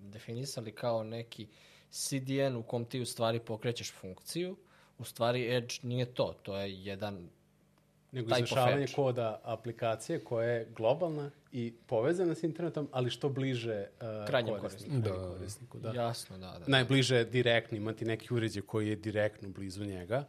definisali 0.02 0.76
kao 0.76 1.04
neki 1.04 1.48
CDN 1.90 2.56
u 2.56 2.64
kom 2.64 2.86
ti 2.86 3.02
u 3.02 3.06
stvari 3.06 3.40
pokrećeš 3.40 3.94
funkciju, 3.94 4.58
u 4.98 5.04
stvari 5.04 5.56
Edge 5.56 5.74
nije 5.84 6.14
to, 6.14 6.34
to 6.44 6.58
je 6.58 6.84
jedan 6.84 7.30
Nego 8.14 8.32
of 8.32 8.38
izvršavanje 8.38 8.84
edge. 8.84 8.94
koda 8.94 9.42
aplikacije 9.44 10.20
koja 10.20 10.50
je 10.50 10.68
globalna 10.76 11.32
i 11.52 11.74
povezana 11.88 12.36
s 12.36 12.44
internetom, 12.44 12.90
ali 12.92 13.10
što 13.10 13.30
bliže 13.30 13.88
uh, 14.02 14.28
Krajnjem 14.28 14.60
korisniku. 14.60 14.96
Da. 14.98 15.36
korisniku, 15.38 15.80
da. 15.80 15.92
jasno, 15.92 16.38
da, 16.38 16.56
da. 16.60 16.66
Najbliže 16.68 17.16
je 17.16 17.26
direktno 17.26 17.78
imati 17.78 18.06
neki 18.06 18.34
uređaj 18.34 18.62
koji 18.62 18.90
je 18.90 18.96
direktno 18.96 19.50
blizu 19.50 19.86
njega, 19.86 20.26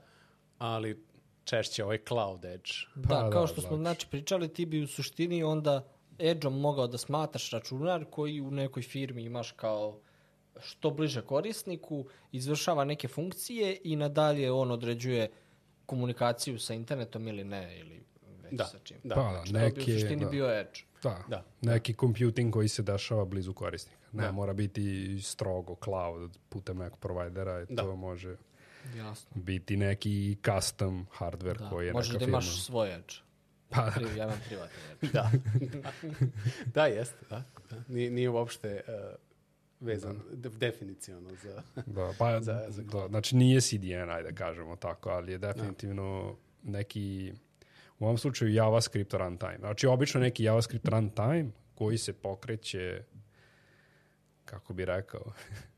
ali 0.59 1.05
češće 1.45 1.85
ovaj 1.85 1.99
cloud 2.09 2.45
edge. 2.45 2.71
Da, 2.95 3.09
Pa 3.09 3.31
kao 3.31 3.41
da, 3.41 3.47
što 3.47 3.61
smo 3.61 3.77
znači 3.77 4.07
pričali, 4.11 4.49
ti 4.49 4.67
bi 4.67 4.83
u 4.83 4.87
suštini 4.87 5.43
onda 5.43 5.85
Edgeom 6.19 6.61
mogao 6.61 6.87
da 6.87 6.99
smatraš 6.99 7.51
računar 7.51 8.05
koji 8.11 8.41
u 8.41 8.51
nekoj 8.51 8.83
firmi 8.83 9.23
imaš 9.23 9.53
kao 9.53 10.01
što 10.61 10.91
bliže 10.91 11.23
korisniku, 11.23 12.07
izvršava 12.33 12.85
neke 12.85 13.09
funkcije 13.09 13.79
i 13.85 13.97
nadalje 13.97 14.53
on 14.53 14.71
određuje 14.71 15.31
komunikaciju 15.87 16.59
sa 16.59 16.75
internetom 16.75 17.29
ili 17.29 17.45
ne, 17.45 17.79
ili 17.79 18.03
već 18.43 18.53
Da, 18.53 18.65
sa 18.65 18.79
čim. 18.79 18.97
da. 19.05 19.15
Pa 19.15 19.23
da, 19.33 19.43
Što 19.45 19.53
bi 19.53 19.59
u 19.59 19.63
neki, 19.63 19.93
suštini 19.93 20.25
da, 20.25 20.31
bio 20.31 20.51
Edge. 20.51 20.81
da, 21.03 21.23
Da. 21.29 21.45
neki 21.63 21.95
computing 21.95 22.53
koji 22.53 22.69
se 22.69 22.83
dešava 22.83 23.25
blizu 23.25 23.53
korisnika. 23.53 23.99
Ne, 24.13 24.23
Da. 24.23 24.33
mora 24.33 24.53
biti 24.53 24.85
strogo 25.23 25.77
cloud 25.85 26.39
putem 26.49 26.79
nekog 26.79 26.99
provajdera 26.99 27.63
i 27.63 27.67
Da. 27.69 27.83
to 27.83 27.97
može 27.97 28.37
Jasno. 28.97 29.31
biti 29.35 29.77
neki 29.77 30.37
custom 30.45 31.07
hardware 31.11 31.59
Da. 31.59 31.69
koji 31.71 31.87
je 31.87 31.93
Možeš 31.93 32.09
neka 32.09 32.19
da 32.19 32.25
firma. 32.25 32.39
imaš 32.39 32.63
svoj 32.63 32.95
Edge. 32.95 33.15
Pa, 33.69 33.91
Pri, 33.95 34.05
ja 34.09 34.25
imam 34.25 34.41
privatni 34.47 34.77
Edge. 34.93 35.13
Da. 35.13 35.31
da, 36.75 36.87
jeste, 36.87 37.17
da. 37.31 37.43
da. 37.71 37.77
Nije, 37.89 38.11
nije 38.11 38.29
uopšte 38.31 38.81
uh, 38.89 38.95
vezan 39.85 40.21
da. 40.33 40.49
definiciono 40.49 41.31
za... 41.43 41.63
Da, 41.87 42.13
pa, 42.19 42.41
Za- 42.41 42.67
za 42.69 42.83
da, 42.83 43.09
znači 43.09 43.37
nije 43.37 43.61
CDN, 43.61 44.11
ajde 44.11 44.31
da 44.31 44.37
kažemo 44.37 44.77
tako, 44.77 45.11
ali 45.11 45.33
je 45.33 45.39
definitivno 45.39 46.37
neki, 46.63 47.33
u 47.99 48.05
ovom 48.05 48.19
slučaju 48.19 48.55
JavaScript 48.55 49.15
runtime. 49.15 49.57
Znači, 49.59 49.87
obično 49.87 50.21
neki 50.21 50.45
JavaScript 50.45 50.89
runtime 50.89 51.47
koji 51.75 51.99
se 51.99 52.13
pokreće, 52.13 53.03
kako 54.45 54.73
bi 54.75 54.85
rekao, 54.85 55.33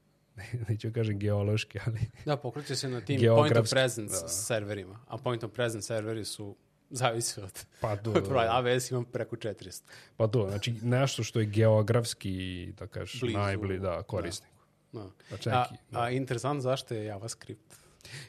neću 0.69 0.93
kažem 0.93 1.19
geološki, 1.19 1.79
ali 1.87 2.01
Da, 2.25 2.37
pokreće 2.37 2.77
se 2.77 2.89
na 2.89 3.01
tim 3.01 3.21
point 3.37 3.57
of 3.57 3.71
presence 3.71 4.13
da. 4.23 4.29
serverima, 4.29 4.99
a 5.09 5.19
point 5.19 5.45
of 5.45 5.53
presence 5.53 5.87
serveri 5.87 6.25
su 6.25 6.57
zavisi 6.91 7.41
od, 7.41 7.67
pa 7.81 7.97
to, 7.97 8.11
od 8.11 8.29
broja. 8.29 8.53
AWS 8.53 8.91
imam 8.91 9.05
preko 9.05 9.37
400. 9.37 9.83
pa 10.17 10.27
to, 10.27 10.47
znači 10.49 10.75
nešto 10.83 11.23
što 11.23 11.41
je 11.41 11.47
geografski, 11.47 12.67
da 12.79 12.87
kažeš, 12.87 13.21
Blizu, 13.21 13.39
najbolji 13.39 13.79
da, 13.79 14.03
korisnik. 14.03 14.51
No. 14.93 15.11
Znači 15.29 15.51
A, 15.51 15.67
neki, 15.71 15.83
a 15.93 16.11
interesantno 16.11 16.61
zašto 16.61 16.95
je 16.95 17.05
JavaScript? 17.05 17.75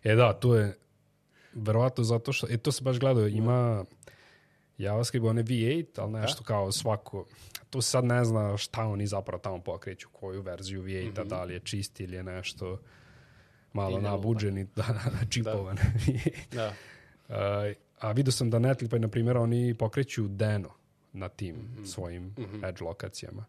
E 0.03 0.15
da, 0.15 0.33
to 0.33 0.55
je 0.55 0.77
verovatno 1.53 2.03
zato 2.03 2.33
što, 2.33 2.47
e 2.49 2.57
to 2.57 2.71
se 2.71 2.83
baš 2.83 2.99
gledao, 2.99 3.27
ima 3.27 3.85
JavaScript, 4.77 5.25
on 5.25 5.37
je 5.37 5.43
V8, 5.43 5.85
ali 5.97 6.11
nešto 6.11 6.43
kao 6.43 6.71
svako, 6.71 7.25
to 7.69 7.81
sad 7.81 8.05
ne 8.05 8.25
zna 8.25 8.57
šta 8.57 8.83
oni 8.83 9.07
zapravo 9.07 9.41
tamo 9.41 9.59
pokreću, 9.63 10.09
koju 10.11 10.41
verziju 10.41 10.83
V8-a, 10.83 11.23
da 11.23 11.43
li 11.43 11.53
je 11.53 11.59
čist 11.59 11.99
ili 11.99 12.15
je 12.15 12.23
nešto 12.23 12.79
malo 13.73 13.89
Ide 13.89 13.97
lupa. 13.97 14.09
nabuđen 14.09 14.57
i 14.57 14.63
da, 14.75 14.85
čipovan. 15.29 15.77
Da. 16.51 16.73
A, 17.29 17.73
a 17.99 18.11
vidio 18.11 18.31
sam 18.31 18.49
da 18.49 18.59
Netlify, 18.59 18.99
na 18.99 19.07
primjer, 19.07 19.37
oni 19.37 19.73
pokreću 19.73 20.27
Deno 20.27 20.69
na 21.13 21.29
tim 21.29 21.55
svojim 21.85 22.35
edge 22.69 22.83
lokacijama. 22.83 23.45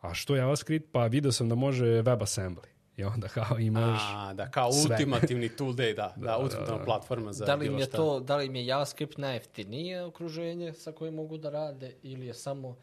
A 0.00 0.14
što 0.14 0.34
je 0.34 0.38
JavaScript? 0.38 0.92
Pa 0.92 1.06
vidio 1.06 1.32
sam 1.32 1.48
da 1.48 1.54
može 1.54 1.84
WebAssembly. 1.84 2.66
I 2.96 3.04
onda 3.04 3.28
kao 3.28 3.58
imaš... 3.58 4.00
A, 4.02 4.34
da, 4.34 4.50
kao 4.50 4.72
sve. 4.72 4.90
ultimativni 4.90 5.48
tool 5.58 5.72
day, 5.72 5.96
da. 5.96 6.14
Da, 6.16 6.38
ultimativna 6.38 6.84
platforma 6.84 7.32
za 7.32 7.44
Da 7.44 7.54
li 7.54 7.66
im 7.66 7.72
bilo 7.72 7.82
je 7.82 7.86
šta. 7.86 7.96
to, 7.96 8.20
da 8.20 8.36
li 8.36 8.46
im 8.46 8.56
je 8.56 8.66
JavaScript 8.66 9.18
najjeftinije 9.18 10.04
okruženje 10.04 10.72
sa 10.72 10.92
kojim 10.92 11.14
mogu 11.14 11.38
da 11.38 11.50
rade 11.50 11.94
ili 12.02 12.26
je 12.26 12.34
samo 12.34 12.76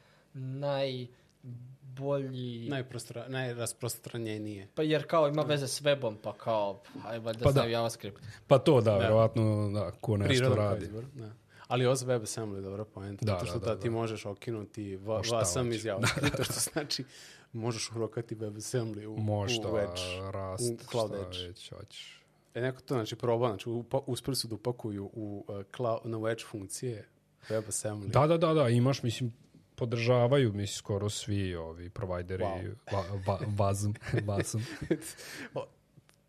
najbolji... 1.96 2.70
Najprostra, 2.70 3.26
najrasprostranjenije. 3.28 4.68
Pa 4.76 4.84
jer 4.84 5.08
kao 5.08 5.28
ima 5.28 5.42
veze 5.42 5.68
s 5.68 5.82
webom, 5.82 6.16
pa 6.24 6.34
kao, 6.34 6.82
aj 7.06 7.20
valjda 7.20 7.44
Pa 7.44 7.52
da. 7.52 7.64
JavaScript. 7.64 8.22
Pa 8.48 8.58
to 8.58 8.82
da, 8.82 8.98
verovatno 8.98 9.70
da, 9.74 9.92
ko 9.92 10.18
nešto 10.18 10.30
Prirodan 10.34 10.58
kao 10.58 10.74
radi. 10.74 10.86
izbor. 10.86 11.06
Da. 11.14 11.32
Ali 11.68 11.86
ovo 11.86 11.96
za 11.96 12.06
WebAssembly 12.06 12.56
je 12.56 12.62
dobra 12.62 12.86
poenta, 12.86 13.26
Da, 13.26 13.32
zato 13.32 13.46
što 13.46 13.60
da, 13.60 13.66
da, 13.66 13.76
da, 13.76 13.82
ti 13.82 13.90
da. 13.90 13.94
možeš 13.96 14.26
okinuti 14.26 14.96
va, 14.96 15.22
vasam 15.32 15.66
hoćeš. 15.66 15.80
iz 15.80 15.86
JavaScripta, 15.86 16.44
što 16.44 16.54
znači 16.74 17.04
možeš 17.54 17.92
urokati 17.92 18.36
WebAssembly 18.36 19.06
u, 19.06 19.18
Možda, 19.18 19.72
u 19.72 19.78
Edge, 19.78 20.32
rast, 20.34 20.64
u 20.74 20.78
Cloud 20.92 21.12
šta 21.12 21.22
Edge. 21.22 21.48
već 21.48 21.70
hoćeš. 21.74 22.22
E, 22.54 22.62
neko 22.62 22.82
to 22.82 22.94
znači 22.94 23.16
probao, 23.16 23.50
znači 23.50 23.70
upa, 23.70 24.00
uspeli 24.08 24.36
su 24.36 24.48
da 24.48 24.56
upakuju 24.56 25.10
u 25.14 25.46
uh, 25.48 25.64
cloud, 25.76 26.00
na 26.04 26.32
Edge 26.32 26.44
funkcije 26.44 27.08
WebAssembly. 27.50 28.08
Da, 28.08 28.28
da, 28.28 28.38
da, 28.38 28.54
da, 28.54 28.70
imaš, 28.70 29.04
mislim, 29.04 29.34
podržavaju, 29.76 30.54
mislim, 30.54 30.78
skoro 30.78 31.10
svi 31.10 31.56
ovi 31.56 31.90
provajderi 31.90 32.44
Wow. 32.44 32.76
va, 32.94 33.04
va, 33.28 33.40
vazm, 33.48 33.92
vazm. 34.28 34.58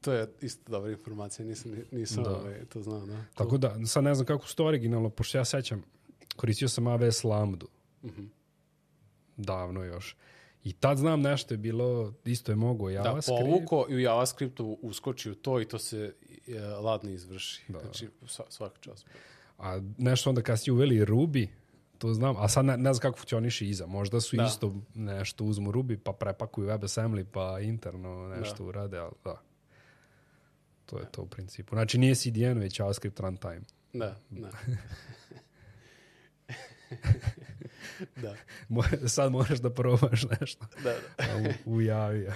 To 0.00 0.12
je 0.12 0.28
isto 0.40 0.72
dobra 0.72 0.90
informacija, 0.92 1.46
nisam, 1.46 1.72
nisam 1.92 2.24
Da. 2.24 2.30
ovaj, 2.30 2.64
to 2.64 2.82
znao, 2.82 3.06
da. 3.06 3.24
Tako 3.35 3.59
da, 3.59 3.87
sad 3.87 4.04
ne 4.04 4.14
znam 4.14 4.26
kako 4.26 4.46
su 4.48 4.56
to 4.56 4.66
originalno, 4.66 5.11
pošto 5.11 5.38
ja 5.38 5.44
sećam, 5.44 5.82
koristio 6.37 6.68
sam 6.68 6.85
AWS 6.85 7.28
Lambdu. 7.28 7.68
Mhm. 8.04 8.24
Davno 9.37 9.85
još. 9.85 10.16
I 10.64 10.72
tad 10.72 10.98
znam 10.98 11.20
nešto 11.20 11.54
je 11.54 11.59
bilo, 11.59 12.14
isto 12.24 12.52
je 12.52 12.56
mogo 12.56 12.87
Da, 12.87 12.92
JavaScript. 12.92 13.40
povuko 13.40 13.87
i 13.88 13.94
u 13.94 13.98
JavaScriptu 13.98 14.78
uskoči 14.82 15.30
u 15.30 15.35
to 15.35 15.61
i 15.61 15.64
to 15.64 15.78
se 15.78 16.14
e, 16.48 16.61
ladno 16.61 17.11
izvrši. 17.11 17.62
Znači, 17.68 18.09
sva, 18.26 18.44
svaka 18.48 18.80
čast. 18.80 19.06
A 19.59 19.80
nešto 19.98 20.30
onda 20.30 20.42
kasnije 20.42 20.72
uveli 20.74 21.00
Ruby, 21.00 21.48
to 21.98 22.14
znam, 22.14 22.37
a 22.38 22.48
sad 22.48 22.64
ne, 22.64 22.76
ne 22.76 22.92
znam 22.94 23.00
kako 23.00 23.18
funkcioniše 23.18 23.66
iza. 23.68 23.87
Možda 23.87 24.20
su 24.20 24.37
Da. 24.37 24.44
isto 24.44 24.74
nešto 24.94 25.44
uzmu 25.44 25.72
Ruby, 25.72 25.96
pa 25.96 26.12
prepakuju 26.12 26.68
WebAssembly, 26.68 27.24
pa 27.32 27.61
interno 27.61 28.28
nešto 28.28 28.64
urade, 28.64 28.98
ali 28.98 29.12
da. 29.24 29.42
To 30.87 30.98
je 30.98 31.06
to 31.11 31.22
u 31.22 31.26
principu. 31.26 31.74
Znači 31.74 31.98
nije 31.98 32.14
CDN, 32.14 32.59
već 32.59 32.80
JavaScript 32.80 33.20
runtime. 33.20 33.61
Da, 33.92 34.16
da. 34.30 34.50
da, 38.22 38.35
Mo- 38.68 39.09
Sad 39.09 39.32
moraš 39.32 39.59
da 39.59 39.70
probaš 39.70 40.22
nešto. 40.40 40.66
da, 40.85 40.94
da. 41.18 41.52
U, 41.66 41.74
ujavi. 41.76 42.26
Uh, 42.26 42.32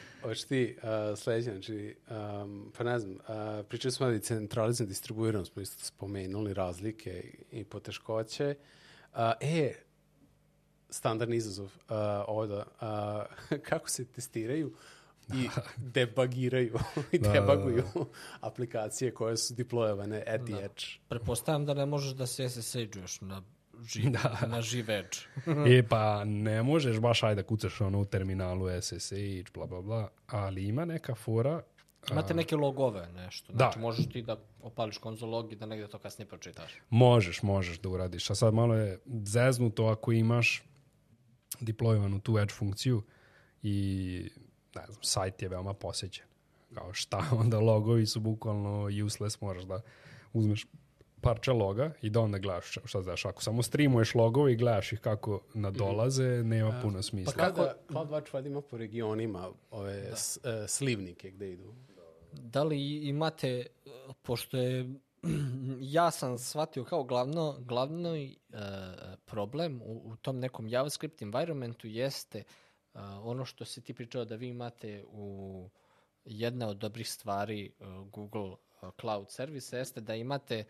hoćeš 0.22 0.44
ti 0.44 0.76
uh, 0.76 1.18
sledeće, 1.18 1.50
znači, 1.50 1.96
um, 2.10 2.72
pa 2.78 2.84
ne 2.84 2.98
znam, 2.98 3.14
uh, 3.14 3.18
pričali 3.68 3.92
smo 3.92 4.06
da 4.06 4.12
je 4.12 4.20
centralizam 4.20 4.86
distribuiran, 4.86 5.44
smo 5.46 5.62
isto 5.62 5.84
spomenuli 5.84 6.54
razlike 6.54 7.10
i, 7.52 7.60
i 7.60 7.64
poteškoće. 7.64 8.54
Uh, 8.58 8.66
e, 9.40 9.74
standardni 10.90 11.36
izazov 11.36 11.66
uh, 11.66 11.96
ovdje, 12.26 12.56
uh, 12.56 12.62
kako 13.68 13.88
se 13.88 14.04
testiraju 14.04 14.72
i 15.34 15.48
debagiraju 15.94 16.78
i 17.12 17.18
Da, 17.18 17.28
da, 17.28 17.40
debaguju 17.40 17.84
aplikacije 18.40 19.14
koje 19.14 19.36
su 19.36 19.54
deployovane 19.54 20.34
at 20.34 20.40
the 20.46 20.64
edge. 20.64 20.84
Pretpostavljam 21.08 21.66
da 21.66 21.74
ne 21.74 21.86
možeš 21.86 22.12
da 22.12 22.26
se 22.26 22.48
SSH-uješ 22.48 23.20
na 23.20 23.42
živ, 23.82 24.10
na 24.46 24.60
živ 24.62 24.90
Edge. 24.90 25.18
E 25.66 25.82
pa 25.88 26.24
ne 26.24 26.62
možeš 26.62 26.98
baš 26.98 27.22
ajde 27.22 27.42
da 27.42 27.46
kucaš 27.46 27.80
ono 27.80 28.00
u 28.00 28.04
terminalu 28.04 28.66
SSH, 28.82 29.52
bla 29.54 29.66
bla 29.66 29.82
bla, 29.82 30.08
ali 30.26 30.64
ima 30.64 30.84
neka 30.84 31.14
fora 31.14 31.62
Imate 32.10 32.34
neke 32.34 32.56
logove, 32.56 33.08
nešto. 33.12 33.52
Da. 33.52 33.56
Znači, 33.56 33.78
možeš 33.78 34.08
ti 34.08 34.22
da 34.22 34.36
opališ 34.62 34.98
konzolog 34.98 35.52
i 35.52 35.56
da 35.56 35.66
negde 35.66 35.88
to 35.88 35.98
kasnije 35.98 36.28
pročitaš. 36.28 36.72
Možeš, 36.90 37.42
možeš 37.42 37.78
da 37.78 37.88
uradiš. 37.88 38.30
A 38.30 38.34
sad 38.34 38.54
malo 38.54 38.74
je 38.74 39.00
zeznuto 39.24 39.86
ako 39.86 40.12
imaš 40.12 40.62
deployovanu 41.60 42.22
tu 42.22 42.38
edge 42.38 42.52
funkciju 42.52 43.02
i 43.62 44.30
ne 44.74 44.82
znam, 44.86 45.02
sajt 45.02 45.42
je 45.42 45.48
veoma 45.48 45.74
posjećen. 45.74 46.26
Kao 46.74 46.94
šta, 46.94 47.24
onda 47.40 47.60
logovi 47.60 48.06
su 48.06 48.20
bukvalno 48.20 48.88
useless, 49.04 49.40
moraš 49.40 49.64
da 49.64 49.80
uzmeš 50.32 50.66
parče 51.20 51.52
loga 51.52 51.92
i 52.02 52.10
da 52.10 52.20
onda 52.20 52.38
gledaš 52.38 52.78
šta, 52.84 53.02
znaš. 53.02 53.24
Ako 53.24 53.42
samo 53.42 53.62
streamuješ 53.62 54.14
logove 54.14 54.52
i 54.52 54.56
gledaš 54.56 54.92
ih 54.92 55.00
kako 55.00 55.40
nadolaze, 55.54 56.42
nema 56.44 56.80
puno 56.82 57.02
smisla. 57.02 57.32
Pa 57.36 57.38
kako... 57.38 57.68
CloudWatch 57.88 58.34
valjda 58.34 58.48
ima 58.48 58.60
po 58.60 58.76
regionima 58.76 59.50
ove 59.70 60.12
s, 60.16 60.38
e, 60.44 60.68
slivnike 60.68 61.30
gde 61.30 61.52
idu. 61.52 61.74
Da 62.32 62.62
li 62.62 63.08
imate, 63.08 63.66
pošto 64.22 64.56
je 64.56 64.94
ja 65.80 66.10
sam 66.10 66.38
shvatio 66.38 66.84
kao 66.84 67.04
glavno, 67.04 67.56
glavni 67.60 68.36
e, 68.52 68.56
problem 69.24 69.82
u, 69.82 70.02
u 70.04 70.16
tom 70.16 70.38
nekom 70.38 70.68
JavaScript 70.68 71.22
environmentu 71.22 71.86
jeste 71.86 72.38
e, 72.38 72.44
ono 73.00 73.44
što 73.44 73.64
si 73.64 73.80
ti 73.80 73.94
pričao 73.94 74.24
da 74.24 74.36
vi 74.36 74.48
imate 74.48 75.04
u 75.08 75.70
jedna 76.24 76.68
od 76.68 76.76
dobrih 76.76 77.10
stvari 77.10 77.66
e, 77.66 77.84
Google 78.12 78.56
Cloud 79.00 79.30
Service 79.30 79.76
jeste 79.76 80.00
da 80.00 80.14
imate 80.14 80.64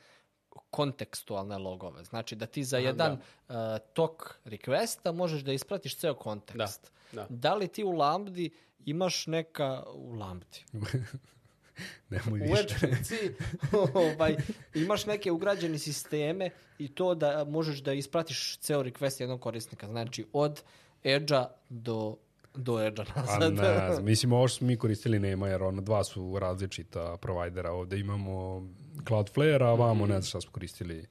kontekstualne 0.71 1.59
logove. 1.59 2.05
Znači 2.05 2.37
da 2.37 2.47
ti 2.47 2.64
za 2.64 2.78
jedan 2.78 3.12
e, 3.12 3.53
tok 3.93 4.41
requesta 4.45 5.12
možeš 5.12 5.43
da 5.43 5.53
ispratiš 5.53 5.97
ceo 5.97 6.14
kontekst. 6.14 6.93
Da, 7.12 7.20
da. 7.20 7.26
da 7.30 7.55
li 7.55 7.68
ti 7.68 7.85
u 7.85 7.91
Lambdi 7.91 8.51
imaš 8.85 9.26
neka 9.26 9.85
u 9.95 10.12
Lambdi? 10.12 10.64
Nemoj 12.11 12.41
više. 12.41 12.79
Funkciji 12.81 13.31
ovaj, 13.95 14.37
imaš 14.74 15.07
neke 15.07 15.31
ugrađene 15.33 15.79
sisteme 15.79 16.51
i 16.79 16.89
to 16.89 17.14
da 17.14 17.45
možeš 17.45 17.79
da 17.79 17.93
ispratiš 17.93 18.59
ceo 18.59 18.83
request 18.83 19.20
jednog 19.20 19.41
korisnika. 19.41 19.87
Znači, 19.87 20.26
od 20.33 20.62
Edge-a 21.05 21.49
do, 21.68 22.16
do 22.55 22.87
Edge-a 22.87 23.05
A 23.14 23.22
nazad. 23.22 23.55
ne 23.55 23.93
znam, 23.95 24.05
mislim, 24.11 24.33
ovo 24.33 24.49
što 24.49 24.59
smo 24.59 24.66
mi 24.66 24.76
koristili 24.76 25.18
nema, 25.18 25.49
jer 25.49 25.62
ona 25.62 25.81
dva 25.81 26.05
su 26.05 26.39
različita 26.39 27.16
provajdera. 27.16 27.72
Ovde 27.72 27.99
imamo 27.99 28.68
Cloudflare, 29.07 29.64
a 29.64 29.74
vamo 29.74 30.07
ne 30.07 30.12
znam 30.12 30.22
šta 30.22 30.41
smo 30.41 30.53
koristili. 30.53 31.07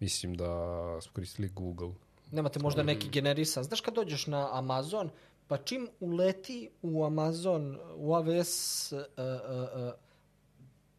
Mislim 0.00 0.34
da 0.34 0.46
smo 1.00 1.12
koristili 1.12 1.48
Google 1.48 1.92
Nemate 2.32 2.58
možda 2.58 2.82
neki 2.82 3.08
generisan. 3.08 3.64
Znaš 3.64 3.80
kad 3.80 3.94
dođeš 3.94 4.26
na 4.26 4.58
Amazon, 4.58 5.10
pa 5.52 5.58
čim 5.58 5.88
uleti 6.00 6.70
u 6.82 7.04
Amazon, 7.04 7.78
u 7.96 8.10
AWS 8.10 8.92
uh, 8.92 9.00
uh, 9.00 9.86
uh, 9.86 9.92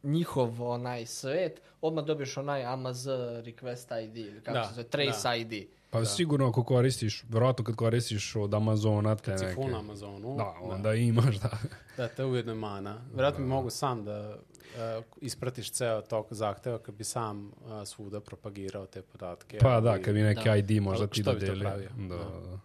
njihov 0.03 0.63
onaj 0.63 1.05
svet, 1.05 1.61
odmah 1.81 2.05
dobiješ 2.05 2.37
onaj 2.37 2.65
Amazon 2.65 3.19
request 3.19 4.03
ID 4.03 4.17
ili 4.17 4.41
kako 4.41 4.57
Da, 4.57 4.67
se 4.67 4.73
zove, 4.73 4.87
trace 4.87 5.19
da. 5.23 5.35
ID. 5.35 5.67
Pa 5.89 6.05
sigurno 6.05 6.49
ako 6.49 6.63
koristiš, 6.63 7.23
verovatno 7.29 7.65
kad 7.65 7.75
koristiš 7.75 8.35
od 8.35 8.53
Amazona 8.53 9.15
te 9.15 9.23
Kad 9.23 9.39
si 9.39 9.45
neke... 9.45 9.55
full 9.55 9.71
na 9.71 9.79
Amazonu. 9.79 10.35
Da, 10.37 10.53
onda 10.61 10.93
imaš, 10.93 11.35
da. 11.35 11.49
Da, 11.97 12.07
to 12.07 12.21
je 12.21 12.25
ujedno 12.25 12.51
je 12.51 12.55
mana. 12.55 13.01
Vjerojatno 13.13 13.39
bi 13.39 13.49
mogu 13.49 13.69
sam 13.69 14.05
da 14.05 14.29
uh, 14.29 15.03
ispratiš 15.21 15.71
ceo 15.71 16.01
tok 16.01 16.33
zahteva 16.33 16.79
kad 16.79 16.95
bi 16.95 17.03
sam 17.03 17.47
uh, 17.47 17.53
svuda 17.85 18.21
propagirao 18.21 18.85
te 18.85 19.01
podatke. 19.01 19.57
Pa 19.57 19.79
da, 19.81 20.01
kad 20.01 20.13
bi 20.13 20.21
neki 20.21 20.49
Da. 20.49 20.55
ID 20.55 20.81
možda 20.81 21.07
ti 21.07 21.21
što 21.21 21.33
bi 21.33 21.39
to 21.39 21.45
dodeli. 21.45 21.59
pravio? 21.61 21.89
Da, 21.97 22.15
Da. 22.15 22.59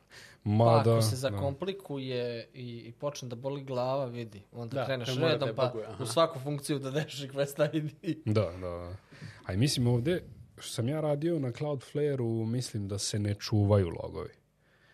Da. 0.49 0.65
Pa 0.65 0.77
Mada, 0.77 0.93
ako 0.93 1.03
se 1.03 1.11
da. 1.11 1.17
zakomplikuje 1.17 2.49
i, 2.55 2.79
i 2.79 2.93
počne 2.93 3.29
da 3.29 3.37
boli 3.37 3.65
glava, 3.65 4.05
vidi, 4.05 4.43
onda 4.53 4.75
Da, 4.75 4.85
kreneš 4.87 5.17
mora 5.17 5.33
redom 5.33 5.49
da 5.49 5.55
pa 5.55 5.73
u 6.01 6.07
svaku 6.07 6.41
funkciju 6.41 6.79
da 6.79 6.91
deš 6.91 7.23
request 7.23 7.75
ID. 7.77 8.19
Da, 8.25 8.51
da, 8.51 8.59
da. 8.59 8.97
A 9.45 9.53
i 9.53 9.57
mislim 9.57 9.87
ovde, 9.87 10.23
što 10.59 10.73
sam 10.73 10.89
ja 10.89 11.01
radio 11.01 11.39
na 11.39 11.53
Cloudflare-u, 11.53 12.47
mislim 12.47 12.89
da 12.89 12.99
se 12.99 13.19
ne 13.19 13.35
čuvaju 13.35 13.89
logovi. 13.89 14.33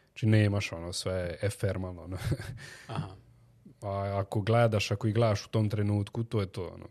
Znači 0.07 0.27
nemaš 0.27 0.73
ono 0.73 0.93
sve 0.93 1.37
efermalno. 1.43 2.03
Ono. 2.03 2.19
Aha. 2.87 3.09
A 3.83 4.19
ako 4.19 4.41
gledaš, 4.41 4.91
ako 4.91 5.09
i 5.09 5.13
gledaš 5.13 5.47
u 5.47 5.49
tom 5.49 5.71
trenutku, 5.71 6.25
to 6.25 6.41
je 6.41 6.47
to. 6.47 6.71
Ono. 6.75 6.87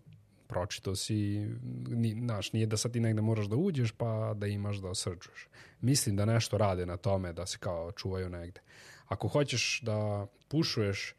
Pročito 0.47 0.95
si, 0.95 1.47
ni, 1.87 2.11
znaš, 2.11 2.53
nije 2.53 2.65
da 2.65 2.77
sad 2.77 2.93
ti 2.93 2.99
negde 2.99 3.21
moraš 3.21 3.45
da 3.45 3.55
uđeš 3.55 3.91
pa 3.91 4.33
da 4.33 4.47
imaš 4.47 4.77
da 4.77 4.95
srčuješ. 4.95 5.47
Mislim 5.81 6.15
da 6.15 6.25
nešto 6.25 6.57
rade 6.57 6.85
na 6.85 6.97
tome 6.97 7.33
da 7.33 7.45
se 7.45 7.57
kao 7.57 7.91
čuvaju 7.91 8.29
negde. 8.29 8.61
Ako 9.07 9.27
hoćeš 9.27 9.81
da 9.83 10.27
pušuješ 10.47 11.15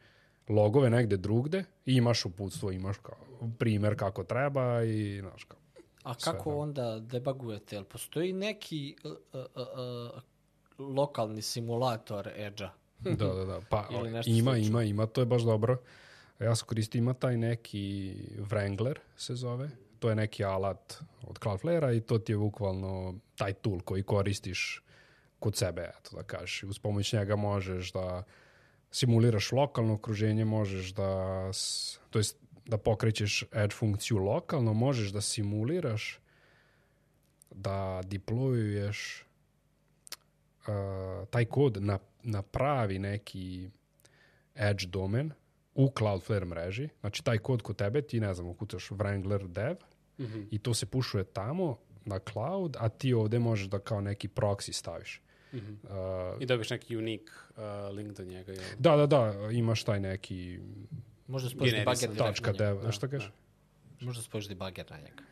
logove 0.49 0.91
negde 0.91 1.17
drugde, 1.17 1.65
imaš 1.87 2.25
uputstvo, 2.25 2.73
imaš 2.73 2.97
kao 2.99 3.17
primer 3.59 3.99
kako 3.99 4.25
treba 4.25 4.83
i 4.83 5.21
znaš 5.21 5.45
kao. 5.45 5.59
A 6.03 6.15
Sve, 6.15 6.33
kako 6.33 6.51
da. 6.51 6.57
onda 6.57 6.99
debagujete? 7.01 7.77
Jel 7.77 7.85
postoji 7.85 8.33
neki 8.33 8.97
uh, 9.05 9.13
uh, 9.13 9.41
uh, 9.55 10.23
lokalni 10.79 11.43
simulator 11.43 12.29
Edge-a? 12.37 12.71
Da, 13.01 13.27
da, 13.27 13.45
da. 13.45 13.61
Pa 13.71 13.89
ima, 14.09 14.23
slično. 14.23 14.57
ima, 14.57 14.83
ima, 14.83 15.07
to 15.07 15.21
je 15.21 15.27
baš 15.27 15.43
dobro. 15.43 15.79
Ja 16.41 16.55
sam 16.55 16.67
koristio, 16.67 16.99
ima 16.99 17.15
taj 17.15 17.37
neki 17.37 18.15
Wrangler 18.39 18.99
se 19.17 19.35
zove. 19.35 19.71
To 19.99 20.09
je 20.09 20.17
neki 20.17 20.45
alat 20.45 21.03
od 21.23 21.39
Cloudflare-a 21.43 21.93
i 21.93 22.01
to 22.01 22.19
ti 22.19 22.33
je 22.33 22.39
bukvalno 22.39 23.15
taj 23.37 23.53
tool 23.53 23.81
koji 23.81 24.03
koristiš 24.03 24.83
kod 25.39 25.57
sebe, 25.57 25.93
eto 25.99 26.17
da 26.17 26.23
kažeš. 26.23 26.63
Uz 26.63 26.79
pomoć 26.79 27.13
njega 27.13 27.37
možeš 27.37 27.93
da 27.93 28.23
simuliraš 28.91 29.53
lokalno 29.53 29.95
okruženje, 29.95 30.45
možeš 30.45 30.93
da, 30.95 31.51
to 32.11 32.19
jest 32.19 32.37
da 32.67 32.79
pokrećeš 32.79 33.45
edge 33.53 33.75
funkciju 33.75 34.19
lokalno, 34.19 34.73
možeš 34.73 35.09
da 35.09 35.21
simuliraš 35.21 36.21
da 37.51 38.01
deployuješ 38.05 39.23
uh, 40.67 41.29
taj 41.31 41.45
kod 41.45 41.83
na, 41.83 41.99
na 42.23 42.43
pravi 42.43 42.99
neki 42.99 43.71
edge 44.55 44.87
domen 44.87 45.33
u 45.75 45.93
Cloudflare 45.99 46.45
mreži. 46.45 46.89
Znači, 47.01 47.25
taj 47.25 47.39
kod 47.39 47.63
kod 47.63 47.77
tebe, 47.77 48.03
ti 48.03 48.21
ne 48.21 48.35
znam, 48.35 48.49
ukucaš 48.49 48.89
Wrangler 48.89 49.49
dev 49.49 49.77
i 50.51 50.59
to 50.59 50.75
se 50.75 50.87
pušuje 50.87 51.25
tamo 51.25 51.79
na 52.05 52.19
cloud, 52.33 52.77
a 52.81 52.89
ti 52.89 53.15
ovde 53.15 53.39
možeš 53.39 53.67
da 53.67 53.79
kao 53.79 54.01
neki 54.01 54.29
proxy 54.29 54.73
staviš. 54.73 55.21
Uh, 55.53 55.61
I 56.41 56.47
dobiš 56.47 56.71
neki 56.71 56.97
unique 56.97 57.33
uh, 57.57 57.97
link 57.97 58.17
do 58.17 58.25
njega. 58.25 58.53
Jel? 58.53 58.63
da, 58.79 58.97
da, 58.97 59.07
da, 59.07 59.35
imaš 59.53 59.85
taj 59.85 60.01
neki 60.01 60.59
Možda 61.27 61.49
spojiš 61.49 61.73
tačka 62.19 62.53
njega. 62.53 62.65
dev, 62.65 62.91
šta 62.91 63.09
kažeš? 63.09 63.31
Možda 64.01 64.23
spojiš 64.23 64.49
debager 64.49 64.91
na 64.91 64.97
njega. 64.97 65.23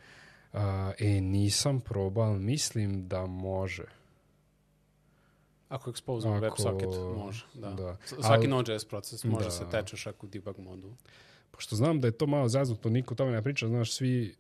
Uh, 0.53 0.61
e, 0.99 1.21
nisam 1.21 1.81
probao, 1.81 2.35
mislim 2.35 3.09
da 3.09 3.27
može. 3.27 3.85
Ako 5.73 5.91
expozemo 5.91 6.37
Ako- 6.37 6.47
WebSocket, 6.47 7.17
može. 7.17 7.45
Da. 7.55 7.71
da. 7.71 7.97
Svaki 8.23 8.49
Node.js 8.49 8.85
proces 8.85 9.25
može 9.25 9.45
Da. 9.45 9.51
se 9.51 9.65
tečeš 9.71 10.07
ako 10.07 10.27
u 10.27 10.29
debug 10.29 10.59
modu. 10.59 10.95
Pošto 11.51 11.77
znam 11.77 12.01
da 12.01 12.09
je 12.09 12.13
to 12.13 12.27
malo 12.27 12.49
zaznuto, 12.49 12.91
niko 12.91 13.15
o 13.15 13.17
tome 13.17 13.33
ne 13.33 13.43
priča, 13.43 13.69
znaš, 13.69 13.93
svi 13.93 14.37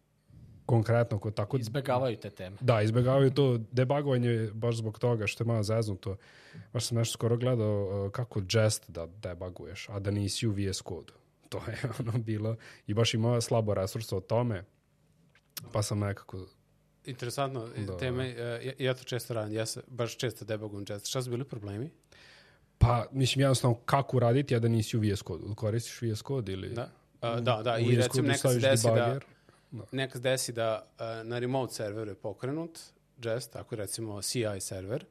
konkretno 0.66 1.18
kod 1.18 1.34
tako... 1.34 1.56
Izbegavaju 1.56 2.16
te 2.16 2.30
teme. 2.30 2.56
Da, 2.60 2.82
izbjegavaju 2.82 3.30
to 3.30 3.58
debugovanje 3.72 4.50
baš 4.54 4.76
zbog 4.76 4.98
toga 4.98 5.26
što 5.26 5.44
je 5.44 5.48
malo 5.48 5.62
zaznuto. 5.62 6.16
Baš 6.72 6.86
sam 6.86 6.98
nešto 6.98 7.12
skoro 7.12 7.36
gledao 7.36 8.04
uh, 8.06 8.10
kako 8.12 8.42
Jest 8.50 8.90
da 8.90 9.06
debuguješ, 9.06 9.88
a 9.88 9.98
da 9.98 10.10
nisi 10.10 10.46
u 10.46 10.52
VS 10.52 10.80
kodu. 10.80 11.12
To 11.48 11.58
je 11.68 11.78
ono 11.98 12.18
bilo 12.18 12.56
i 12.86 12.94
baš 12.94 13.14
ima 13.14 13.40
slabo 13.40 13.74
resursa 13.74 14.16
o 14.16 14.20
tome. 14.20 14.64
Pa 15.72 15.82
sam 15.82 15.98
nekako... 15.98 16.46
Interesantno, 17.06 17.66
Da. 17.68 17.82
da. 17.82 17.96
teme, 17.96 18.28
uh, 18.28 18.36
ja, 18.66 18.72
ja 18.78 18.94
to 18.94 19.04
često 19.04 19.34
radim, 19.34 19.54
ja 19.56 19.66
se 19.66 19.82
baš 19.86 20.16
često 20.16 20.44
debugujem 20.44 20.84
Jest. 20.88 21.06
Šta 21.06 21.22
su 21.22 21.30
bili 21.30 21.44
problemi? 21.44 21.90
Pa, 22.78 23.06
mislim, 23.12 23.40
jednostavno 23.40 23.76
kako 23.84 24.16
uraditi, 24.16 24.56
a 24.56 24.58
da 24.58 24.68
nisi 24.68 24.96
u 24.96 25.00
VS 25.00 25.22
kodu. 25.22 25.54
Koristiš 25.54 26.02
VS 26.02 26.22
kod 26.22 26.48
ili... 26.48 26.68
Da, 26.68 26.88
uh, 27.22 27.40
da, 27.40 27.60
da. 27.64 27.78
i 27.78 27.96
recimo 27.96 28.28
nekad 28.28 28.52
se 28.52 28.58
desi 28.60 28.86
da, 28.86 28.94
debugger. 28.94 29.24
nekad 29.92 30.12
se 30.12 30.28
desi 30.28 30.52
da 30.52 30.86
uh, 30.98 31.26
na 31.26 31.38
remote 31.38 31.74
serveru 31.74 32.10
je 32.10 32.14
pokrenut 32.14 32.78
Jest, 33.24 33.52
tako 33.52 33.76
recimo 33.76 34.22
CI 34.22 34.44
server, 34.60 35.04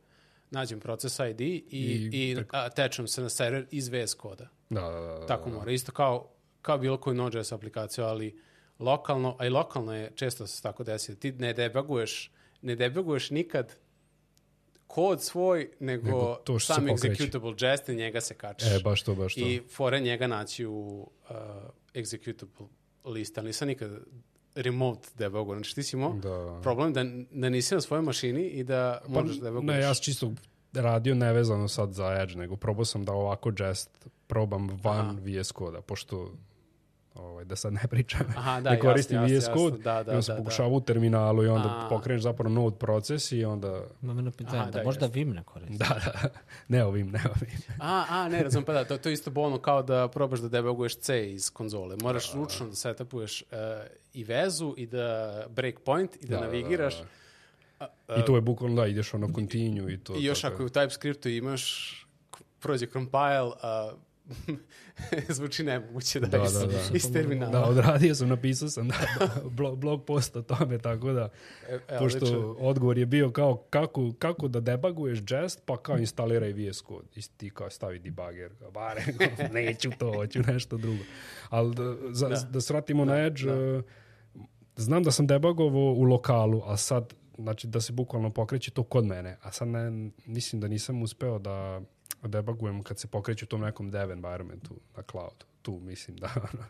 nađem 0.52 0.80
proces 0.80 1.20
ID 1.20 1.42
i, 1.42 1.58
I 1.72 2.10
i, 2.32 2.36
preko- 2.36 2.58
a, 2.58 2.70
tečem 2.70 3.08
se 3.08 3.22
na 3.22 3.30
server 3.30 3.66
iz 3.72 3.88
VS 3.90 4.14
koda. 4.14 4.48
Da, 4.70 4.82
da, 4.82 5.00
da. 5.00 5.20
da, 5.20 5.26
Tako 5.26 5.50
da. 5.50 5.56
mora. 5.58 5.72
Isto 5.72 5.92
kao, 5.92 6.30
kao 6.62 6.78
bilo 6.78 6.98
koju 6.98 7.14
Node.js 7.16 7.52
aplikaciju, 7.52 8.04
ali 8.04 8.40
lokalno, 8.82 9.36
a 9.40 9.46
i 9.46 9.50
lokalno 9.50 9.96
je, 9.96 10.12
često 10.16 10.48
se 10.48 10.62
tako 10.62 10.84
desi, 10.84 11.12
da 11.12 11.20
ti 11.20 11.32
ne 11.32 11.54
debuguješ, 11.54 12.32
ne 12.62 12.76
debuguješ 12.76 13.30
nikad 13.30 13.76
kod 14.88 15.24
svoj, 15.24 15.70
nego, 15.80 16.06
Nego 16.06 16.36
to 16.44 16.60
što 16.60 16.74
sam 16.74 16.86
executable 16.86 17.72
jest 17.72 17.90
i 17.90 17.96
njega 17.96 18.22
se 18.22 18.34
kačeš. 18.34 18.72
E, 18.72 18.80
baš 18.84 19.04
to, 19.04 19.16
baš 19.16 19.36
to. 19.36 19.42
I 19.42 19.62
fore 19.70 20.00
njega 20.00 20.28
naći 20.28 20.66
u 20.66 21.08
uh, 21.30 21.36
executable 21.94 22.68
list, 23.06 23.38
ali 23.38 23.48
nisam 23.48 23.68
nikad 23.68 23.92
remote 24.56 25.10
debugu. 25.18 25.54
Znači 25.54 25.76
ti 25.76 25.84
si 25.84 25.96
imao 25.96 26.14
Da. 26.14 26.60
problem 26.64 26.94
da, 26.94 27.04
da 27.32 27.50
nisi 27.50 27.76
na 27.76 27.82
svojoj 27.82 28.02
mašini 28.02 28.48
i 28.48 28.64
da 28.64 29.02
možeš 29.08 29.36
da 29.36 29.44
debuguješ. 29.44 29.68
Pa, 29.68 29.74
Ne, 29.74 29.80
ja 29.80 29.94
sam 29.94 30.04
čisto 30.04 30.32
radio 30.74 31.16
nevezano 31.16 31.68
sad 31.68 31.94
za 31.94 32.18
Edge, 32.22 32.36
nego 32.36 32.56
probao 32.56 32.86
sam 32.86 33.06
da 33.06 33.14
ovako 33.14 33.52
Jest 33.60 34.08
probam 34.28 34.80
van 34.84 35.10
Aha. 35.10 35.42
VS 35.42 35.52
koda, 35.52 35.82
pošto 35.82 36.32
ovaj, 37.16 37.46
da 37.46 37.56
sad 37.56 37.74
ne 37.74 37.82
pričam, 37.90 38.26
Aha, 38.38 38.62
da, 38.62 38.70
ne 38.74 38.80
koristim 38.80 39.18
jasno, 39.18 39.38
VS 39.38 39.44
jasno. 39.48 39.70
Da, 39.70 40.04
da, 40.04 40.12
i 40.12 40.16
onda 40.16 40.22
se 40.22 40.32
da, 40.32 40.38
da. 40.38 40.44
pokušava 40.44 40.70
u 40.70 40.82
terminalu 40.82 41.44
i 41.44 41.48
onda 41.48 41.70
A. 41.70 41.88
pokreneš 41.90 42.22
zapravo 42.22 42.56
node 42.56 42.76
proces 42.76 43.32
i 43.32 43.46
onda... 43.46 43.84
Jedno 44.02 44.32
pitanje, 44.32 44.60
Aha, 44.60 44.72
da, 44.72 44.80
da, 44.80 44.84
možda 44.84 45.06
jeste. 45.06 45.20
Vim 45.20 45.34
ne 45.34 45.44
koristi. 45.44 45.78
Da, 45.78 45.86
da, 45.86 46.30
ne 46.68 46.86
ovim, 46.86 47.12
ne 47.12 47.22
ovim. 47.36 47.58
A, 47.80 48.06
a, 48.10 48.30
ne, 48.30 48.44
razum, 48.44 48.64
pa 48.64 48.74
da, 48.74 48.86
to, 48.86 48.98
to 48.98 49.10
je 49.10 49.14
isto 49.14 49.32
bolno 49.32 49.58
kao 49.58 49.84
da 49.84 50.08
probaš 50.08 50.40
da 50.40 50.50
debuguješ 50.50 50.98
C 51.00 51.32
iz 51.32 51.50
konzole. 51.50 51.96
Moraš 52.02 52.34
ručno 52.34 52.68
da 52.68 52.76
setupuješ 52.76 53.42
uh, 53.42 53.58
i 54.14 54.24
vezu 54.24 54.74
i 54.78 54.86
da 54.88 55.44
breakpoint 55.50 56.16
i 56.16 56.26
da, 56.26 56.28
Da, 56.28 56.36
da, 56.36 56.42
navigiraš. 56.46 56.96
da, 57.80 58.16
I 58.18 58.26
to 58.26 58.36
je 58.36 58.42
bukvalno 58.42 58.82
da, 58.82 58.88
ideš 58.88 59.14
ono 59.14 59.28
continue 59.36 59.94
i 59.94 59.98
to. 59.98 60.16
I 60.16 60.24
još 60.24 60.42
tako 60.42 60.54
ako 60.54 60.64
je. 60.64 60.66
u 60.66 60.70
TypeScriptu 60.70 61.38
imaš, 61.38 61.96
prođe 62.60 62.86
compile, 62.86 63.52
a 63.62 63.92
zvuči 65.36 65.64
nemoguće 65.64 66.20
da, 66.20 66.28
Da, 66.28 66.44
iz, 66.44 66.54
da, 66.54 66.66
da. 66.66 66.80
iz 66.94 67.14
terminala. 67.14 67.52
Da, 67.52 67.64
odradio 67.66 68.16
sam, 68.16 68.30
napisao 68.30 68.70
sam 68.70 68.88
da, 68.88 68.96
blog, 69.58 69.78
blog 69.78 70.06
post 70.06 70.36
o 70.36 70.42
tome, 70.42 70.78
tako 70.78 71.12
da, 71.12 71.30
E, 71.70 71.80
e, 71.88 72.00
pošto 72.00 72.18
odlično. 72.18 72.56
odgovor 72.60 72.98
je 72.98 73.06
bio 73.06 73.32
kao 73.32 73.58
kako, 73.70 74.14
kako 74.20 74.48
da 74.48 74.60
debuguješ 74.60 75.20
Jest, 75.30 75.62
pa 75.66 75.78
kao 75.78 75.98
instaliraj 75.98 76.54
VS 76.54 76.84
Code. 76.88 77.08
I 77.16 77.22
ti 77.38 77.50
kao 77.50 77.70
stavi 77.70 78.00
debugger, 78.00 78.52
bare, 78.74 79.04
neću 79.54 79.90
to, 80.00 80.14
hoću 80.14 80.40
nešto 80.48 80.78
drugo. 80.78 81.04
Ali 81.50 81.76
da, 81.76 81.96
za, 82.12 82.30
da. 82.30 82.36
Da. 82.50 82.62
se 82.62 82.74
vratimo 82.74 83.06
na 83.06 83.26
Edge, 83.26 83.44
eh, 83.50 83.82
znam 84.76 85.04
da 85.04 85.12
sam 85.12 85.28
debugovao 85.28 85.94
u 85.94 86.04
lokalu, 86.04 86.62
a 86.66 86.78
sad, 86.78 87.14
znači 87.38 87.68
da 87.68 87.82
se 87.82 87.94
bukvalno 87.94 88.30
pokreće 88.30 88.72
to 88.72 88.84
kod 88.84 89.06
mene, 89.06 89.38
a 89.42 89.52
sad 89.52 89.68
ne, 89.68 90.10
mislim 90.26 90.60
da 90.62 90.68
nisam 90.68 91.02
uspeo 91.02 91.40
da 91.40 91.82
debugujem 92.24 92.84
kad 92.84 93.00
se 93.00 93.08
pokreće 93.08 93.46
u 93.46 93.48
tom 93.48 93.62
nekom 93.62 93.92
dev 93.92 94.12
environmentu 94.12 94.74
na 94.98 95.04
cloud. 95.04 95.34
Tu 95.62 95.72
mislim 95.74 96.18
da 96.18 96.30
ono, 96.36 96.64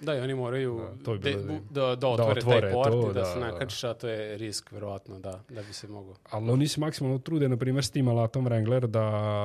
Da, 0.00 0.14
i 0.14 0.20
oni 0.20 0.34
moraju 0.34 0.80
Da, 0.90 1.04
to 1.04 1.12
bi 1.12 1.18
de- 1.20 1.30
bilo- 1.32 1.44
bu- 1.44 1.60
da, 1.70 1.96
da, 1.96 2.08
otvore, 2.08 2.32
otvore 2.32 2.60
taj 2.60 2.72
port 2.72 2.90
to, 2.92 3.00
i 3.02 3.06
da, 3.06 3.12
da, 3.14 3.24
se 3.24 3.38
da. 3.40 3.46
nakačiš, 3.46 3.84
a 3.84 3.94
to 3.94 4.08
je 4.08 4.38
risk, 4.38 4.72
verovatno, 4.72 5.18
da, 5.18 5.42
da 5.48 5.62
bi 5.62 5.72
se 5.72 5.88
moglo. 5.88 6.16
Ali 6.24 6.50
oni 6.50 6.68
se 6.68 6.80
maksimalno 6.80 7.18
trude, 7.18 7.48
na 7.48 7.56
primjer, 7.56 7.84
s 7.84 7.90
tim 7.90 8.08
alatom 8.08 8.46
Wrangler 8.46 8.86
da 8.86 9.02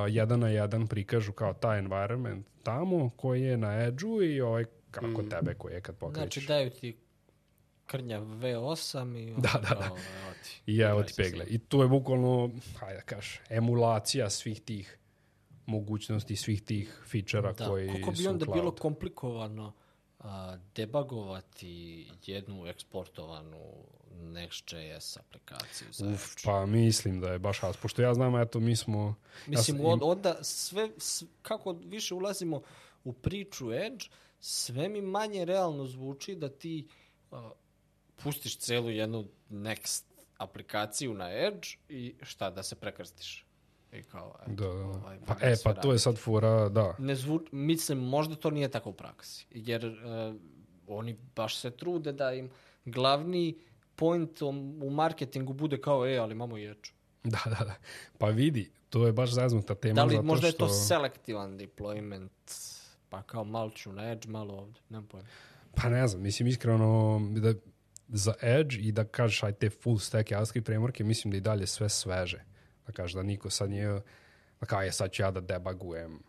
jedan 0.07 0.39
na 0.39 0.49
jedan 0.49 0.87
prikažu 0.87 1.31
kao 1.31 1.53
taj 1.53 1.79
environment 1.79 2.47
tamo 2.63 3.09
koji 3.11 3.41
je 3.41 3.57
na 3.57 3.75
edge-u 3.77 4.23
i 4.23 4.41
ovaj 4.41 4.65
kako 4.91 5.07
Mm. 5.21 5.29
tebe 5.29 5.53
koji 5.53 5.73
je 5.73 5.81
kad 5.81 5.95
pokrećeš. 5.95 6.33
Znači 6.35 6.47
daju 6.47 6.69
ti 6.71 6.97
krnja 7.85 8.19
V8 8.19 9.17
i 9.19 9.33
Da, 9.33 9.59
da, 9.59 9.75
da. 9.75 9.89
ti, 10.43 10.61
I 10.67 10.79
evo 10.79 11.03
ti 11.03 11.13
pegle. 11.17 11.45
I 11.45 11.57
to 11.59 11.81
je 11.81 11.89
bukvalno, 11.89 12.49
hajde 12.75 12.95
da 12.95 13.03
kažeš, 13.03 13.39
emulacija 13.49 14.29
svih 14.29 14.61
tih 14.61 14.97
mogućnosti, 15.71 16.35
svih 16.35 16.61
tih 16.61 17.01
fičera 17.05 17.53
Da, 17.53 17.67
koji 17.67 17.87
bi 17.87 18.15
su 18.15 18.27
u 18.27 18.29
onda 18.29 18.45
bilo 18.45 18.55
cloudu. 18.55 18.77
komplikovano 18.77 19.73
a, 20.19 20.57
debagovati 20.75 21.71
jednu 22.25 22.67
eksportovanu 22.67 23.59
Next.js 24.13 25.17
aplikaciju 25.19 25.87
za 25.91 26.07
Uf, 26.07 26.35
pa 26.43 26.65
mislim 26.65 27.19
da 27.21 27.31
je 27.31 27.39
baš 27.39 27.59
has. 27.59 27.77
Pošto 27.77 28.01
ja 28.01 28.13
znam, 28.13 28.35
eto, 28.35 28.59
mi 28.59 28.75
smo... 28.75 29.15
Mislim, 29.47 29.77
ja 29.77 29.81
sam- 29.81 29.85
on- 29.85 29.99
onda 30.03 30.43
sve, 30.43 30.89
kako 31.41 31.71
više 31.73 32.13
ulazimo 32.13 32.61
u 33.03 33.13
priču 33.13 33.73
Edge, 33.73 34.05
sve 34.39 34.89
mi 34.89 35.01
manje 35.01 35.45
realno 35.45 35.85
zvuči 35.85 36.35
da 36.35 36.49
ti 36.49 36.87
a, 37.31 37.51
pustiš 38.15 38.57
celu 38.57 38.89
jednu 38.89 39.27
Next 39.49 40.03
aplikaciju 40.37 41.13
na 41.13 41.31
Edge 41.31 41.67
i 41.89 42.15
šta, 42.21 42.49
da 42.49 42.63
se 42.63 42.75
prekrstiš. 42.75 43.45
I 43.91 44.03
kao, 44.03 44.35
eto, 44.41 44.51
Da, 44.51 44.67
da. 44.67 44.85
ovaj, 44.85 45.19
Pa, 45.27 45.35
e, 45.41 45.55
sve 45.55 45.73
pa 45.73 45.81
to 45.81 45.91
je 45.91 45.99
sad 45.99 46.17
fora, 46.17 46.69
da. 46.69 46.95
Ne 46.99 47.15
zvu, 47.15 47.41
mislim, 47.51 47.97
možda 47.97 48.35
to 48.35 48.49
nije 48.49 48.69
tako 48.69 48.89
u 48.89 48.93
praksi. 48.93 49.45
Jer 49.51 49.85
uh, 49.85 50.35
oni 50.87 51.17
baš 51.35 51.57
se 51.57 51.71
trude 51.71 52.11
da 52.11 52.33
im 52.33 52.49
glavni 52.85 53.59
point 53.95 54.41
u 54.81 54.89
marketingu 54.89 55.53
bude 55.53 55.81
kao, 55.81 56.07
e, 56.07 56.17
ali 56.17 56.31
imamo 56.31 56.57
Edge. 56.57 56.89
Da, 57.23 57.39
da, 57.45 57.65
da. 57.65 57.75
Pa 58.17 58.27
vidi, 58.27 58.71
to 58.89 59.05
je 59.05 59.11
baš 59.11 59.31
zaznuta 59.31 59.75
tema. 59.75 59.93
Da 59.93 60.03
li 60.03 60.15
zato 60.15 60.23
možda 60.23 60.47
je 60.47 60.51
što... 60.51 60.67
to 60.67 60.73
selektivan 60.73 61.59
deployment, 61.59 62.29
pa 63.09 63.21
kao 63.21 63.43
malo 63.43 63.69
ću 63.69 63.91
na 63.91 64.11
Edge, 64.11 64.29
malo 64.29 64.53
ovde, 64.53 64.79
nemam 64.89 65.07
pojma. 65.07 65.27
Pa 65.75 65.89
ne 65.89 66.07
znam, 66.07 66.21
mislim 66.21 66.47
iskreno 66.47 67.21
da 67.35 67.53
za 68.07 68.33
Edge 68.41 68.77
i 68.77 68.91
da 68.91 69.03
kažeš 69.03 69.43
aj 69.43 69.53
te 69.53 69.69
full 69.69 69.97
stack 69.97 70.31
JavaScript 70.31 70.67
frameworke, 70.67 71.03
mislim 71.03 71.31
da 71.31 71.37
i 71.37 71.41
dalje 71.41 71.67
sve 71.67 71.89
sveže. 71.89 72.43
Da 72.87 72.93
kažeš 72.93 73.13
da 73.13 73.23
niko 73.23 73.49
sad 73.49 73.69
nije, 73.69 74.01
da 74.59 74.65
kao 74.65 74.81
je 74.81 74.91
sad 74.91 75.11
ću 75.11 75.21
ja 75.21 75.31
da 75.31 75.41
debugujem 75.41 76.19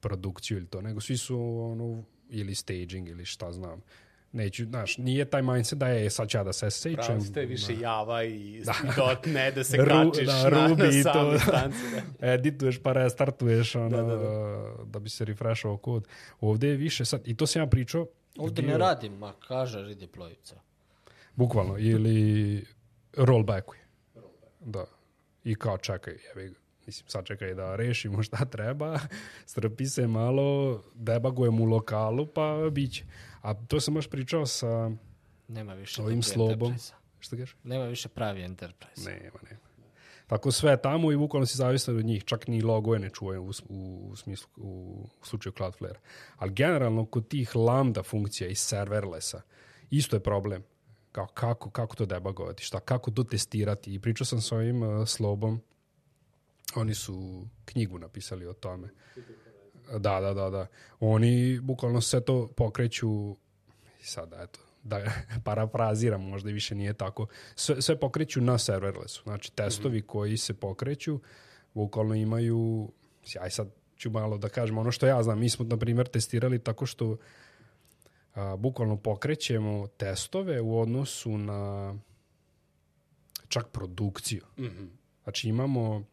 produkciju 0.00 0.56
ili 0.58 0.66
to, 0.66 0.80
nego 0.80 1.00
svi 1.00 1.16
su 1.16 1.38
ono, 1.72 2.04
ili 2.28 2.54
staging 2.54 3.08
ili 3.08 3.24
šta 3.24 3.52
znam. 3.52 3.82
Neću, 4.32 4.64
znaš, 4.64 4.98
nije 4.98 5.24
taj 5.24 5.42
mindset 5.42 5.78
da 5.78 5.88
je 5.88 6.10
sad 6.10 6.28
ću 6.28 6.38
ja 6.38 6.44
da 6.44 6.52
se 6.52 6.68
Pravo 6.92 7.06
sečem. 7.06 7.20
ste 7.20 7.44
više 7.44 7.78
Java 7.80 8.24
i, 8.24 8.54
i 8.54 8.62
dot 8.96 9.26
ne 9.26 9.50
da 9.50 9.64
se 9.64 9.76
Ru- 9.84 10.12
kačiš 10.12 10.26
da, 10.26 10.50
na, 10.50 10.68
na 10.68 10.92
same 11.02 11.32
da. 11.32 11.38
stance. 11.38 11.78
Da. 12.20 12.32
edituješ 12.34 12.78
pa 12.82 12.92
restartuješ 12.92 13.74
ono, 13.74 13.88
Da, 13.88 14.02
da, 14.02 14.16
da, 14.16 14.84
da, 14.84 14.98
bi 14.98 15.08
se 15.08 15.24
refrešao 15.24 15.76
kod. 15.76 16.08
Ovde 16.40 16.68
je 16.68 16.76
više 16.76 17.04
sad, 17.04 17.28
i 17.28 17.36
to 17.36 17.46
sam 17.46 17.62
ja 17.62 17.66
pričao, 17.66 18.06
Ovde 18.38 18.62
ne 18.62 18.78
radim, 18.78 19.12
ma 19.12 19.32
kaže 19.48 19.78
redeployica. 19.78 20.54
Bukvalno, 21.34 21.78
ili 21.78 22.64
rollbackuj. 23.16 23.78
Da. 24.60 24.84
I 25.44 25.54
kao 25.54 25.78
čekaj, 25.78 26.14
jebi 26.28 26.48
ga. 26.48 26.58
Mislim, 26.86 27.08
sad 27.08 27.24
čekaj 27.24 27.54
da 27.54 27.76
rešimo 27.76 28.22
šta 28.22 28.44
treba, 28.44 28.98
strpi 29.52 29.86
se 29.86 30.06
malo, 30.06 30.82
debagujem 30.94 31.60
u 31.60 31.64
lokalu, 31.64 32.26
pa 32.26 32.70
biće. 32.70 33.04
A 33.40 33.54
to 33.54 33.80
sam 33.80 33.94
baš 33.94 34.08
pričao 34.08 34.46
sa 34.46 34.90
Nema 35.48 35.74
više 35.74 36.02
ovim 36.02 36.22
slobom. 36.22 36.74
Šta 37.20 37.36
kažeš? 37.36 37.56
Nema 37.64 37.84
više 37.84 38.08
pravi 38.08 38.42
enterprise. 38.42 39.10
Nema, 39.10 39.38
nema. 39.50 39.62
Tako 40.26 40.52
sve 40.52 40.70
je 40.70 40.82
tamo 40.82 41.12
i 41.12 41.16
bukvalno 41.16 41.46
si 41.46 41.56
zavistan 41.56 41.96
od 41.96 42.04
njih. 42.04 42.24
Čak 42.24 42.48
ni 42.48 42.62
logoje 42.62 43.00
ne 43.00 43.10
čuje 43.10 43.38
u, 43.38 43.50
u, 43.68 44.08
u 44.10 44.16
smislu, 44.16 44.48
u, 44.56 45.08
u 45.20 45.24
slučaju 45.24 45.52
Cloudflare. 45.52 45.98
Ali 46.36 46.52
generalno 46.52 47.06
kod 47.06 47.28
tih 47.28 47.56
lambda 47.56 48.02
funkcija 48.02 48.48
i 48.48 48.54
serverlessa 48.54 49.42
isto 49.90 50.16
je 50.16 50.20
problem. 50.20 50.62
Kao 51.14 51.26
kako, 51.26 51.70
kako 51.70 51.96
to 51.96 52.06
debugovati, 52.06 52.64
šta, 52.64 52.80
kako 52.80 53.10
to 53.10 53.24
testirati. 53.24 53.94
I 53.94 54.00
pričao 54.00 54.24
sam 54.24 54.40
sa 54.40 54.56
ovim 54.56 54.82
uh, 54.82 55.08
slobom. 55.08 55.60
Oni 56.74 56.94
su 56.94 57.46
knjigu 57.64 57.98
napisali 57.98 58.46
o 58.46 58.52
tome. 58.52 58.88
Da, 59.98 60.20
da, 60.20 60.34
da, 60.34 60.50
da. 60.50 60.66
Oni 61.00 61.60
bukvalno 61.62 62.00
sve 62.00 62.20
to 62.20 62.48
pokreću 62.56 63.36
sada, 64.02 64.42
eto, 64.42 64.60
da 64.82 65.04
parafraziram, 65.44 66.22
možda 66.22 66.50
i 66.50 66.52
više 66.52 66.74
nije 66.74 66.92
tako, 66.92 67.26
sve, 67.54 67.82
sve 67.82 68.00
pokreću 68.00 68.40
na 68.40 68.58
serverlessu. 68.58 69.22
Znači, 69.22 69.52
testovi 69.52 70.02
koji 70.02 70.36
se 70.36 70.54
pokreću, 70.54 71.20
bukvalno 71.74 72.14
imaju, 72.14 72.92
aj 73.40 73.50
sad 73.50 73.68
ću 73.96 74.10
malo 74.10 74.38
da 74.38 74.48
kažem, 74.48 74.78
ono 74.78 74.90
što 74.90 75.06
ja 75.06 75.22
znam, 75.22 75.38
mi 75.38 75.48
smo, 75.48 75.64
na 75.64 75.76
primjer, 75.76 76.08
testirali 76.08 76.58
tako 76.58 76.86
što 76.86 77.16
a, 78.34 78.56
bukvalno 78.56 78.96
pokrećemo 78.96 79.86
testove 79.86 80.60
u 80.60 80.80
odnosu 80.80 81.38
na 81.38 81.94
čak 83.48 83.68
produkciju. 83.68 84.44
Znači, 85.22 85.48
imamo, 85.48 86.04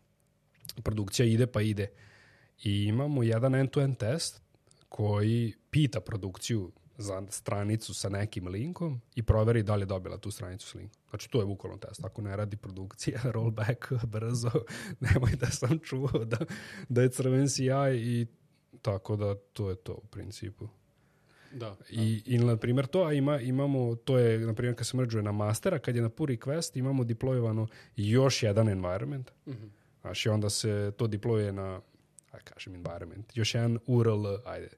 produkcija 0.83 1.25
ide 1.25 1.47
pa 1.47 1.61
ide. 1.61 1.87
I 2.63 2.83
imamo 2.83 3.23
jedan 3.23 3.55
end-to-end 3.55 3.97
test 3.97 4.41
koji 4.89 5.53
pita 5.71 6.01
produkciju 6.01 6.71
za 6.97 7.23
stranicu 7.29 7.93
sa 7.93 8.09
nekim 8.09 8.47
linkom 8.47 9.01
i 9.15 9.23
proveri 9.23 9.63
da 9.63 9.75
li 9.75 9.81
je 9.81 9.85
dobila 9.85 10.17
tu 10.17 10.31
stranicu 10.31 10.67
s 10.67 10.73
linkom. 10.73 11.01
Znači, 11.09 11.29
to 11.29 11.39
je 11.39 11.45
bukvalno 11.45 11.77
test. 11.77 12.05
Ako 12.05 12.21
ne 12.21 12.35
radi 12.35 12.57
produkcija, 12.57 13.21
rollback 13.35 13.91
brzo, 14.03 14.51
nemoj 15.05 15.31
da 15.39 15.45
sam 15.45 15.79
čuo 15.79 16.25
da, 16.25 16.37
da 16.89 17.01
je 17.01 17.11
crven 17.11 17.47
CI 17.47 17.69
i 17.95 18.27
tako 18.81 19.15
da 19.15 19.35
to 19.35 19.69
je 19.69 19.75
to 19.75 19.93
u 19.93 20.07
principu. 20.07 20.67
Da. 21.53 21.75
I, 21.89 22.23
i 22.25 22.37
na 22.37 22.57
primjer 22.57 22.87
to, 22.87 23.03
a 23.03 23.13
ima, 23.13 23.39
imamo, 23.39 23.95
to 23.95 24.17
je 24.17 24.39
na 24.39 24.53
primjer 24.53 24.77
kad 24.77 24.87
se 24.87 24.97
mrđuje 24.97 25.23
na 25.23 25.31
mastera, 25.31 25.79
kad 25.79 25.95
je 25.95 26.01
na 26.01 26.09
pull 26.09 26.27
request 26.27 26.77
imamo 26.77 27.03
deployovano 27.03 27.67
još 27.95 28.43
jedan 28.43 28.69
environment. 28.69 29.31
Mm 29.45 29.51
-hmm. 29.51 29.69
Znači 30.01 30.29
onda 30.29 30.49
se 30.49 30.91
to 30.97 31.07
deployuje 31.07 31.51
na, 31.51 31.81
aj 32.31 32.39
kažem 32.43 32.75
environment, 32.75 33.37
još 33.37 33.55
jedan 33.55 33.79
URL, 33.87 34.25
ajde, 34.45 34.69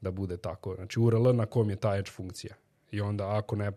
da 0.00 0.10
bude 0.10 0.36
tako. 0.36 0.74
Znači 0.74 1.00
URL 1.00 1.32
na 1.32 1.46
kom 1.46 1.70
je 1.70 1.76
ta 1.76 1.96
edge 1.96 2.10
funkcija. 2.10 2.54
I 2.90 3.00
onda 3.00 3.36
ako 3.38 3.56
ne, 3.56 3.72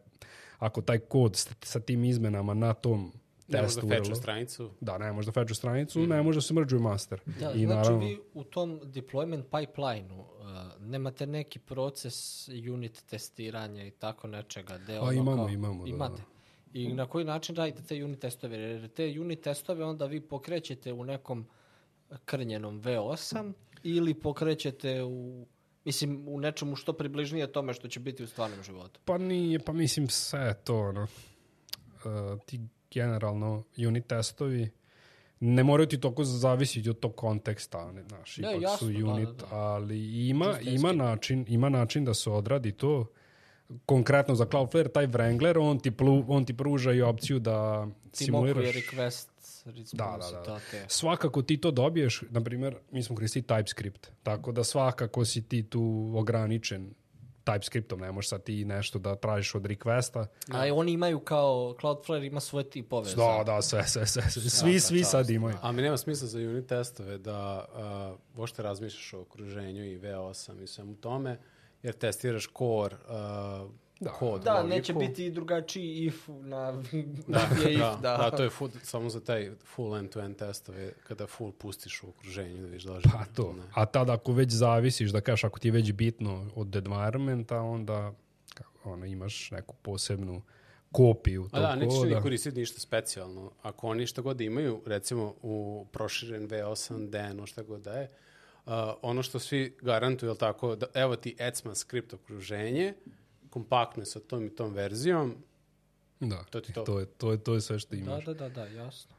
ako 0.58 0.82
taj 0.82 1.00
kod 1.00 1.36
sa 1.62 1.80
tim 1.80 2.04
izmenama 2.04 2.54
na 2.54 2.74
tom 2.74 3.14
Ne 3.48 3.62
možda 3.62 3.82
fetchu 3.82 4.12
URL, 4.12 4.16
stranicu. 4.16 4.72
da, 4.82 4.98
ne 4.98 5.12
može 5.12 5.26
da 5.26 5.32
fetchu 5.32 5.56
stranicu, 5.56 6.00
ne 6.00 6.24
može 6.24 6.38
da 6.38 6.42
se 6.42 6.54
mrđuje 6.54 6.82
master. 6.82 7.22
Da, 7.26 7.52
I 7.52 7.66
znači 7.66 7.68
naravno, 7.68 8.00
vi 8.00 8.20
u 8.34 8.44
tom 8.44 8.82
deployment 8.84 9.44
pipeline-u 9.44 10.20
uh, 10.20 10.28
nemate 10.80 11.28
neki 11.28 11.60
proces 11.60 12.48
unit 12.48 13.04
testiranja 13.10 13.84
i 13.84 13.92
tako 13.92 14.28
nečega. 14.28 14.78
Gde 14.78 14.98
A, 14.98 15.02
ono 15.02 15.12
imamo, 15.12 15.36
kao, 15.36 15.50
imamo, 15.50 15.84
da. 15.84 15.90
Imate. 15.90 16.22
I 16.74 16.94
na 16.94 17.06
koji 17.06 17.26
način 17.26 17.56
radite 17.56 17.84
te 17.84 18.04
unit 18.04 18.20
testove? 18.20 18.58
Jer 18.58 18.90
te 18.90 19.20
unit 19.20 19.42
testove 19.42 19.86
onda 19.86 20.06
vi 20.06 20.22
pokrećete 20.22 20.94
u 20.94 21.04
nekom 21.04 21.48
krnjenom 22.26 22.82
V8 22.82 23.54
ili 23.84 24.14
pokrećete 24.14 25.04
u 25.04 25.46
Mislim, 25.86 26.28
u 26.28 26.40
nečemu 26.40 26.76
što 26.76 26.94
približnije 26.94 27.52
tome 27.52 27.74
što 27.74 27.88
će 27.88 28.00
biti 28.00 28.24
u 28.24 28.28
stvarnom 28.28 28.64
životu. 28.64 29.00
Pa 29.06 29.18
nije, 29.18 29.60
pa 29.60 29.74
mislim 29.74 30.10
sve 30.10 30.40
je 30.40 30.54
to, 30.54 30.80
ono, 30.80 31.04
uh, 31.04 32.40
ti 32.46 32.60
generalno 32.92 33.64
unit 33.78 34.08
testovi 34.08 34.70
ne 35.40 35.64
moraju 35.64 35.88
ti 35.88 36.00
toliko 36.00 36.24
zavisiti 36.24 36.90
od 36.90 37.00
tog 37.00 37.16
konteksta, 37.16 37.92
ne, 37.92 38.04
znaš, 38.04 38.38
Ne, 38.38 38.52
ipak 38.52 38.62
jasno, 38.62 38.88
su 38.88 38.94
da, 38.94 39.12
unit, 39.12 39.30
da, 39.30 39.34
da. 39.34 39.56
ali 39.56 40.28
ima, 40.28 40.60
ima, 40.62 40.92
način, 40.92 41.46
ima 41.48 41.70
način 41.70 42.06
da 42.06 42.14
se 42.14 42.30
odradi 42.30 42.72
to. 42.72 43.06
Konkretno 43.86 44.36
za 44.36 44.46
Cloudflare, 44.46 44.90
taj 44.90 45.08
Wrangler, 45.08 45.58
on 45.60 45.80
ti, 45.80 45.92
plu, 45.92 46.26
on 46.28 46.46
ti 46.46 46.58
pruža 46.58 46.94
i 46.94 47.02
opciju 47.02 47.40
da 47.40 47.88
Ti 48.12 48.24
simuliraš... 48.26 48.66
je 48.66 48.82
request 48.82 49.28
Da, 49.94 50.18
da, 50.20 50.42
da. 50.46 50.60
te. 50.72 50.86
Svakako 50.88 51.42
ti 51.42 51.58
to 51.58 51.72
dobiješ, 51.72 52.24
na 52.30 52.44
primjer, 52.44 52.76
mi 52.92 53.04
smo 53.04 53.16
koristili 53.16 53.44
TypeScript, 53.44 54.08
tako 54.24 54.52
da 54.52 54.64
svakako 54.64 55.26
si 55.26 55.42
ti 55.50 55.64
tu 55.64 56.14
ograničen 56.16 56.94
TypeScriptom, 57.48 58.00
ne 58.00 58.12
možeš 58.12 58.30
sad 58.30 58.44
ti 58.44 58.66
nešto 58.66 59.00
da 59.00 59.16
tražiš 59.16 59.56
od 59.56 59.66
requesta. 59.66 60.26
A 60.52 60.74
oni 60.74 60.92
imaju 60.92 61.20
kao, 61.20 61.76
Cloudflare 61.80 62.26
ima 62.26 62.40
svoje 62.40 62.70
tipove. 62.70 63.12
Da, 63.16 63.44
da, 63.46 63.62
sve, 63.62 63.88
sve, 63.88 64.06
sve, 64.06 64.24
sve. 64.30 64.42
svi, 64.50 64.80
svi 64.80 65.04
sad 65.04 65.30
imaju. 65.30 65.56
A 65.62 65.72
mi 65.72 65.82
nema 65.82 65.98
smisla 65.98 66.28
za 66.28 66.40
unit 66.40 66.68
testove 66.68 67.18
da 67.18 67.66
uh, 68.34 68.40
uopšte 68.40 68.64
razmišljaš 68.64 69.14
o 69.14 69.22
okruženju 69.22 69.86
i 69.86 70.00
V8 70.00 70.64
i 70.64 70.68
svemu 70.68 70.96
tome, 70.96 71.40
jer 71.84 71.94
testiraš 71.94 72.50
core 72.58 72.96
uh, 72.96 73.72
Da. 74.00 74.10
kod. 74.10 74.44
Da, 74.44 74.54
logiku. 74.54 74.70
neće 74.70 74.94
biti 74.94 75.30
drugačiji 75.30 76.06
if 76.06 76.28
na, 76.28 76.72
na 77.28 77.40
Da, 77.50 77.70
je 77.70 77.74
if, 77.74 77.80
da, 77.80 77.98
da. 78.02 78.18
da, 78.18 78.38
to 78.38 78.44
je 78.44 78.50
full, 78.50 78.72
samo 78.84 79.10
za 79.10 79.20
taj 79.20 79.52
full 79.76 79.98
end-to-end 79.98 80.36
testove, 80.36 80.92
kada 81.08 81.28
full 81.28 81.52
pustiš 81.52 82.04
u 82.04 82.10
okruženju 82.10 82.62
da 82.62 82.66
vidiš 82.68 82.84
da 82.84 82.94
li 82.94 83.02
Pa 83.04 83.26
to. 83.36 83.54
Ne. 83.54 83.64
A 83.74 83.86
tad 83.86 84.10
ako 84.10 84.34
već 84.34 84.52
zavisiš, 84.52 85.12
da 85.12 85.22
kažeš, 85.22 85.44
ako 85.44 85.60
ti 85.60 85.68
je 85.68 85.72
već 85.72 85.92
bitno 85.92 86.50
od 86.56 86.76
environmenta, 86.76 87.62
onda 87.62 88.14
kako, 88.54 88.90
ono, 88.90 89.06
imaš 89.06 89.52
neku 89.52 89.76
posebnu 89.82 90.42
kopiju 90.92 91.44
tog 91.44 91.60
A 91.60 91.62
da, 91.62 91.76
nećeš 91.76 92.00
koda. 92.00 92.16
ni 92.16 92.22
koristiti 92.22 92.60
ništa 92.60 92.80
specijalno. 92.80 93.52
Ako 93.62 93.88
oni 93.88 94.08
šta 94.08 94.22
god 94.22 94.42
imaju, 94.42 94.82
recimo 94.86 95.34
u 95.42 95.86
proširen 95.92 96.48
V8, 96.48 97.10
DNO, 97.10 97.46
šta 97.46 97.64
god 97.64 97.82
da 97.82 97.94
je, 97.94 98.10
uh, 98.66 98.72
ono 99.02 99.24
što 99.24 99.40
svi 99.40 99.78
garantuju, 99.82 100.30
jel 100.30 100.38
tako, 100.38 100.76
da, 100.76 100.86
evo 100.94 101.16
ti 101.16 101.36
ECMA 101.40 101.76
script 101.76 102.14
okruženje, 102.14 102.94
kompaktno 103.50 104.02
je 104.02 104.08
sa 104.08 104.20
tom 104.20 104.46
i 104.46 104.50
tom 104.52 104.74
verzijom, 104.74 105.36
Da, 106.20 106.44
To 106.44 106.62
ti 106.62 106.74
to. 106.74 106.84
to, 106.84 107.00
je, 107.00 107.06
to, 107.08 107.32
je, 107.32 107.38
to 107.38 107.54
je 107.54 107.62
sve 107.62 107.80
što 107.80 107.96
Da, 107.96 107.98
imaš. 107.98 108.26
da, 108.26 108.34
da, 108.34 108.50
da, 108.50 108.66
jasno. 108.66 109.16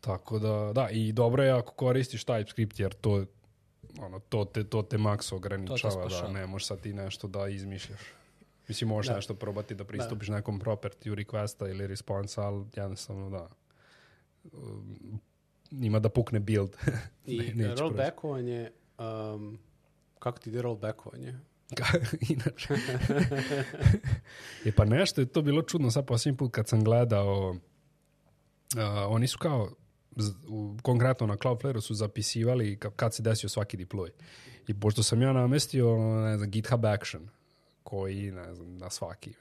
Tako 0.00 0.38
da, 0.38 0.72
da, 0.74 0.88
i 0.90 1.12
dobro 1.12 1.42
je 1.42 1.50
ako 1.52 1.72
koristiš 1.74 2.24
TypeScript, 2.24 2.80
jer 2.80 2.92
to, 2.92 3.24
ono, 3.98 4.18
to, 4.20 4.44
te, 4.44 4.64
to 4.64 4.82
te 4.82 4.98
maks 4.98 5.32
ograničava, 5.32 5.78
da, 5.94 6.00
spašava. 6.00 6.32
ne 6.32 6.46
možeš 6.46 6.66
sad 6.66 6.80
ti 6.80 6.92
nešto 6.92 7.28
da 7.28 7.48
izmišljaš. 7.48 8.00
Mislim, 8.68 8.88
možeš 8.88 9.08
Da. 9.08 9.16
nešto 9.16 9.34
probati 9.34 9.74
da 9.74 9.84
pristupiš 9.84 10.28
nekom 10.28 10.60
property 10.60 11.14
requesta 11.16 11.70
ili 11.70 11.86
responsa, 11.86 12.42
ali 12.42 12.64
jednostavno 12.74 13.30
da. 13.30 13.48
Um, 14.52 15.20
ima 15.72 15.98
da 15.98 16.08
pukne 16.08 16.40
build. 16.40 16.76
I 17.26 17.52
rollbackovanje, 17.76 18.70
um, 18.98 19.58
kako 20.18 20.38
ti 20.38 20.50
ide 20.50 20.62
rollbackovanje? 20.62 21.38
Inače. 22.30 22.74
e 24.64 24.72
pa 24.72 24.84
nešto 24.84 25.20
je 25.20 25.26
to 25.26 25.42
bilo 25.42 25.62
čudno 25.62 25.90
sad 25.90 26.06
posljednji 26.06 26.36
put 26.36 26.52
kad 26.52 26.68
sam 26.68 26.84
gledao 26.84 27.56
a, 28.76 29.06
oni 29.08 29.26
su 29.26 29.38
kao 29.38 29.70
u, 30.48 30.76
konkretno 30.82 31.26
na 31.26 31.36
Cloudflare 31.36 31.80
su 31.80 31.94
zapisivali 31.94 32.76
ka- 32.76 32.90
kad 32.96 33.14
se 33.14 33.22
desio 33.22 33.48
svaki 33.48 33.76
deploy. 33.76 34.08
I 34.68 34.80
pošto 34.80 35.02
sam 35.02 35.22
ja 35.22 35.32
namestio 35.32 35.96
ne 36.20 36.36
znam, 36.36 36.50
GitHub 36.50 36.84
Action 36.84 37.28
koji 37.82 38.30
ne 38.30 38.54
znam, 38.54 38.76
na 38.76 38.90
svaki 38.90 39.32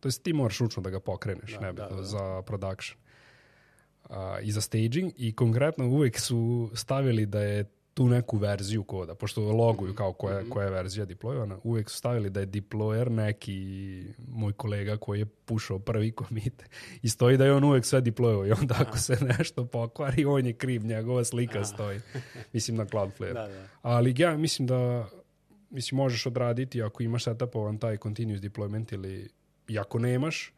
to 0.00 0.08
jest 0.08 0.22
ti 0.22 0.32
moraš 0.32 0.58
ručno 0.58 0.82
da 0.82 0.90
ga 0.90 1.00
pokreneš 1.00 1.52
Da, 1.52 1.60
nebitno, 1.60 1.88
da, 1.88 1.96
da. 1.96 2.02
za 2.02 2.42
production 2.42 2.98
a, 4.04 4.38
i 4.42 4.52
za 4.52 4.60
staging 4.60 5.12
i 5.16 5.32
konkretno 5.34 5.86
uvek 5.88 6.20
su 6.20 6.70
stavili 6.74 7.26
da 7.26 7.40
je 7.40 7.64
tu 7.94 8.08
neku 8.08 8.36
verziju 8.36 8.84
koda, 8.84 9.14
pošto 9.14 9.40
loguju 9.42 9.94
kao 9.94 10.12
koja, 10.12 10.40
Mhm. 10.40 10.50
koja 10.50 10.64
je 10.64 10.70
verzija 10.70 11.06
deployovana, 11.06 11.58
uvek 11.62 11.90
su 11.90 11.96
stavili 11.96 12.30
da 12.30 12.40
je 12.40 12.46
deployer 12.46 13.08
neki 13.08 13.58
moj 14.28 14.52
kolega 14.52 14.96
koji 14.96 15.18
je 15.18 15.26
pušao 15.26 15.78
prvi 15.78 16.12
commit 16.18 16.62
i 17.02 17.08
stoji 17.08 17.36
da 17.36 17.44
je 17.44 17.52
on 17.52 17.64
uvek 17.64 17.84
sve 17.84 18.00
deployovao 18.00 18.48
i 18.48 18.52
onda 18.52 18.74
ako 18.78 18.98
se 18.98 19.16
nešto 19.38 19.66
pokvari, 19.66 20.24
on 20.24 20.46
je 20.46 20.52
kriv, 20.52 20.84
njegova 20.84 21.24
slika 21.24 21.64
stoji. 21.64 22.00
Mislim 22.52 22.76
na 22.76 22.84
Cloudflare. 22.86 23.32
Da, 23.40 23.48
da. 23.48 23.66
Ali 23.82 24.14
ja 24.18 24.36
mislim 24.36 24.66
da 24.66 25.08
mislim, 25.70 25.96
možeš 25.96 26.26
odraditi 26.26 26.82
ako 26.82 27.02
imaš 27.02 27.24
setupovan 27.24 27.78
taj 27.78 27.96
continuous 27.96 28.42
deployment 28.42 28.94
ili 28.94 29.28
i 29.68 29.78
ako 29.78 29.98
nemaš, 29.98 30.52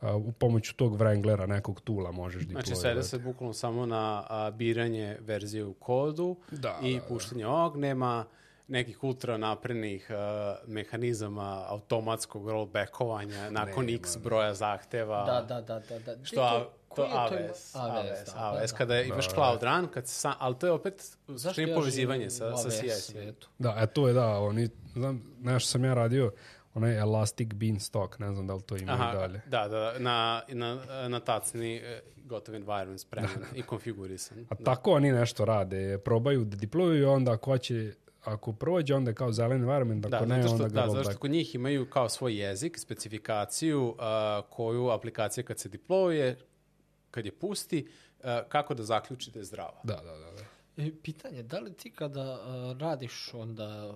a, 0.00 0.16
u 0.16 0.32
pomoću 0.32 0.74
tog 0.74 0.96
Wranglera, 0.96 1.46
nekog 1.46 1.80
tula 1.80 2.12
možeš 2.12 2.42
deployovati. 2.42 2.52
Znači, 2.64 2.74
svede 2.74 3.02
se 3.02 3.18
bukvalno 3.18 3.52
samo 3.54 3.86
na 3.86 4.24
a, 4.28 4.50
biranje 4.50 5.18
verzije 5.20 5.64
u 5.64 5.74
kodu 5.74 6.36
Da, 6.50 6.78
i 6.82 6.94
da, 6.94 7.00
da. 7.00 7.06
puštanje 7.06 7.46
ovog. 7.46 7.76
Nema 7.76 8.24
nekih 8.68 9.04
ultra 9.04 9.36
naprednih 9.36 10.06
a, 10.10 10.56
mehanizama 10.66 11.64
automatskog 11.68 12.48
rollbackovanja 12.48 13.50
nakon 13.50 13.84
Nema, 13.84 13.96
x 13.96 14.16
broja 14.16 14.54
zahteva. 14.54 15.24
Da, 15.24 15.40
da, 15.40 15.60
da, 15.60 15.80
da. 15.80 15.98
da. 15.98 16.24
Što 16.24 16.40
a, 16.42 16.64
to 16.96 17.04
je 17.04 17.10
AWS, 17.10 17.74
ima- 17.74 17.84
AWS, 17.84 18.24
da, 18.26 18.40
AWS, 18.40 18.60
da, 18.60 18.66
da. 18.66 18.76
kada 18.76 19.00
imaš 19.00 19.28
Cloud 19.28 19.62
Run, 19.62 19.88
kad 19.88 20.06
se 20.08 20.14
sam, 20.14 20.32
ali 20.38 20.54
to 20.54 20.66
je 20.66 20.72
opet 20.72 21.16
suštini 21.38 21.74
povezivanje 21.74 22.30
sa, 22.30 22.56
sa 22.56 22.68
AWS 22.68 22.80
CI. 22.80 22.90
svijetu? 22.90 23.48
Da, 23.58 23.76
e 23.78 23.86
to 23.86 24.08
je 24.08 24.14
da, 24.14 24.26
oni, 24.28 24.68
znam, 24.94 25.22
nešto 25.40 25.68
sam 25.68 25.84
ja 25.84 25.94
radio, 25.94 26.32
onaj 26.76 26.98
Elastic 26.98 27.54
Beanstalk, 27.54 28.18
ne 28.18 28.32
znam 28.32 28.46
da 28.46 28.54
li 28.54 28.62
to 28.62 28.76
ima 28.76 29.12
i 29.12 29.16
dalje. 29.16 29.40
da, 29.46 29.68
da, 29.68 29.98
na, 29.98 30.42
na, 30.48 30.84
na 31.08 31.20
tacni 31.20 31.76
e, 31.76 32.00
gotov 32.24 32.54
environment 32.54 33.00
spreman 33.00 33.44
i 33.58 33.62
konfigurisan. 33.62 34.46
A 34.50 34.54
tako 34.54 34.92
oni 34.92 35.12
nešto 35.12 35.44
rade, 35.44 35.98
probaju 35.98 36.44
da 36.44 36.56
deployuju 36.56 37.00
i 37.00 37.04
onda 37.04 37.32
ako 37.32 37.50
hoće, 37.50 37.92
ako 38.24 38.52
prođe, 38.52 38.94
onda 38.94 39.10
je 39.10 39.14
kao 39.14 39.32
zelen 39.32 39.60
environment, 39.60 40.06
ako 40.06 40.26
Da, 40.26 40.36
ne, 40.36 40.42
što, 40.42 40.52
onda 40.52 40.68
ga 40.68 40.80
da, 40.80 40.88
zato 40.88 41.10
što 41.10 41.18
kod 41.18 41.30
njih 41.30 41.54
imaju 41.54 41.90
kao 41.90 42.08
svoj 42.08 42.40
jezik, 42.40 42.78
specifikaciju 42.78 43.94
a, 43.98 44.42
koju 44.50 44.90
aplikacija 44.90 45.44
kad 45.44 45.58
se 45.58 45.68
deployuje, 45.68 46.34
kad 47.10 47.24
je 47.26 47.32
pusti, 47.32 47.88
a, 48.22 48.42
kako 48.48 48.74
da 48.74 48.82
zaključi 48.82 49.30
da 49.30 49.38
je 49.38 49.44
zdrava. 49.44 49.80
Da, 49.84 49.94
da, 49.94 50.16
da. 50.16 50.32
da. 50.32 50.56
E, 50.76 50.90
pitanje, 51.02 51.42
da 51.42 51.58
li 51.58 51.74
ti 51.74 51.90
kada 51.90 52.32
uh, 52.32 52.78
radiš 52.80 53.34
onda 53.34 53.94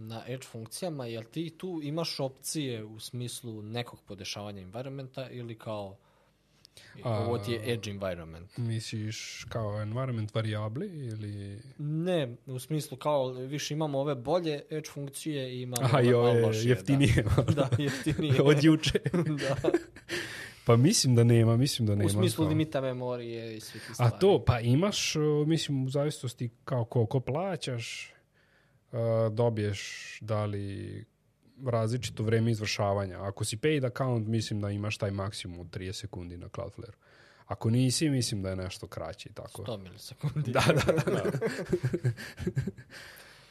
na 0.00 0.22
edge 0.28 0.46
funkcijama, 0.46 1.06
jel 1.06 1.22
ti 1.24 1.50
tu 1.58 1.80
imaš 1.82 2.20
opcije 2.20 2.84
u 2.84 3.00
smislu 3.00 3.62
nekog 3.62 4.00
podešavanja 4.06 4.62
environmenta 4.62 5.30
ili 5.30 5.58
kao 5.58 5.96
ovo 7.04 7.38
ti 7.38 7.52
je 7.52 7.72
edge 7.72 7.90
environment? 7.90 8.56
Misliš 8.56 9.46
kao 9.48 9.82
environment 9.82 10.34
variabli 10.34 10.86
ili... 10.86 11.60
Ne, 11.78 12.36
u 12.46 12.58
smislu 12.58 12.96
kao 12.96 13.28
više 13.28 13.74
imamo 13.74 13.98
ove 13.98 14.14
bolje 14.14 14.62
edge 14.70 14.88
funkcije 14.90 15.54
i 15.54 15.60
imamo 15.62 15.82
Aha, 15.84 15.96
ove 15.98 16.06
i 16.08 16.12
malo 16.12 16.28
ove 16.30 16.40
lošije, 16.40 16.70
jeftinije. 16.70 17.24
Da, 17.46 17.52
da 17.52 17.68
jeftinije. 17.78 18.42
Od 18.50 18.64
juče. 18.64 18.98
da. 19.48 19.70
Pa 20.64 20.76
mislim 20.76 21.14
da 21.14 21.24
nema, 21.24 21.56
mislim 21.56 21.86
da 21.86 21.94
nema. 21.94 22.06
U 22.06 22.10
smislu 22.10 22.44
kao- 22.44 22.48
limita 22.48 22.80
memorije 22.80 23.56
i 23.56 23.60
svih 23.60 23.82
tih 23.82 23.90
A 23.90 23.94
stvari. 23.94 24.14
to, 24.20 24.44
pa 24.46 24.60
imaš, 24.60 25.14
mislim, 25.46 25.84
u 25.84 25.88
zavisnosti 25.88 26.50
kao 26.64 26.84
koliko 26.84 27.20
plaćaš, 27.20 28.12
dobiješ 29.30 30.18
da 30.20 30.44
li 30.44 31.04
različito 31.66 32.22
vreme 32.22 32.50
izvršavanja. 32.50 33.22
Ako 33.22 33.44
si 33.44 33.56
paid 33.56 33.84
account, 33.84 34.28
mislim 34.28 34.60
da 34.60 34.70
imaš 34.70 34.98
taj 34.98 35.10
maksimum 35.10 35.60
od 35.60 35.66
30 35.66 35.92
sekundi 35.92 36.36
na 36.36 36.48
Cloudflare. 36.48 36.92
Ako 37.46 37.70
nisi, 37.70 38.10
mislim 38.10 38.42
da 38.42 38.50
je 38.50 38.56
nešto 38.56 38.86
kraće 38.86 39.28
i 39.28 39.32
tako. 39.32 39.62
100 39.62 39.82
milisekundi. 39.82 40.50
Da, 40.52 40.64
da, 40.86 40.92
da. 40.92 41.22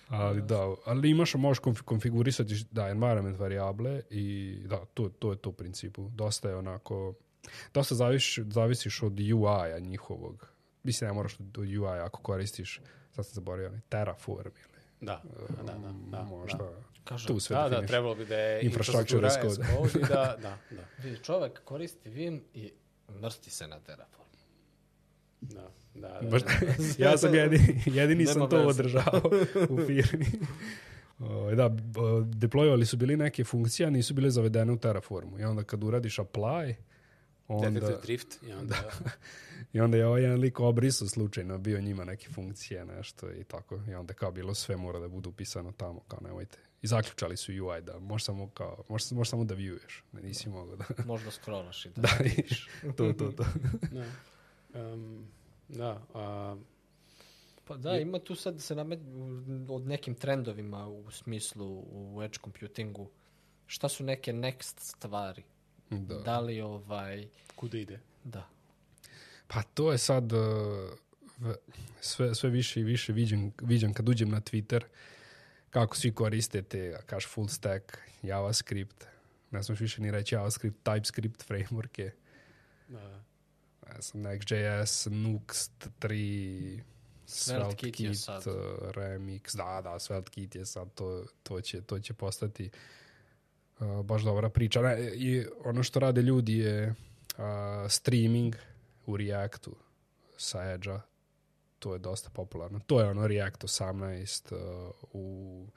ali 0.23 0.41
da, 0.41 0.75
ali 0.85 1.09
imaš, 1.09 1.33
možeš 1.33 1.61
konfi- 1.61 1.81
konfigurisati 1.81 2.65
da, 2.71 2.89
environment 2.89 3.39
variable 3.39 4.01
i 4.09 4.55
da, 4.65 4.85
to, 4.93 5.09
to 5.09 5.31
je 5.31 5.37
to 5.37 5.49
u 5.49 5.53
principu. 5.53 6.09
Dosta 6.09 6.49
je 6.49 6.55
onako, 6.55 7.13
dosta 7.73 7.95
zavisiš, 7.95 8.39
zavisiš 8.45 9.03
od 9.03 9.19
UI-a 9.19 9.79
njihovog. 9.79 10.47
Mislim, 10.83 11.07
ne 11.07 11.13
moraš 11.13 11.39
od 11.39 11.57
UI 11.57 11.99
ako 11.99 12.21
koristiš, 12.21 12.81
sad 13.15 13.25
sam 13.25 13.33
zaboravio, 13.33 13.79
Terraform 13.89 14.49
ili 14.49 14.68
Da, 15.01 15.21
da, 15.57 15.63
da. 15.63 15.73
da, 15.73 15.93
da. 16.11 16.23
možda 16.23 16.69
Kaže, 17.03 17.27
tu 17.27 17.39
sve 17.39 17.55
Da, 17.55 17.69
da, 17.69 17.85
trebalo 17.85 18.15
bi 18.15 18.25
da 18.25 18.35
je 18.35 18.65
infrastruktura 18.65 19.27
as 19.27 19.33
code. 19.41 19.99
da, 20.09 20.37
da, 20.41 20.57
da, 20.71 20.83
Vidi, 21.03 21.17
čovek 21.23 21.63
koristi 21.63 22.09
Vim 22.09 22.43
i 22.53 22.71
mrsti 23.21 23.49
se 23.49 23.67
na 23.67 23.79
Terraform. 23.79 24.29
da, 25.41 25.61
da, 25.95 26.19
da. 26.21 26.29
Baš, 26.29 26.41
ja 26.97 27.17
sam 27.17 27.35
jedini, 27.35 27.81
jedini 27.85 28.23
Nema 28.23 28.33
sam 28.33 28.49
to 28.49 28.57
veze. 28.57 28.67
održao 28.69 29.21
u 29.69 29.77
firmi. 29.87 30.25
O, 31.19 31.55
da, 31.55 31.69
deployovali 32.23 32.85
su 32.85 32.97
bili 32.97 33.17
neke 33.17 33.43
funkcije, 33.43 33.87
a 33.87 33.89
nisu 33.89 34.13
bile 34.13 34.29
zavedene 34.29 34.71
u 34.71 34.77
Terraformu. 34.77 35.39
I 35.39 35.43
onda 35.43 35.63
kad 35.63 35.83
uradiš 35.83 36.19
apply, 36.19 36.75
onda, 37.49 37.79
Detected 37.79 38.01
drift 38.03 38.43
i 38.43 38.53
onda... 38.53 38.75
i 39.73 39.79
onda 39.79 39.97
je 39.97 40.07
ovaj 40.07 40.21
jedan 40.21 40.39
lik 40.39 40.59
obrisao 40.59 41.07
slučajno, 41.07 41.57
bio 41.57 41.81
njima 41.81 42.05
neke 42.05 42.29
funkcije, 42.29 42.85
nešto 42.85 43.31
i 43.31 43.43
tako. 43.43 43.79
I 43.89 43.93
onda 43.93 44.13
kao 44.13 44.31
bilo 44.31 44.53
sve 44.53 44.77
mora 44.77 44.99
da 44.99 45.07
bude 45.07 45.29
upisano 45.29 45.71
tamo, 45.71 45.99
kao 46.07 46.19
nemojte. 46.21 46.57
I 46.81 46.87
zaključali 46.87 47.37
su 47.37 47.51
UI 47.51 47.81
da 47.81 47.99
možeš 47.99 48.25
samo, 48.25 48.49
kao, 48.49 48.83
možeš, 48.89 49.11
možeš 49.11 49.29
samo 49.29 49.43
da 49.43 49.55
viewuješ, 49.55 50.03
da 50.11 50.21
nisi 50.21 50.49
mogao 50.49 50.75
da... 50.75 50.85
Možda 51.05 51.31
scrollaš 51.31 51.85
i 51.85 51.89
da. 51.89 52.01
da, 52.01 52.09
vidiš. 52.23 52.69
to, 52.97 53.13
to, 53.13 53.31
to. 53.31 53.45
Da. 53.91 54.05
Um, 54.81 55.27
da, 55.67 56.01
a, 56.13 56.55
Pa 57.69 57.77
da, 57.77 57.97
ima 57.97 58.19
tu 58.19 58.35
sad 58.35 58.53
da 58.53 58.59
se 58.59 58.75
namet 58.75 58.99
od 59.69 59.87
nekim 59.87 60.15
trendovima 60.15 60.87
u 60.87 61.11
smislu 61.11 61.83
u 61.91 62.23
edge 62.23 62.37
computingu. 62.43 63.09
Šta 63.67 63.89
su 63.89 64.03
neke 64.03 64.33
next 64.33 64.79
stvari? 64.79 65.43
Da. 65.89 66.15
Da 66.15 66.39
li 66.39 66.61
ovaj... 66.61 67.27
kuda 67.55 67.77
ide? 67.77 67.99
Da. 68.23 68.47
Pa 69.47 69.63
to 69.63 69.91
je 69.91 69.97
sad 69.97 70.33
uh, 70.33 70.39
sve, 72.01 72.35
sve 72.35 72.49
više 72.49 72.79
i 72.79 72.83
više 72.83 73.13
viđem, 73.13 73.51
viđem 73.61 73.93
kad 73.93 74.09
uđem 74.09 74.29
na 74.29 74.41
Twitter 74.41 74.83
kako 75.69 75.95
svi 75.95 76.13
koriste 76.13 76.61
te, 76.61 76.99
kaš 77.05 77.27
full 77.27 77.47
stack, 77.47 77.97
JavaScript, 78.21 79.05
ne 79.51 79.63
smiješ 79.63 79.79
više 79.79 80.01
ni 80.01 80.11
reći 80.11 80.35
JavaScript, 80.35 80.77
TypeScript 80.83 81.47
frameworke, 81.47 82.11
Da. 82.87 83.23
ne 83.93 84.01
znam, 84.01 84.23
Next.js, 84.23 85.07
Nuxt 85.09 85.89
3, 85.99 86.81
SvelteKit 87.25 88.19
sad. 88.19 88.47
uh, 88.47 88.53
Remix, 88.91 89.57
da, 89.57 89.81
da, 89.83 89.99
SvelteKit 89.99 90.55
je 90.55 90.65
sad, 90.65 90.93
to, 90.93 91.25
to, 91.43 91.61
će, 91.61 91.81
to 91.81 91.99
će 91.99 92.13
postati 92.13 92.65
uh, 92.65 92.79
baš 94.03 94.21
dobra 94.21 94.49
priča. 94.49 94.81
Ne, 94.81 95.11
I 95.15 95.45
ono 95.65 95.83
što 95.83 95.99
rade 95.99 96.21
ljudi 96.21 96.57
je 96.57 96.87
uh, 96.87 97.43
streaming 97.89 98.55
u 99.05 99.17
Reactu 99.17 99.75
sa 100.37 100.71
Edge-a, 100.71 101.01
to 101.79 101.93
je 101.93 101.99
dosta 101.99 102.29
popularno. 102.29 102.79
To 102.87 102.99
je 103.01 103.09
ono 103.09 103.27
React 103.27 103.63
18 103.63 104.53
uh, 104.53 104.91
u, 105.13 105.67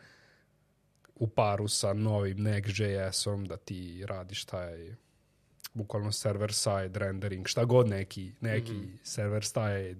u 1.15 1.29
paru 1.29 1.69
sa 1.69 1.93
novim 1.93 2.39
Next.js-om 2.39 3.45
da 3.45 3.57
ti 3.57 4.05
radiš 4.07 4.45
taj 4.45 4.95
bukvalno 5.75 6.13
server 6.13 6.53
side 6.53 6.99
rendering, 6.99 7.47
šta 7.47 7.65
god 7.65 7.89
neki, 7.89 8.33
neki 8.41 8.89
server 9.03 9.45
side, 9.45 9.97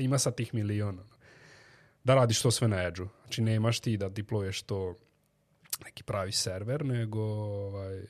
ima 0.00 0.18
sad 0.18 0.34
tih 0.34 0.54
miliona. 0.54 1.02
Da 2.04 2.14
radiš 2.14 2.42
to 2.42 2.50
sve 2.50 2.68
na 2.68 2.82
Edge-u. 2.86 3.08
Znači 3.22 3.42
nemaš 3.42 3.80
ti 3.80 3.96
da 3.96 4.10
deployeš 4.10 4.62
to 4.62 4.94
neki 5.84 6.02
pravi 6.02 6.32
server, 6.32 6.84
nego 6.84 7.20
ovaj, 7.20 8.02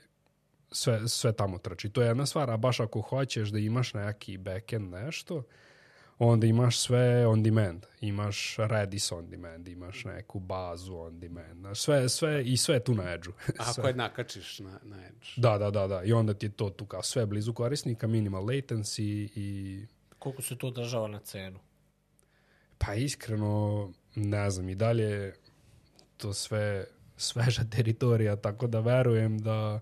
sve, 0.70 1.08
sve 1.08 1.32
tamo 1.32 1.58
trči. 1.58 1.88
To 1.88 2.02
je 2.02 2.08
jedna 2.08 2.26
stvar, 2.26 2.50
a 2.50 2.56
baš 2.56 2.80
ako 2.80 3.00
hoćeš 3.00 3.48
da 3.48 3.58
imaš 3.58 3.94
neki 3.94 4.36
backend 4.38 4.90
nešto, 4.90 5.42
onda 6.18 6.46
imaš 6.46 6.78
sve 6.78 7.26
on 7.26 7.42
demand. 7.42 7.86
Imaš 8.00 8.56
Redis 8.58 9.12
on 9.12 9.30
demand, 9.30 9.68
imaš 9.68 10.04
neku 10.04 10.38
bazu 10.40 10.96
on 10.96 11.20
demand. 11.20 11.66
Sve, 11.76 12.08
sve, 12.08 12.44
I 12.44 12.56
sve 12.56 12.74
je 12.74 12.84
tu 12.84 12.94
na 12.94 13.12
edge 13.12 13.28
A 13.58 13.64
ako 13.70 13.88
je 13.88 13.94
nakačiš 13.94 14.58
na, 14.58 14.80
na 14.82 15.06
Edge. 15.06 15.26
Da, 15.36 15.58
da, 15.58 15.70
da, 15.70 15.86
da. 15.86 16.02
I 16.02 16.12
onda 16.12 16.34
ti 16.34 16.46
je 16.46 16.50
to 16.50 16.70
tu 16.70 16.86
kao 16.86 17.02
sve 17.02 17.26
blizu 17.26 17.52
korisnika, 17.52 18.06
minimal 18.06 18.44
latency 18.44 19.28
i 19.34 19.86
Koliko 20.18 20.42
se 20.42 20.58
to 20.58 20.66
održava 20.66 21.08
na 21.08 21.18
cenu? 21.18 21.60
pa 22.86 22.94
iskreno 22.94 23.92
ne 24.14 24.50
znam 24.50 24.68
i 24.68 24.74
dalje 24.74 25.34
to 26.16 26.32
sve 26.32 26.84
sveža 27.20 27.62
teritorija, 27.66 28.36
tako 28.36 28.66
da 28.66 28.80
verujem 28.80 29.38
da 29.38 29.80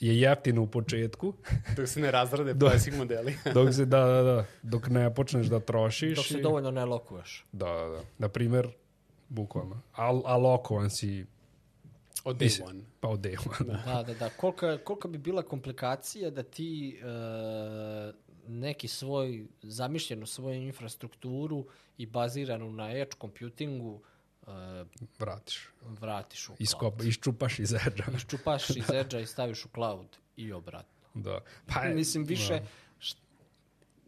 je 0.00 0.20
jeftino 0.20 0.62
u 0.62 0.66
početku, 0.66 1.34
Dok 1.76 1.88
se 1.88 2.00
ne 2.00 2.10
razrade 2.10 2.54
pricing 2.56 2.96
modeli. 2.96 3.36
dok 3.54 3.74
se, 3.74 3.84
da, 3.84 4.00
da, 4.00 4.22
da, 4.22 4.44
dok 4.62 4.88
ne 4.88 5.14
počneš 5.14 5.46
da 5.46 5.60
trošiš. 5.60 6.16
Dok 6.16 6.26
se 6.26 6.38
i- 6.38 6.42
dovoljno 6.42 6.70
ne 6.70 6.84
lokuješ. 6.84 7.44
Da, 7.52 7.66
da, 7.66 7.88
da. 7.88 8.00
Na 8.18 8.28
primer, 8.28 8.68
bukvalno. 9.28 9.80
A, 9.94 10.20
a 10.24 10.36
lokovan 10.36 10.90
si 10.90 11.26
Od 12.24 12.36
day 12.36 12.62
one. 12.64 12.80
pa 13.00 13.08
od 13.08 13.20
day 13.20 13.36
one. 13.50 13.82
Da, 13.84 14.02
da, 14.02 14.14
da. 14.14 14.28
Kolika, 14.30 14.78
kolika 14.78 15.08
bi 15.08 15.18
bila 15.18 15.42
komplikacija 15.42 16.30
da 16.30 16.42
ti 16.42 16.96
e, 16.96 18.12
neki 18.48 18.88
svoj, 18.88 19.46
zamišljenu 19.62 20.26
svoju 20.26 20.62
infrastrukturu 20.62 21.66
i 21.98 22.06
baziranu 22.06 22.72
na 22.72 22.90
edge 22.92 23.16
computingu 23.20 24.00
e, 24.46 24.84
Vratiš. 25.18 25.68
vratiš 25.82 26.40
u 26.40 26.46
cloud. 26.46 26.60
Iskop, 26.60 27.02
iščupaš 27.02 27.58
iz 27.58 27.72
edge 27.72 28.02
Iščupaš 28.16 28.70
iz 28.70 28.90
edge 28.90 29.22
i 29.22 29.26
staviš 29.26 29.64
u 29.64 29.68
cloud 29.68 30.06
i 30.36 30.52
obratno. 30.52 31.08
Da. 31.14 31.40
Pa, 31.66 31.80
je- 31.80 31.94
Mislim, 31.94 32.24
više... 32.24 32.60
št- 33.00 33.16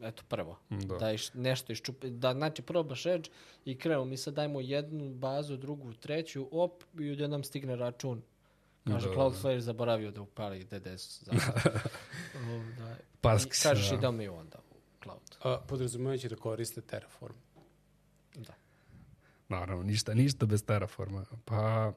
Eto, 0.00 0.22
prvo. 0.28 0.58
Da. 0.70 0.96
Da, 0.96 1.12
iš, 1.12 1.34
nešto 1.34 1.72
iščupa, 1.72 2.06
da, 2.08 2.32
znači, 2.32 2.62
probaš 2.62 3.06
Edge 3.06 3.30
i 3.64 3.78
krenu, 3.78 4.04
mi 4.04 4.16
sad 4.16 4.34
dajmo 4.34 4.60
jednu 4.60 5.10
bazu, 5.10 5.56
drugu, 5.56 5.92
treću, 5.92 6.48
op, 6.52 6.84
i 6.94 7.10
odjednom 7.10 7.44
stigne 7.44 7.76
račun. 7.76 8.22
Kaže, 8.84 9.08
Da, 9.08 9.14
Cloudflare 9.14 9.60
zaboravio 9.60 10.10
da 10.10 10.20
upali 10.22 10.64
DDS. 10.64 11.22
da. 12.78 12.96
Pa, 13.20 13.34
I 13.36 13.48
kažeš 13.62 13.88
da. 13.88 13.94
idemo 13.94 14.12
mi 14.12 14.28
onda 14.28 14.58
u 14.70 14.74
cloud. 15.02 15.36
A, 15.42 15.60
podrazumevajući 15.60 16.28
da 16.28 16.36
koriste 16.36 16.80
Terraform. 16.80 17.34
Da. 18.36 18.54
Naravno, 19.48 19.82
ništa, 19.82 20.14
ništa 20.14 20.46
bez 20.46 20.64
Terraforma. 20.64 21.24
Pa, 21.44 21.92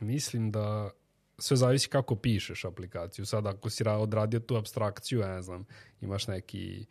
mislim 0.00 0.50
da 0.50 0.90
sve 1.38 1.56
zavisi 1.56 1.88
kako 1.88 2.16
pišeš 2.16 2.64
aplikaciju. 2.64 3.26
Sad, 3.26 3.46
ako 3.46 3.70
si 3.70 3.84
ra- 3.84 3.98
odradio 3.98 4.40
tu 4.40 4.56
abstrakciju, 4.56 5.20
ne 5.20 5.42
znam, 5.42 5.64
imaš 6.00 6.26
neki 6.26 6.86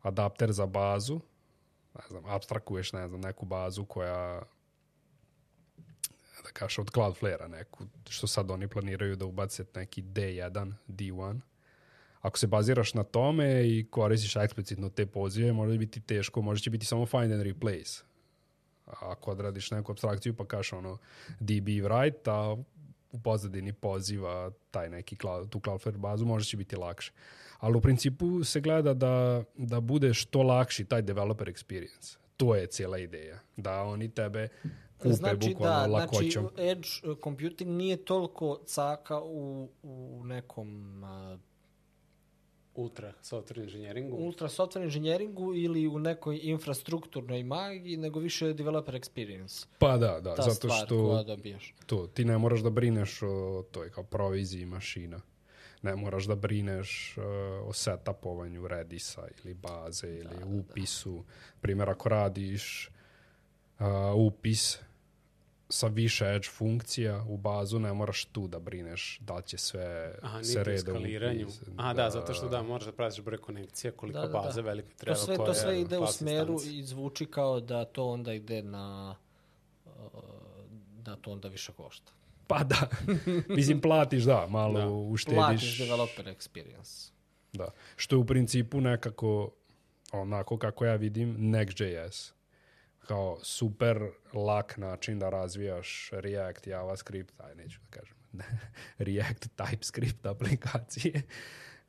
adapter 0.00 0.52
za 0.52 0.66
bazu, 0.66 1.20
ne 1.94 2.02
znam, 2.08 2.24
abstrakuješ, 2.26 2.92
ne 2.92 3.08
znam, 3.08 3.20
neku 3.20 3.46
bazu 3.46 3.84
koja 3.84 4.42
da 6.44 6.50
kažeš 6.52 6.78
od 6.78 6.90
Cloudflare-a 6.90 7.48
neku, 7.48 7.84
što 8.08 8.26
sad 8.26 8.50
oni 8.50 8.68
planiraju 8.68 9.16
da 9.16 9.26
ubace 9.26 9.64
neki 9.74 10.02
D1, 10.02 10.72
D1. 10.88 11.40
Ako 12.20 12.38
se 12.38 12.46
baziraš 12.46 12.94
na 12.94 13.02
tome 13.02 13.68
i 13.68 13.86
koristiš 13.90 14.36
eksplicitno 14.36 14.88
te 14.88 15.06
pozive, 15.06 15.52
može 15.52 15.78
biti 15.78 16.00
teško, 16.00 16.42
može 16.42 16.62
će 16.62 16.70
biti 16.70 16.86
samo 16.86 17.06
find 17.06 17.32
and 17.32 17.42
replace. 17.42 18.02
Ako 19.00 19.30
odradiš 19.30 19.70
neku 19.70 19.92
abstrakciju 19.92 20.36
pa 20.36 20.46
kažeš 20.46 20.72
ono 20.72 20.98
DB 21.40 21.68
write, 21.68 22.30
a 22.30 22.56
u 23.12 23.20
pozadini 23.20 23.72
poziva 23.72 24.50
taj 24.70 24.90
neki 24.90 25.16
cloud, 25.16 25.48
tu 25.48 25.60
Cloudflare 25.60 25.98
bazu, 25.98 26.24
možda 26.24 26.44
će 26.44 26.56
biti 26.56 26.76
lakše. 26.76 27.12
Ali 27.58 27.76
u 27.76 27.80
principu 27.80 28.44
se 28.44 28.60
gleda 28.60 28.94
da, 28.94 29.44
da 29.56 29.80
bude 29.80 30.14
što 30.14 30.42
lakši 30.42 30.84
taj 30.84 31.02
developer 31.02 31.48
experience. 31.48 32.16
To 32.36 32.54
je 32.54 32.66
cijela 32.66 32.98
ideja. 32.98 33.38
Da 33.56 33.82
oni 33.82 34.08
tebe 34.08 34.48
kupe 34.98 35.14
Znači 35.14 35.48
bukvalno 35.48 35.80
da, 35.80 35.86
lakoćom. 35.86 36.48
znači 36.54 36.70
Edge 36.70 36.88
computing 37.24 37.70
nije 37.70 37.96
toliko 37.96 38.60
caka 38.66 39.20
u, 39.20 39.70
u 39.82 40.22
nekom 40.24 41.02
uh, 41.02 41.40
Ultra 42.74 43.12
software 43.22 43.62
engineeringu. 43.62 44.16
ultra 44.16 44.48
software 44.48 44.84
inženjeringu 44.84 45.54
ili 45.54 45.88
u 45.88 45.98
nekoj 45.98 46.40
infrastrukturnoj 46.42 47.42
magiji, 47.42 47.96
nego 47.96 48.20
više 48.20 48.52
developer 48.52 48.94
experience. 48.94 49.66
Pa 49.78 49.96
da, 49.96 50.20
da, 50.20 50.34
Ta 50.34 50.42
zato 50.42 50.54
stvar 50.54 50.86
što 50.86 51.08
koja 51.08 51.22
dobiješ. 51.22 51.74
to, 51.86 52.06
ti 52.06 52.24
ne 52.24 52.38
moraš 52.38 52.60
da 52.60 52.70
brineš 52.70 53.22
o 53.22 53.64
toj 53.70 53.90
kao 53.90 54.04
proviziji 54.04 54.66
mašina. 54.66 55.20
Ne 55.82 55.96
moraš 55.96 56.24
da 56.24 56.34
brineš 56.34 57.14
uh, 57.16 57.24
o 57.68 57.72
setupovanju 57.72 58.68
Redisa 58.68 59.28
ili 59.44 59.54
baze 59.54 60.08
ili 60.08 60.58
upisu. 60.58 61.24
Primjer, 61.60 61.90
ako 61.90 62.08
radiš 62.08 62.90
uh, 63.78 63.86
upis 64.16 64.78
sa 65.68 65.86
više 65.86 66.24
edge 66.26 66.48
funkcija 66.48 67.24
u 67.24 67.36
bazu, 67.36 67.78
ne 67.78 67.92
moraš 67.92 68.24
tu 68.24 68.48
da 68.48 68.58
brineš 68.58 69.18
da 69.20 69.42
će 69.42 69.58
sve 69.58 70.14
Aha, 70.22 70.42
se 70.44 70.64
reda 70.64 70.78
skaliranju. 70.80 71.44
upis. 71.44 71.60
Aha, 71.76 71.94
da, 71.94 72.10
zato 72.10 72.34
što 72.34 72.48
da, 72.48 72.62
moraš 72.62 72.86
da 72.86 72.92
pratiš 72.92 73.20
broj 73.20 73.38
konekcija, 73.38 73.92
koliko 73.92 74.18
Da, 74.18 74.26
da, 74.26 74.32
da. 74.32 74.38
baze 74.38 74.62
velike 74.62 74.88
To 74.88 74.96
treba. 74.96 75.16
sve, 75.16 75.36
koja 75.36 75.46
to 75.46 75.54
sve 75.54 75.80
ide 75.80 75.98
u 75.98 76.06
smeru 76.08 76.58
stanca. 76.58 76.70
i 76.70 76.82
zvuči 76.82 77.26
kao 77.26 77.60
da 77.60 77.84
to 77.84 78.06
onda 78.06 78.32
ide 78.32 78.62
na 78.62 79.16
uh, 79.86 79.92
da 80.96 81.16
to 81.16 81.32
onda 81.32 81.48
više 81.48 81.72
košta. 81.72 82.12
Pa 82.46 82.58
da, 82.60 82.88
mislim 83.48 83.80
platiš, 83.80 84.22
da, 84.22 84.46
malo 84.48 84.80
Da. 84.80 84.88
uštediš. 84.88 85.36
Platiš 85.36 85.78
developer 85.78 86.26
experience. 86.26 87.10
Da. 87.52 87.68
Što 87.96 88.16
je 88.16 88.20
u 88.20 88.26
principu 88.26 88.80
nekako, 88.80 89.50
onako 90.12 90.58
kako 90.58 90.84
ja 90.84 90.94
vidim, 90.96 91.36
Next.js. 91.38 92.32
Kao 93.06 93.38
super 93.42 94.10
lak 94.32 94.76
način 94.76 95.18
da 95.18 95.30
razvijaš 95.30 96.10
React, 96.12 96.66
JavaScript, 96.66 97.40
aj 97.40 97.54
neću 97.54 97.80
da 97.80 98.00
kažem, 98.00 98.16
React, 98.98 99.48
TypeScript 99.56 100.30
aplikacije. 100.30 101.22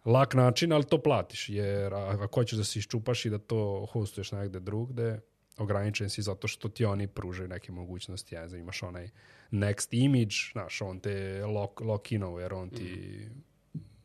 Lak 0.05 0.33
način, 0.33 0.73
ali 0.73 0.83
to 0.83 1.01
platiš, 1.01 1.49
jer 1.49 1.93
ako 1.93 2.39
hoćeš 2.39 2.57
da 2.57 2.63
se 2.63 2.79
iščupaš 2.79 3.25
i 3.25 3.29
da 3.29 3.37
to 3.37 3.87
hostuješ 3.91 4.31
negde 4.31 4.59
drugde, 4.59 5.19
ograničen 5.57 6.09
si 6.09 6.21
zato 6.21 6.47
što 6.47 6.69
ti 6.69 6.85
oni 6.85 7.07
pružaju 7.07 7.49
neke 7.49 7.71
mogućnosti, 7.71 8.35
ja 8.35 8.41
ne 8.41 8.47
znam, 8.47 8.61
imaš 8.61 8.83
onaj 8.83 9.09
next 9.51 9.87
image, 9.91 10.35
znaš, 10.51 10.81
on 10.81 10.99
te 10.99 11.45
lock, 11.45 11.81
lock-inuje, 11.81 12.41
jer 12.41 12.53
on 12.53 12.69
ti 12.69 13.19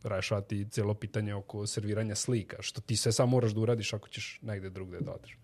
rešava 0.03 0.41
ti 0.41 0.67
cijelo 0.71 0.95
pitanje 0.95 1.35
oko 1.35 1.67
serviranja 1.67 2.15
slika, 2.15 2.57
što 2.61 2.81
ti 2.81 2.97
sve 2.97 3.13
samo 3.13 3.31
moraš 3.31 3.53
da 3.53 3.61
uradiš 3.61 3.93
ako 3.93 4.09
ćeš 4.09 4.39
negde 4.43 4.71
drugde 4.71 5.01
da 5.01 5.13
odeš. 5.13 5.40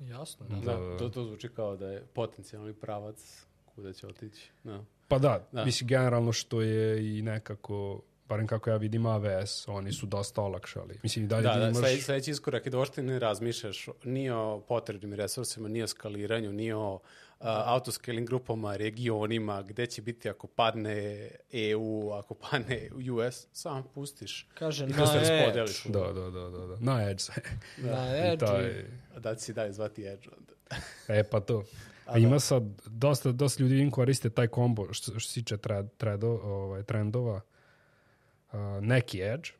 Jasno, 0.00 0.46
da. 0.48 0.56
Da, 0.56 0.98
to, 0.98 1.08
to 1.08 1.24
zvuči 1.24 1.48
kao 1.48 1.76
da 1.76 1.88
je 1.88 2.06
potencijalni 2.14 2.74
pravac 2.74 3.46
kuda 3.64 3.92
će 3.92 4.06
otići. 4.06 4.50
Da. 4.64 4.84
Pa 5.08 5.18
da, 5.18 5.48
Da. 5.52 5.64
mislim 5.64 5.88
generalno 5.88 6.32
što 6.32 6.60
je 6.60 7.18
i 7.18 7.22
nekako, 7.22 8.02
barem 8.28 8.46
kako 8.46 8.70
ja 8.70 8.76
vidim 8.76 9.02
AWS, 9.02 9.64
oni 9.68 9.92
su 9.92 10.06
dosta 10.06 10.42
olakšali. 10.42 10.98
Mislim 11.02 11.24
i 11.24 11.28
dalje 11.28 11.42
Da, 11.42 11.54
da, 11.54 11.58
da, 11.58 11.66
imaš... 11.66 11.78
sledeći, 11.78 12.02
sledeći 12.02 12.30
iskorak 12.30 12.66
je 12.66 12.70
da 12.70 12.78
uopšte 12.78 13.02
ne 13.02 13.18
razmišljaš 13.18 13.88
ni 14.04 14.30
o 14.30 14.60
potrebnim 14.68 15.12
resursima, 15.12 15.68
ni 15.68 15.82
o 15.82 15.86
skaliranju, 15.86 16.52
ni 16.52 16.72
o 16.72 16.94
uh, 16.94 17.00
autoscaling 17.40 18.28
grupama, 18.28 18.76
regionima, 18.76 19.62
gde 19.62 19.86
će 19.86 20.02
biti 20.02 20.28
ako 20.28 20.46
padne 20.46 21.30
EU, 21.52 22.10
ako 22.12 22.34
padne 22.34 22.90
US, 23.10 23.46
samo 23.52 23.82
pustiš. 23.94 24.48
Kaže, 24.54 24.84
I 24.84 24.88
na 24.88 25.04
Edge. 25.48 25.72
Da, 25.84 26.12
da, 26.12 26.30
da, 26.30 26.50
da, 26.50 26.66
da. 26.66 26.76
Na 26.80 27.10
Edge. 27.10 27.22
Na 27.90 28.16
I 28.16 28.32
Edge. 28.32 28.46
taj, 28.46 28.84
da 29.18 29.34
će 29.34 29.40
si 29.40 29.52
dalje 29.52 29.72
zvati 29.72 30.06
Edge 30.06 30.28
onda. 30.38 30.52
e 31.18 31.24
pa 31.30 31.40
to. 31.40 31.64
A 32.06 32.18
ima 32.18 32.40
sad, 32.40 32.62
dosta, 32.86 33.32
dosta 33.32 33.62
ljudi 33.62 33.78
im 33.80 33.90
koriste 33.90 34.30
taj 34.30 34.48
kombo 34.48 34.92
što, 34.92 35.18
što 35.18 35.32
se 35.32 35.34
tiče 35.34 35.56
tre- 35.56 35.88
tredo, 35.96 36.28
ovaj, 36.28 36.82
trendova. 36.82 37.40
Uh, 38.52 38.58
neki 38.80 39.22
Edge, 39.22 39.50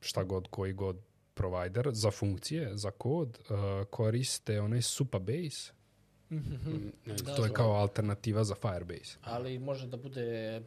šta 0.00 0.24
god, 0.24 0.48
koji 0.48 0.72
god 0.72 0.96
provider, 1.34 1.88
za 1.92 2.10
funkcije, 2.10 2.76
za 2.76 2.90
kod, 2.90 3.38
uh, 3.50 3.86
koriste 3.90 4.60
onaj 4.60 4.82
Supabase. 4.82 5.72
Mm, 6.30 6.92
ne, 7.06 7.16
to 7.36 7.44
je 7.44 7.52
kao 7.52 7.70
alternativa 7.72 8.44
za 8.44 8.54
Firebase. 8.54 9.18
Ali 9.22 9.58
može 9.58 9.86
da 9.86 9.96
bude 9.96 10.62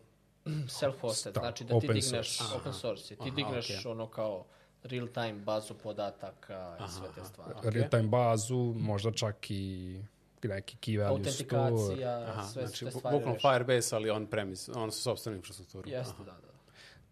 self-hosted, 0.46 1.32
Da, 1.32 1.40
znači 1.40 1.64
da 1.64 1.70
ti 1.70 1.76
open 1.76 1.88
digneš 1.88 2.38
source. 2.38 2.56
open 2.56 2.74
source, 2.74 3.08
ti 3.08 3.22
Aha, 3.22 3.30
digneš 3.30 3.70
okej. 3.70 3.92
ono 3.92 4.08
kao 4.08 4.46
real-time 4.84 5.34
bazu 5.34 5.74
podataka 5.74 6.78
i 6.80 6.92
sve 6.92 7.08
te 7.16 7.24
stvari. 7.26 7.54
Ok. 7.56 7.66
Real-time 7.66 8.04
bazu, 8.04 8.74
možda 8.78 9.12
čak 9.12 9.52
i 9.52 10.00
neki 10.44 10.78
key 10.78 11.00
value 11.00 11.24
store. 11.24 11.60
Autentikacija, 11.60 12.26
Aha, 12.30 12.44
sve 12.44 12.68
znači, 12.68 12.86
te 12.86 12.92
stvari. 12.92 13.18
bukvalno. 13.18 13.40
Firebase, 13.40 13.96
ali 13.96 14.10
on 14.10 14.28
premise, 14.28 14.72
on 14.72 14.92
su 14.92 15.02
sobstvenu 15.02 15.36
infrastrukturu. 15.38 15.90
Jeste, 15.90 16.14
Aha. 16.16 16.24
da, 16.24 16.32
da. 16.32 16.54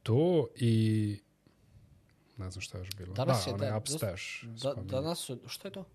To 0.04 0.48
i 0.56 1.20
ne 2.42 2.52
znam 2.52 2.62
šta 2.62 2.78
je 2.78 2.82
još 2.82 2.90
bilo. 2.92 3.14
Danas 3.14 3.46
da, 3.46 3.50
je 3.50 3.56
onaj 3.56 3.70
da- 3.70 3.78
Upstash. 3.78 4.24
Da, 4.44 4.74
danas 4.76 5.20
su, 5.20 5.40
šta 5.48 5.68
je 5.68 5.72
to? 5.72 5.86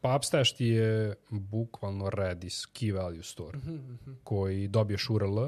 Pa 0.00 0.16
Upstash 0.16 0.52
ti 0.52 0.66
je 0.66 1.14
bukvalno 1.30 2.10
Redis 2.10 2.66
key 2.66 2.94
value 2.94 3.22
store 3.22 3.58
Mhm, 3.58 3.94
koji 4.24 4.68
dobiješ 4.68 5.10
URL 5.10 5.38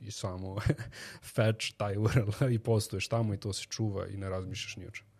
i 0.00 0.10
samo 0.10 0.56
fetch 1.34 1.72
taj 1.72 1.96
URL 1.96 2.50
i 2.50 2.58
postuješ 2.58 3.08
tamo 3.08 3.34
i 3.34 3.40
to 3.40 3.52
se 3.52 3.64
čuva 3.64 4.06
i 4.06 4.16
ne 4.16 4.28
razmišljaš 4.28 4.76
ni 4.76 4.86
o 4.86 4.90
čemu. 4.90 5.10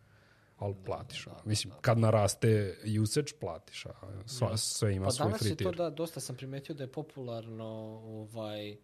Ali 0.57 0.75
platiš. 0.77 1.27
a. 1.27 1.31
Mislim, 1.45 1.75
kad 1.81 1.99
naraste 1.99 2.77
usage, 3.03 3.33
platiš. 3.41 3.87
A 3.87 3.93
sva, 4.27 4.57
sve 4.57 4.95
ima 4.95 5.05
Pa 5.05 5.11
svoj 5.11 5.25
danas 5.25 5.39
free 5.39 5.51
je 5.51 5.57
to 5.57 5.65
tier. 5.65 5.77
da, 5.77 5.91
dosta 5.91 6.21
sam 6.21 6.37
primetio 6.37 6.75
da 6.75 6.83
je 6.83 6.93
popularno 6.93 7.65
ovaj, 8.05 8.77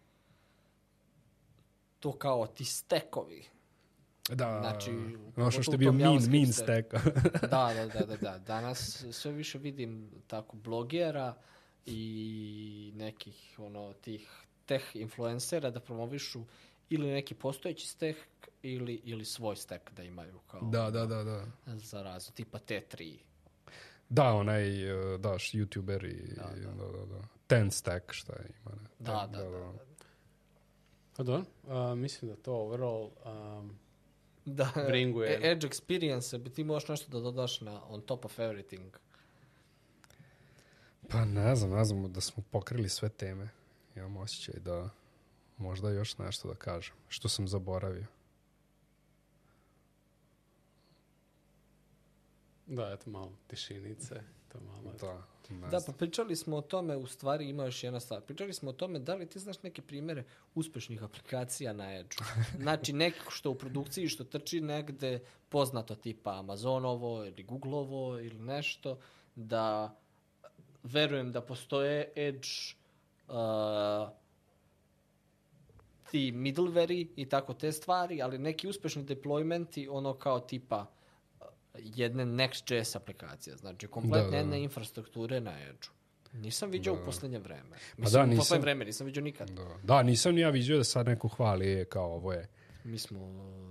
to 1.99 2.11
kao 2.11 2.47
ti 2.47 2.65
stekovi. 2.65 3.43
Da, 4.29 4.59
Znači, 4.61 4.91
ono 5.35 5.51
što 5.51 5.71
je 5.71 5.77
bio 5.77 5.91
min, 5.91 6.19
min 6.29 6.53
stack. 6.53 6.93
Da, 7.51 7.73
da, 7.73 7.87
da, 7.93 8.05
da, 8.05 8.15
da. 8.15 8.37
Danas 8.37 9.05
sve 9.11 9.31
više 9.31 9.57
vidim 9.57 10.11
tako 10.27 10.55
blogera 10.57 11.35
i 11.85 12.91
nekih 12.95 13.55
ono 13.57 13.93
tih 13.93 14.29
teh 14.65 14.95
influencera 14.95 15.69
da 15.69 15.79
promovišu 15.79 16.43
ili 16.89 17.07
neki 17.07 17.35
postojeći 17.35 17.87
stack 17.87 18.17
ili, 18.63 19.01
ili 19.03 19.25
svoj 19.25 19.55
stack 19.55 19.91
da 19.91 20.03
imaju 20.03 20.39
kao 20.47 20.61
da, 20.61 20.91
da, 20.91 21.05
da, 21.05 21.23
da. 21.23 21.45
za 21.65 22.03
razvoj, 22.03 22.35
tipa 22.35 22.59
T3. 22.59 23.17
Da, 24.09 24.33
onaj, 24.33 24.91
uh, 24.91 25.19
daš, 25.19 25.51
youtuber 25.51 26.05
i, 26.05 26.35
da, 26.35 26.49
da, 26.55 26.91
da, 26.91 27.05
da. 27.05 27.21
Ten 27.47 27.71
stack, 27.71 28.11
šta 28.11 28.33
je 28.33 28.49
ima. 28.61 28.75
Ne? 28.75 28.87
Da, 28.99 29.29
da, 29.31 29.43
da, 29.43 29.49
da. 29.49 29.73
Pa 31.17 31.23
dobro, 31.23 31.45
a, 31.67 31.95
mislim 31.95 32.31
da 32.31 32.37
to 32.37 32.53
overall 32.53 33.09
um, 33.25 33.79
Da, 34.45 34.71
Bringuje. 34.87 35.29
e- 35.29 35.51
Edge 35.51 35.67
experience, 35.67 36.37
bi 36.37 36.49
ti 36.49 36.63
možeš 36.63 36.89
nešto 36.89 37.11
da 37.11 37.19
dodaš 37.19 37.61
na 37.61 37.81
on 37.87 38.01
top 38.01 38.25
of 38.25 38.39
everything. 38.39 38.97
Pa 41.09 41.25
ne 41.25 41.55
znam, 41.55 41.69
ne 41.71 41.85
znam 41.85 42.13
da 42.13 42.21
smo 42.21 42.43
pokrili 42.51 42.89
sve 42.89 43.09
teme. 43.09 43.49
Imam 43.95 44.17
osjećaj 44.17 44.59
da 44.59 44.89
možda 45.57 45.89
još 45.89 46.17
nešto 46.17 46.47
da 46.47 46.55
kažem, 46.55 46.93
što 47.07 47.29
sam 47.29 47.47
zaboravio. 47.47 48.05
da, 52.71 52.91
eto 52.93 53.09
malo 53.09 53.31
tišinice, 53.47 54.21
to 54.51 54.59
malo. 54.59 54.93
Da, 54.99 55.23
Da, 55.49 55.79
znam. 55.79 55.93
pa 55.93 55.97
pričali 55.97 56.35
smo 56.35 56.57
o 56.57 56.61
tome, 56.61 56.97
u 56.97 57.07
stvari 57.07 57.49
ima 57.49 57.65
još 57.65 57.83
jedna 57.83 57.99
stvar. 57.99 58.21
Pričali 58.21 58.53
smo 58.53 58.69
o 58.69 58.73
tome 58.73 58.99
da 58.99 59.15
li 59.15 59.29
ti 59.29 59.39
znaš 59.39 59.63
neke 59.63 59.81
primere 59.81 60.23
uspešnih 60.55 61.03
aplikacija 61.03 61.73
na 61.73 61.99
Edge. 61.99 62.15
Znači, 62.61 62.93
neko 62.93 63.31
što 63.31 63.51
u 63.51 63.55
produkciji, 63.55 64.07
što 64.07 64.23
trči 64.23 64.61
negde 64.61 65.19
poznato 65.49 65.95
tipa 65.95 66.39
Amazonovo 66.39 67.25
ili 67.25 67.43
Googleovo 67.43 68.19
ili 68.19 68.39
nešto, 68.39 68.99
da 69.35 69.95
verujem 70.83 71.31
da 71.31 71.41
postoje 71.41 72.11
Edge 72.15 72.47
uh, 73.27 73.35
ti 76.11 76.31
middleware 76.31 77.07
i 77.15 77.29
tako 77.29 77.53
te 77.53 77.71
stvari, 77.71 78.21
ali 78.21 78.37
neki 78.37 78.67
uspešni 78.67 79.05
deploymenti, 79.05 79.87
ono 79.91 80.13
kao 80.13 80.39
tipa 80.39 80.81
uh, 80.81 81.00
jedne 81.75 82.25
Next.js 82.25 82.95
aplikacija, 82.95 83.55
znači 83.55 83.87
kompletne 83.87 84.37
Da, 84.37 84.43
da, 84.43 84.49
da. 84.49 84.55
infrastrukture 84.55 85.39
na 85.39 85.61
Edge. 85.61 85.87
Nisam 86.33 86.69
vidio 86.71 86.93
u 86.93 87.05
poslednje 87.05 87.39
vreme. 87.39 87.69
da, 87.69 87.77
Mislim, 87.97 88.23
u 88.23 88.25
nisam- 88.25 88.37
poslednje 88.37 88.61
vreme 88.61 88.85
nisam 88.85 89.05
vidio 89.05 89.23
nikad. 89.23 89.49
Da. 89.49 89.67
da, 89.83 90.03
nisam 90.03 90.35
ni 90.35 90.41
ja 90.41 90.49
vidio 90.49 90.77
da 90.77 90.83
sad 90.83 91.05
neko 91.05 91.27
hvali 91.27 91.71
e, 91.71 91.85
kao 91.85 92.05
ovo 92.05 92.33
je. 92.33 92.47
Mi 92.83 92.97
smo 92.99 93.19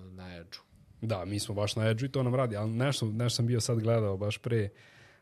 na 0.06 0.36
Edge. 0.36 0.56
Da, 1.00 1.24
mi 1.24 1.38
smo 1.38 1.54
baš 1.54 1.76
na 1.76 1.86
edge 1.86 2.06
i 2.06 2.12
to 2.12 2.22
nam 2.22 2.34
radi, 2.34 2.56
ali 2.56 2.70
nešto, 2.70 3.06
nešto 3.06 3.30
sam 3.30 3.46
bio 3.46 3.60
sad 3.60 3.78
gledao 3.78 4.16
baš 4.16 4.38
pre, 4.38 4.68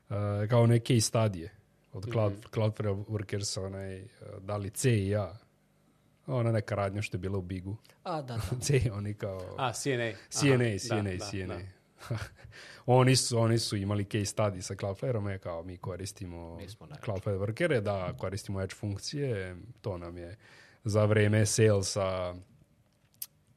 uh, 0.08 0.16
kao 0.50 0.66
neke 0.66 1.00
stadije 1.00 1.54
od 1.92 2.06
Cloud, 2.12 2.32
Cloudflare 2.54 2.90
Workers, 2.92 3.60
onaj, 3.60 4.02
uh, 4.02 4.08
da 4.40 4.56
li 4.56 4.70
C 4.70 4.98
i 4.98 5.16
A, 5.16 5.36
ona 6.26 6.52
neka 6.52 6.74
radnja 6.74 7.02
što 7.02 7.16
je 7.16 7.20
bila 7.20 7.38
u 7.38 7.42
Bigu. 7.42 7.76
A, 8.02 8.22
da, 8.22 8.34
da. 8.50 8.60
C, 8.60 8.90
oni 8.92 9.14
kao... 9.14 9.54
A, 9.58 9.72
CNA. 9.72 10.12
CNA, 10.30 10.64
Aha, 10.64 10.78
CNA, 10.78 11.02
da, 11.02 11.16
da, 11.16 11.24
CNA. 11.26 11.46
da. 11.46 11.60
oni, 12.86 13.16
su, 13.16 13.38
oni 13.38 13.59
su 13.59 13.76
imali 13.76 14.05
case 14.05 14.34
study 14.36 14.61
sa 14.61 14.74
Cloudflare-om, 14.74 15.28
je 15.28 15.38
kao 15.38 15.62
mi 15.62 15.76
koristimo 15.76 16.57
Mi. 16.57 16.66
Cloudflare 17.05 17.38
workere, 17.38 17.80
da 17.80 18.14
koristimo 18.18 18.62
Edge 18.62 18.74
funkcije, 18.74 19.57
to 19.80 19.99
nam 19.99 20.18
je 20.18 20.36
za 20.84 21.05
vreme 21.05 21.46
salesa 21.46 22.34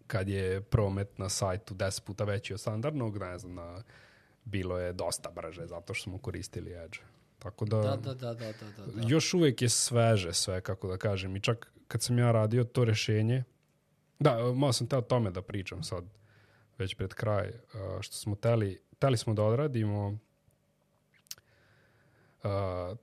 kad 0.08 0.30
je 0.30 0.62
promet 0.62 1.18
na 1.18 1.30
sajtu 1.30 1.76
10 1.76 2.04
puta 2.04 2.24
veći 2.24 2.54
od 2.54 2.60
standardnog, 2.60 3.18
ne 3.18 3.38
znam, 3.38 3.54
na, 3.54 3.84
bilo 4.46 4.80
je 4.80 4.94
dosta 4.94 5.32
brže 5.32 5.68
zato 5.68 5.94
što 5.94 6.04
smo 6.04 6.18
koristili 6.18 6.74
Edge. 6.74 6.98
Tako 7.39 7.66
da, 7.66 7.82
Da, 7.82 7.96
da, 7.96 8.14
da, 8.14 8.34
da, 8.34 8.52
da, 8.52 8.86
da, 8.86 9.08
još 9.08 9.34
uvek 9.34 9.62
je 9.62 9.70
sveže 9.70 10.34
sve, 10.34 10.62
kako 10.62 10.88
da 10.88 10.98
kažem. 10.98 11.36
I 11.36 11.39
čak 11.39 11.72
kad 11.88 12.02
sam 12.02 12.20
ja 12.20 12.32
radio 12.32 12.64
to 12.64 12.86
rešenje, 12.86 13.44
da, 14.20 14.54
malo 14.56 14.74
sam 14.74 14.88
teo 14.88 15.02
tome 15.02 15.32
da 15.32 15.42
pričam 15.42 15.84
sad, 15.84 16.06
već 16.82 16.96
pred 16.96 17.14
kraj, 17.14 17.50
uh, 17.50 18.02
što 18.02 18.16
smo 18.16 18.36
teli, 18.36 18.82
teli 19.00 19.18
smo 19.18 19.34
da 19.34 19.44
odradimo 19.44 20.08
uh, 20.08 20.18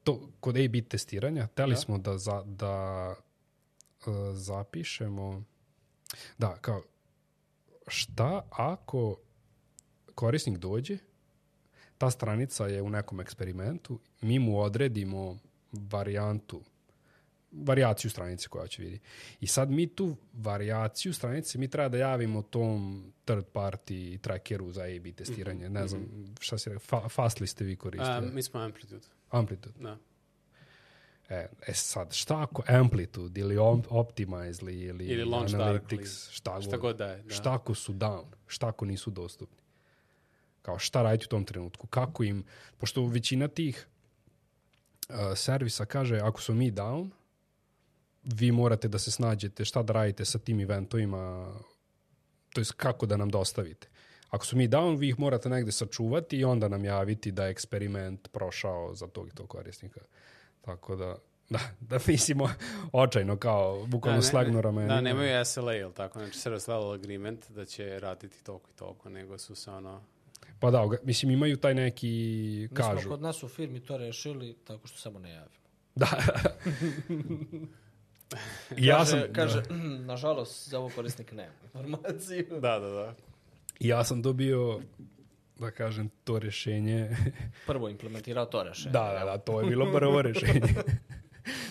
to 0.04 0.30
kod 0.40 0.56
A-B 0.56 0.82
testiranja, 0.82 1.46
teli 1.46 1.76
smo 1.76 1.98
da, 1.98 2.18
za, 2.18 2.42
da 2.46 3.08
uh, 3.10 4.14
zapišemo 4.32 5.44
da, 6.38 6.56
kao 6.60 6.82
šta 7.86 8.46
ako 8.50 9.16
korisnik 10.14 10.58
dođe 10.58 10.98
ta 11.98 12.10
stranica 12.10 12.66
je 12.66 12.82
u 12.82 12.90
nekom 12.90 13.20
eksperimentu, 13.20 13.98
mi 14.20 14.38
mu 14.38 14.60
odredimo 14.60 15.38
varijantu, 15.72 16.62
varijaciju 17.52 18.10
stranice 18.10 18.48
koja 18.48 18.66
će 18.66 18.82
vidi. 18.82 19.00
I 19.40 19.46
sad 19.46 19.70
mi 19.70 19.86
tu 19.86 20.16
varijaciju 20.32 21.14
stranice 21.14 21.58
mi 21.58 21.68
treba 21.68 21.88
da 21.88 21.98
javimo 21.98 22.42
tom 22.42 23.04
third 23.24 23.44
party 23.52 24.20
trackeru 24.20 24.72
za 24.72 24.82
A-B 24.82 25.12
testiranje. 25.12 25.68
Ne 25.68 25.88
znam, 25.88 26.34
šta 26.40 26.58
se 26.58 26.78
fa, 26.78 26.96
Fastly 26.96 27.46
ste 27.46 27.64
vi 27.64 27.76
koristili? 27.76 28.30
mi 28.32 28.42
smo 28.42 28.60
Amplitude. 28.60 29.06
Amplitude. 29.30 29.74
Da. 29.80 29.98
E, 31.28 31.48
e 31.66 31.74
sad, 31.74 32.12
šta 32.14 32.42
ako 32.42 32.62
Amplitude 32.68 33.40
ili 33.40 33.56
op- 33.56 33.86
Optimize 33.90 34.72
ili, 34.72 35.04
Ili 35.04 35.24
Launch 35.24 35.54
Analytics, 35.54 35.88
Darkly. 35.88 36.32
šta, 36.32 36.60
Šta 36.60 36.70
god, 36.70 36.80
god 36.80 36.96
da 36.96 37.06
je, 37.06 37.22
da. 37.22 37.34
Šta 37.34 37.54
ako 37.54 37.74
su 37.74 37.92
down? 37.92 38.24
Šta 38.46 38.68
ako 38.68 38.84
nisu 38.84 39.10
dostupni? 39.10 39.58
Kao 40.62 40.78
šta 40.78 41.02
raditi 41.02 41.24
u 41.24 41.28
tom 41.28 41.44
trenutku? 41.44 41.86
Kako 41.86 42.24
im, 42.24 42.44
pošto 42.78 43.06
većina 43.06 43.48
tih 43.48 43.86
uh, 45.08 45.14
servisa 45.36 45.84
kaže 45.84 46.18
ako 46.18 46.40
su 46.40 46.54
mi 46.54 46.72
down, 46.72 47.10
vi 48.24 48.52
morate 48.52 48.88
da 48.88 48.98
se 48.98 49.10
snađete 49.10 49.64
šta 49.64 49.82
da 49.82 49.92
radite 49.92 50.24
sa 50.24 50.38
tim 50.38 50.60
eventovima, 50.60 51.54
to 52.52 52.60
jest 52.60 52.72
kako 52.72 53.06
da 53.06 53.16
nam 53.16 53.30
dostavite. 53.30 53.88
Ako 54.30 54.46
su 54.46 54.56
mi 54.56 54.68
down, 54.68 54.98
vi 54.98 55.08
ih 55.08 55.18
morate 55.18 55.48
negde 55.48 55.72
sačuvati 55.72 56.36
i 56.36 56.44
onda 56.44 56.68
nam 56.68 56.84
javiti 56.84 57.32
da 57.32 57.44
je 57.44 57.50
eksperiment 57.50 58.28
prošao 58.32 58.94
za 58.94 59.06
tog 59.06 59.28
i 59.28 59.30
tog 59.30 59.48
korisnika. 59.48 60.00
Tako 60.60 60.96
da, 60.96 61.16
da, 61.50 61.58
da 61.80 61.98
mislimo 62.06 62.50
očajno 62.92 63.36
kao 63.36 63.86
bukvalno 63.86 64.20
ne, 64.20 64.22
slagnu 64.22 64.60
ramena. 64.60 64.94
Da, 64.94 65.00
nemaju 65.00 65.44
SLA, 65.44 65.74
ili 65.74 65.94
tako? 65.94 66.18
Znači, 66.18 66.38
service 66.38 66.70
level 66.70 66.92
agreement 66.92 67.50
da 67.50 67.64
će 67.64 67.98
raditi 67.98 68.44
toliko 68.44 68.70
i 68.70 68.78
toliko, 68.78 69.08
nego 69.08 69.38
su 69.38 69.54
se 69.54 69.70
ono... 69.70 70.02
Pa 70.60 70.70
da, 70.70 70.88
mislim 71.02 71.30
imaju 71.30 71.56
taj 71.56 71.74
neki, 71.74 72.08
Mi 72.70 72.76
kažu. 72.76 73.00
smo 73.00 73.10
kod 73.10 73.22
nas 73.22 73.42
u 73.42 73.48
firmi 73.48 73.80
to 73.80 73.96
rešili 73.96 74.56
tako 74.64 74.86
što 74.86 74.98
samo 74.98 75.18
ne 75.18 75.30
javimo. 75.30 75.68
Da. 75.94 76.08
Ja 78.76 78.96
kaže, 78.98 79.10
sam, 79.10 79.32
kaže, 79.32 79.62
nažalost, 80.04 80.68
za 80.68 80.78
ovo 80.78 80.90
korisnik 80.94 81.32
nema 81.32 81.52
informaciju. 81.64 82.46
Da, 82.60 82.78
da, 82.78 82.88
da. 82.88 83.14
Ja 83.80 84.04
sam 84.04 84.22
dobio, 84.22 84.80
da 85.58 85.70
kažem, 85.70 86.08
to 86.24 86.38
rešenje. 86.38 87.16
Prvo 87.66 87.88
implementirao 87.88 88.46
to 88.46 88.62
rešenje. 88.62 88.92
da, 88.92 89.16
da, 89.18 89.24
da, 89.24 89.38
to 89.38 89.60
je 89.60 89.66
bilo 89.66 89.92
prvo 89.92 90.22
rešenje. 90.22 90.74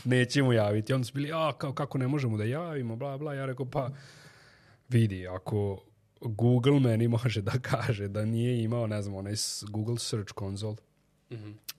Nećemo 0.03 0.53
javiti. 0.53 0.93
Onda 0.93 1.05
su 1.05 1.13
bili, 1.13 1.31
a, 1.33 1.53
kao, 1.57 1.73
kako 1.73 1.97
ne 1.97 2.07
možemo 2.07 2.37
da 2.37 2.43
javimo, 2.43 2.95
bla, 2.95 3.17
bla. 3.17 3.33
Ja 3.33 3.45
rekao, 3.45 3.65
pa, 3.65 3.89
vidi, 4.89 5.27
ako 5.27 5.83
Google 6.21 6.79
meni 6.79 7.07
može 7.07 7.41
da 7.41 7.51
kaže 7.61 8.07
da 8.07 8.25
nije 8.25 8.63
imao, 8.63 8.87
ne 8.87 9.01
znam, 9.01 9.15
onaj 9.15 9.33
Google 9.69 9.99
Search 9.99 10.33
Console 10.39 10.75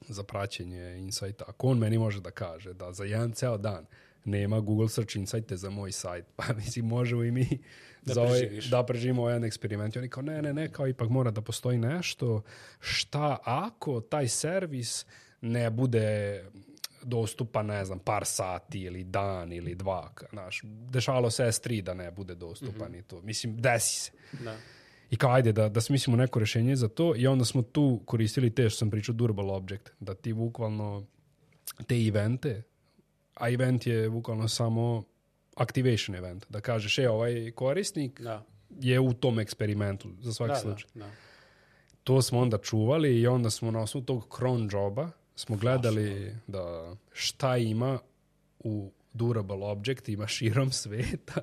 za 0.09 0.23
praćenje 0.23 0.97
insighta, 0.99 1.45
ako 1.49 1.69
on 1.69 1.79
meni 1.79 1.99
može 1.99 2.21
da 2.21 2.31
kaže 2.31 2.73
da 2.73 2.93
za 2.93 3.05
jedan 3.05 3.33
ceo 3.33 3.59
dan 3.59 3.87
nema 4.25 4.61
Google 4.61 4.89
Search 4.89 5.17
Insighte 5.17 5.57
za 5.57 5.71
moj 5.71 5.93
sajt, 5.93 6.25
pa 6.37 6.45
mislim, 6.53 6.87
možemo 6.87 7.25
i 7.25 7.31
mi 7.31 7.59
Da 8.07 8.15
za 8.15 8.23
ovaj, 8.23 8.39
preživiš. 8.41 8.71
da 8.71 8.83
preživimo 8.87 9.23
ovaj 9.23 9.35
jedan 9.35 9.45
eksperiment. 9.45 9.97
I 9.97 9.99
oni 9.99 10.09
kao, 10.09 10.23
ne, 10.23 10.43
ne, 10.43 10.53
ne, 10.55 10.73
kao 10.73 10.89
ipak 10.89 11.09
mora 11.09 11.31
da 11.31 11.41
postoji 11.41 11.79
nešto. 11.79 12.43
Šta 12.81 13.39
ako 13.45 14.01
taj 14.01 14.29
servis 14.29 15.07
ne 15.41 15.71
bude 15.71 16.45
dostupan, 17.03 17.67
ne 17.67 17.85
znam, 17.85 17.99
par 17.99 18.25
sati 18.25 18.81
ili 18.81 19.05
dan 19.05 19.53
ili 19.53 19.75
dva. 19.75 20.13
Znaš, 20.31 20.61
dešavalo 20.65 21.31
se 21.31 21.45
S3 21.45 21.81
da 21.83 21.95
ne 21.95 22.11
bude 22.11 22.35
dostupan 22.35 22.95
i 22.95 23.03
to. 23.03 23.21
Mislim, 23.23 23.57
desi 23.57 24.01
se. 24.01 24.11
da. 24.45 24.57
I 25.11 25.17
kao, 25.17 25.33
ajde, 25.33 25.53
da, 25.53 25.69
da 25.69 25.81
smislimo 25.81 26.17
neko 26.17 26.39
rešenje 26.39 26.77
za 26.77 26.89
to 26.89 27.17
i 27.17 27.27
onda 27.27 27.45
smo 27.45 27.63
tu 27.63 28.01
koristili 28.05 28.55
te 28.55 28.71
što 28.71 28.79
sam 28.79 28.91
pričao 28.91 29.15
Durable 29.15 29.53
Object, 29.53 29.91
da 30.01 30.15
ti 30.15 30.33
bukvalno 30.33 31.07
te 31.87 31.97
evente, 32.07 32.63
a 33.41 33.51
event 33.51 33.87
je 33.87 34.11
bukvalno 34.11 34.49
samo 34.49 35.05
activation 35.57 36.17
event, 36.17 36.47
da 36.49 36.61
kažeš, 36.61 36.99
e, 36.99 37.09
ovaj 37.09 37.51
korisnik 37.51 38.21
Da. 38.21 38.45
je 38.71 39.01
u 39.01 39.13
tom 39.13 39.39
eksperimentu, 39.39 40.09
za 40.21 40.33
svaki 40.33 40.51
Da, 40.51 40.57
slučaj. 40.57 40.91
da, 40.95 41.01
da. 41.01 41.11
To 42.05 42.23
smo 42.23 42.39
onda 42.39 42.59
čuvali 42.59 43.21
i 43.21 43.27
onda 43.27 43.51
smo 43.51 43.71
na 43.71 43.81
osnovu 43.81 44.05
tog 44.05 44.37
cron 44.37 44.69
joba 44.73 45.11
smo 45.37 45.57
gledali 45.57 46.35
da 46.47 46.95
šta 47.13 47.57
ima 47.57 47.99
u 48.59 48.91
durable 49.13 49.57
object, 49.59 50.09
ima 50.09 50.27
širom 50.27 50.73
sveta 50.83 51.41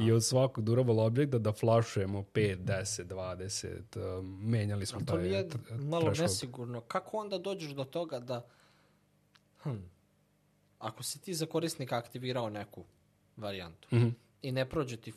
i 0.00 0.12
od 0.12 0.24
svakog 0.24 0.64
durable 0.64 0.94
objecta 0.96 1.38
da 1.38 1.52
flašujemo 1.52 2.22
5, 2.24 2.56
10, 2.58 3.04
20, 3.04 4.18
um, 4.18 4.40
menjali 4.40 4.86
smo 4.86 5.00
To 5.00 5.04
taj 5.06 5.22
nije 5.22 5.48
tr- 5.48 5.80
malo 5.80 6.02
threshold. 6.02 6.20
nesigurno. 6.22 6.80
Kako 6.80 7.16
onda 7.16 7.38
dođeš 7.38 7.70
do 7.70 7.84
toga 7.84 8.18
da... 8.20 8.46
Hm, 9.62 9.70
ako 10.84 11.02
si 11.02 11.18
ti 11.18 11.34
za 11.34 11.46
korisnika 11.46 11.96
aktivirao 11.96 12.50
neku 12.50 12.84
varijantu 13.36 13.88
Mhm. 13.92 14.08
i 14.42 14.52
ne 14.52 14.64
prođe 14.66 14.96
ti... 14.96 15.12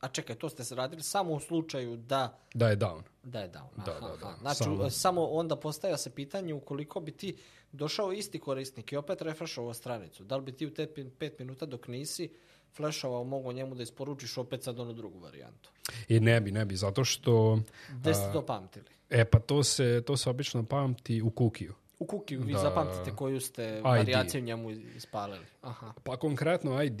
A 0.00 0.08
čekaj, 0.08 0.36
to 0.36 0.48
ste 0.48 0.64
se 0.64 0.74
radili 0.74 1.02
samo 1.02 1.32
u 1.32 1.40
slučaju 1.40 1.96
da 1.96 2.38
Da 2.54 2.68
je 2.68 2.76
down. 2.76 3.02
da 3.22 3.40
je 3.40 3.48
down. 3.48 3.68
Da, 3.76 3.92
Aha, 3.92 4.00
da, 4.02 4.16
da. 4.16 4.26
aha. 4.26 4.36
Znači, 4.40 4.58
Samo- 4.58 4.90
samo. 4.90 5.24
onda 5.24 5.56
postavlja 5.56 5.96
se 5.96 6.10
pitanje 6.10 6.54
ukoliko 6.54 7.00
bi 7.00 7.12
ti 7.12 7.36
došao 7.72 8.12
isti 8.12 8.38
korisnik 8.40 8.92
i 8.92 8.96
opet 8.96 9.22
refreshovao 9.22 9.74
stranicu, 9.74 10.24
da 10.24 10.36
li 10.36 10.42
bi 10.42 10.52
ti 10.52 10.66
u 10.66 10.74
te 10.74 10.86
pi- 10.86 11.10
pet 11.10 11.38
minuta 11.38 11.66
dok 11.66 11.88
nisi 11.88 12.30
flashovao 12.70 13.24
mogo 13.24 13.52
njemu 13.52 13.74
da 13.74 13.82
isporučiš 13.82 14.38
opet 14.38 14.62
sad 14.62 14.80
onu 14.80 14.92
drugu 14.92 15.18
varijantu. 15.18 15.70
I 16.08 16.20
ne 16.20 16.40
bi, 16.40 16.52
ne 16.52 16.64
bi, 16.64 16.76
zato 16.76 17.04
što... 17.04 17.58
Gde 17.90 18.14
ste 18.14 18.32
to 18.32 18.42
pamtili? 18.42 18.84
E, 19.10 19.24
pa 19.24 19.38
to 19.40 19.62
se, 19.64 20.02
to 20.02 20.16
se 20.16 20.30
obično 20.30 20.64
pamti 20.64 21.22
u 21.22 21.30
kukiju. 21.30 21.74
U 22.00 22.06
kukiju 22.06 22.40
vi 22.42 22.52
Da. 22.52 22.58
zapamtite 22.58 23.16
koju 23.16 23.40
ste 23.40 23.80
varijaciju 23.80 24.40
njemu 24.42 24.70
ispalili. 24.70 25.46
Aha. 25.62 25.92
Pa 26.04 26.16
konkretno 26.16 26.82
ID 26.82 27.00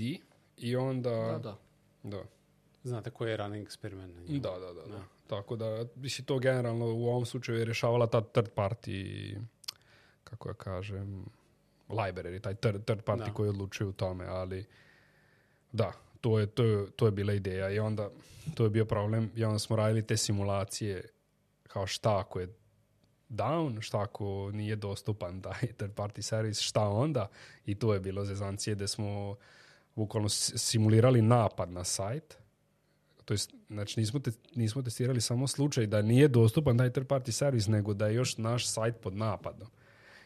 i 0.56 0.76
onda... 0.76 1.10
Da, 1.10 1.38
da. 1.38 1.56
Da. 2.02 2.22
Znate 2.84 3.10
koji 3.10 3.30
je 3.30 3.36
running 3.36 3.66
eksperiment 3.66 4.14
na 4.14 4.20
njemu? 4.20 4.38
Da, 4.38 4.50
da, 4.50 4.72
da, 4.72 4.86
da. 4.86 5.02
Tako 5.26 5.56
da, 5.56 5.84
mislim, 5.94 6.24
to 6.24 6.38
generalno 6.38 6.86
u 6.86 7.06
ovom 7.06 7.26
slučaju 7.26 7.58
je 7.58 7.64
rješavala 7.64 8.06
ta 8.06 8.20
third 8.20 8.50
party, 8.54 9.36
kako 10.24 10.48
ja 10.48 10.54
kažem, 10.54 11.26
library, 11.88 12.40
taj 12.40 12.54
third, 12.54 12.84
third 12.84 13.04
party 13.04 13.26
Da. 13.26 13.32
koji 13.32 13.48
odlučuje 13.48 13.88
u 13.88 13.92
tome, 13.92 14.26
ali 14.26 14.64
da, 15.72 15.92
to 16.20 16.38
je, 16.38 16.46
to, 16.46 16.64
je, 16.64 16.90
to 16.90 17.06
je 17.06 17.10
bila 17.12 17.32
ideja 17.32 17.70
i 17.70 17.78
onda 17.78 18.10
to 18.54 18.64
je 18.64 18.70
bio 18.70 18.84
problem 18.84 19.30
i 19.36 19.44
onda 19.44 19.58
smo 19.58 19.76
radili 19.76 20.06
te 20.06 20.16
simulacije 20.16 21.02
kao 21.62 21.86
šta 21.86 22.18
ako 22.18 22.40
je 22.40 22.48
down, 23.30 23.80
šta 23.80 24.02
ako 24.02 24.50
nije 24.52 24.76
dostupan 24.76 25.42
taj 25.42 25.66
third 25.78 25.94
party 25.94 26.22
servis, 26.22 26.60
šta 26.60 26.88
onda 26.88 27.28
i 27.66 27.74
to 27.74 27.94
je 27.94 28.00
bilo 28.00 28.24
zezancije 28.24 28.74
da 28.74 28.86
smo 28.86 29.36
bukvalno 29.94 30.28
simulirali 30.28 31.22
napad 31.22 31.70
na 31.70 31.84
sajt 31.84 32.40
to 33.30 33.34
jest, 33.34 33.54
znači 33.68 34.00
nismo, 34.00 34.20
te, 34.20 34.30
nismo 34.54 34.82
testirali 34.82 35.20
samo 35.20 35.46
slučaj 35.46 35.86
da 35.86 36.02
nije 36.02 36.28
dostupan 36.28 36.78
taj 36.78 36.90
third 36.90 37.06
party 37.06 37.30
servis, 37.30 37.66
nego 37.66 37.94
da 37.94 38.06
je 38.06 38.14
još 38.14 38.38
naš 38.38 38.68
sajt 38.68 39.00
pod 39.00 39.16
napadom. 39.16 39.68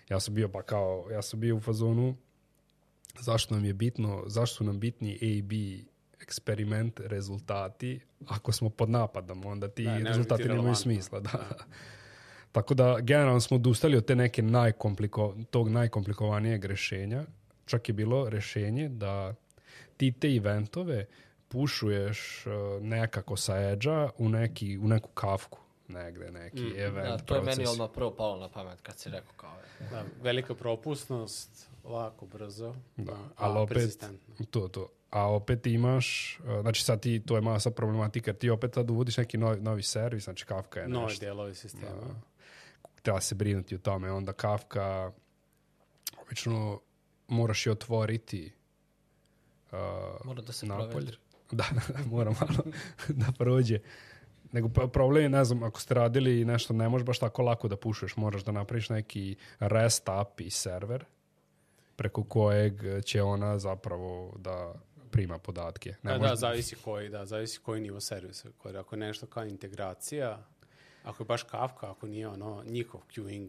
Ja 0.09 0.21
sam 0.21 0.35
bio 0.35 0.49
pa 0.49 0.63
kao, 0.63 1.09
ja 1.11 1.23
sam 1.23 1.41
bio 1.41 1.57
u 1.57 1.61
fazonu 1.61 2.17
zašto 3.21 3.55
nam 3.55 3.65
je 3.65 3.73
bitno, 3.73 4.23
zašto 4.27 4.57
su 4.57 4.65
nam 4.65 4.81
bitni 4.81 5.19
A 5.23 5.25
i 5.25 5.43
B 5.43 5.57
eksperiment 6.21 7.01
rezultati 7.01 8.01
ako 8.27 8.53
smo 8.53 8.71
pod 8.71 8.91
napadom, 8.91 9.47
onda 9.47 9.69
ti 9.69 9.85
Da, 9.85 9.99
rezultati 9.99 10.45
nemaju 10.45 10.75
smisla. 10.75 11.21
Da. 11.21 11.49
Tako 12.55 12.75
da 12.75 13.01
generalno 13.01 13.41
smo 13.41 13.57
odustali 13.57 13.97
od 13.97 14.05
te 14.05 14.17
neke 14.17 14.43
najkompliko, 14.43 15.35
tog 15.51 15.69
najkomplikovanijeg 15.69 16.65
rešenja. 16.65 17.25
Čak 17.67 17.89
je 17.89 17.93
bilo 17.93 18.29
rešenje 18.29 18.89
da 18.89 19.35
ti 19.97 20.13
te 20.13 20.29
eventove 20.29 21.07
pušuješ 21.49 22.47
uh, 22.47 22.83
nekako 22.83 23.37
sa 23.37 23.59
edge 23.59 24.09
u, 24.19 24.29
neki, 24.29 24.79
u 24.79 24.89
neku 24.89 25.09
kafku 25.09 25.59
negde, 25.89 26.31
neki 26.31 26.73
event 26.77 27.09
Da, 27.09 27.19
to 27.19 27.35
je 27.35 27.41
meni 27.41 27.57
proces. 27.57 27.73
odmah 27.73 27.91
prvo 27.95 28.11
palo 28.11 28.37
na 28.37 28.49
pamet 28.49 28.81
kad 28.81 28.99
si 28.99 29.11
rekao 29.11 29.33
kao 29.37 29.53
je. 29.81 29.89
Da, 29.91 30.05
velika 30.23 30.55
propusnost, 30.55 31.69
lako, 31.85 32.27
brzo, 32.27 32.75
Da, 32.97 33.13
a, 33.13 33.29
ali 33.37 33.59
a 33.59 33.61
opet, 33.61 34.05
to, 34.51 34.69
to. 34.69 34.89
A 35.11 35.33
opet 35.33 35.67
imaš, 35.67 36.39
uh, 36.45 36.61
znači 36.61 36.85
sad 36.85 37.01
ti, 37.01 37.23
to 37.27 37.35
je 37.35 37.41
masa 37.41 37.71
problematika, 37.71 38.33
ti 38.33 38.51
opet 38.51 38.75
sad 38.75 38.91
uvodiš 38.91 39.17
neki 39.17 39.39
novi, 39.39 39.61
novi 39.61 39.83
servis, 39.83 40.25
znači 40.25 40.47
Kafka 40.47 40.81
je 40.81 40.89
Novi 40.89 41.05
nešto. 41.05 41.21
dijelovi 41.21 41.55
sistema. 41.55 42.34
Treba 43.05 43.21
se 43.21 43.35
brinuti 43.35 43.75
o 43.75 43.79
tome. 43.79 44.13
Onda 44.13 44.33
Kafka, 44.33 45.13
obično 46.19 46.81
moraš 47.29 47.67
je 47.67 47.73
otvoriti 47.73 48.53
uh, 49.73 49.79
Mora 50.25 50.43
da 50.43 50.53
se 50.53 50.67
napolje. 50.67 50.91
proveri. 50.91 51.17
Da, 51.53 51.65
mora 52.07 52.31
malo 52.31 52.65
da 53.21 53.33
prođe. 53.39 53.79
Nego 54.53 54.69
problem 54.89 55.23
je, 55.23 55.29
ne 55.29 55.45
znam, 55.45 55.63
ako 55.63 55.81
ste 55.81 55.95
radili 55.95 56.45
nešto, 56.45 56.73
ne 56.73 56.89
možeš 56.89 57.07
baš 57.07 57.19
tako 57.19 57.43
lako 57.43 57.69
da 57.69 57.77
pušuješ. 57.77 58.17
Moraš 58.17 58.45
da 58.45 58.53
napraviš 58.53 58.89
neki 58.89 59.37
REST 59.59 60.09
API 60.09 60.51
server 60.51 61.05
preko 61.97 62.25
kojeg 62.25 62.75
će 63.05 63.23
ona 63.23 63.59
zapravo 63.59 64.35
da 64.39 64.75
prima 65.11 65.39
podatke. 65.39 65.95
Ne 66.03 66.13
Da, 66.13 66.19
može- 66.19 66.31
da, 66.31 66.37
zavisi 66.37 66.77
koji, 66.77 67.09
da, 67.09 67.27
zavisi 67.27 67.61
koji 67.61 67.81
nivo 67.81 68.01
servisa. 68.01 68.49
Ako 68.77 68.95
je 68.95 69.01
nešto 69.01 69.27
kao 69.27 69.45
integracija, 69.45 70.47
ako 71.05 71.23
je 71.23 71.27
baš 71.27 71.43
Kafka, 71.43 71.91
ako 71.91 72.07
nije 72.07 72.29
ono 72.29 72.63
njihov 72.67 73.01
queuing 73.17 73.49